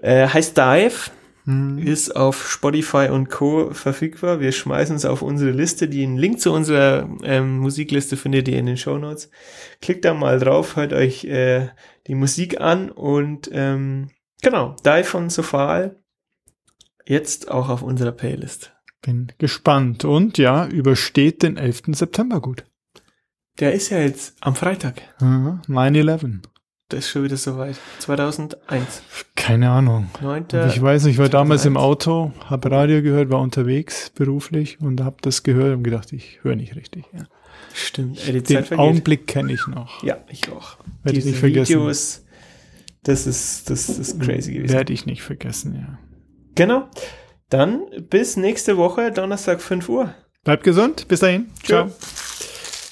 Äh, 0.02 0.28
heißt 0.28 0.58
Dive. 0.58 1.12
Mhm. 1.46 1.78
Ist 1.80 2.16
auf 2.16 2.50
Spotify 2.50 3.10
und 3.12 3.30
Co. 3.30 3.74
verfügbar. 3.74 4.40
Wir 4.40 4.54
schmeißen 4.54 4.96
es 4.96 5.06
auf 5.06 5.22
unsere 5.22 5.52
Liste. 5.52 5.90
Den 5.90 6.18
Link 6.18 6.40
zu 6.40 6.54
unserer 6.54 7.10
ähm, 7.24 7.58
Musikliste 7.58 8.16
findet 8.16 8.48
ihr 8.48 8.58
in 8.58 8.66
den 8.66 8.78
Show 8.78 8.98
Notes. 8.98 9.30
Klickt 9.82 10.06
da 10.06 10.14
mal 10.14 10.40
drauf, 10.40 10.78
hört 10.78 10.94
euch 10.94 11.26
äh, 11.26 11.68
die 12.08 12.16
Musik 12.16 12.62
an 12.62 12.90
und 12.90 13.50
ähm, 13.52 14.10
genau, 14.42 14.76
Dive 14.86 15.04
von 15.04 15.30
Sofal 15.30 15.98
jetzt 17.06 17.52
auch 17.52 17.68
auf 17.68 17.82
unserer 17.82 18.14
Playlist. 18.14 18.74
Bin 19.04 19.32
gespannt. 19.38 20.06
Und 20.06 20.38
ja, 20.38 20.66
übersteht 20.66 21.44
den 21.44 21.58
11. 21.58 21.84
September 21.90 22.42
gut. 22.42 22.66
Der 23.60 23.74
ist 23.74 23.90
ja 23.90 24.00
jetzt 24.00 24.36
am 24.42 24.56
Freitag. 24.56 25.02
9-11. 25.20 26.40
Das 26.90 27.00
ist 27.00 27.10
schon 27.10 27.24
wieder 27.24 27.38
soweit. 27.38 27.76
2001. 28.00 29.04
Keine 29.36 29.70
Ahnung. 29.70 30.10
9. 30.22 30.46
Ich 30.70 30.82
weiß 30.82 31.04
nicht, 31.04 31.14
ich 31.14 31.20
war 31.20 31.30
2001. 31.30 31.32
damals 31.32 31.66
im 31.66 31.78
Auto, 31.78 32.32
habe 32.46 32.72
Radio 32.72 33.02
gehört, 33.02 33.30
war 33.30 33.42
unterwegs 33.42 34.12
beruflich 34.12 34.80
und 34.80 35.02
habe 35.02 35.18
das 35.22 35.44
gehört 35.44 35.76
und 35.76 35.84
gedacht, 35.84 36.14
ich 36.14 36.40
höre 36.44 36.56
nicht 36.56 36.76
richtig. 36.76 37.06
Ja. 37.14 37.26
Stimmt. 37.74 38.28
Ey, 38.28 38.42
Den 38.42 38.72
Augenblick 38.78 39.28
kenne 39.28 39.54
ich 39.54 39.68
noch. 39.68 40.04
Ja, 40.04 40.18
ich 40.30 40.52
auch. 40.52 40.78
Werde 41.04 41.20
ich 41.20 41.26
nicht 41.26 41.40
vergessen. 41.40 41.74
Videos 41.74 42.24
Das 43.04 43.28
ist, 43.28 43.70
das 43.70 43.90
ist 43.90 44.20
crazy 44.22 44.54
gewesen. 44.54 44.74
Werde 44.74 44.94
ich 44.94 45.06
nicht 45.06 45.24
vergessen, 45.24 45.76
ja. 45.76 45.98
Genau. 46.56 46.90
Dann 47.54 47.84
bis 48.10 48.36
nächste 48.36 48.78
Woche, 48.78 49.12
Donnerstag 49.12 49.62
5 49.62 49.88
Uhr. 49.88 50.16
Bleibt 50.44 50.64
gesund. 50.64 51.08
Bis 51.08 51.20
dahin. 51.20 51.52
Ciao. 51.62 51.88
Ciao. 51.88 51.98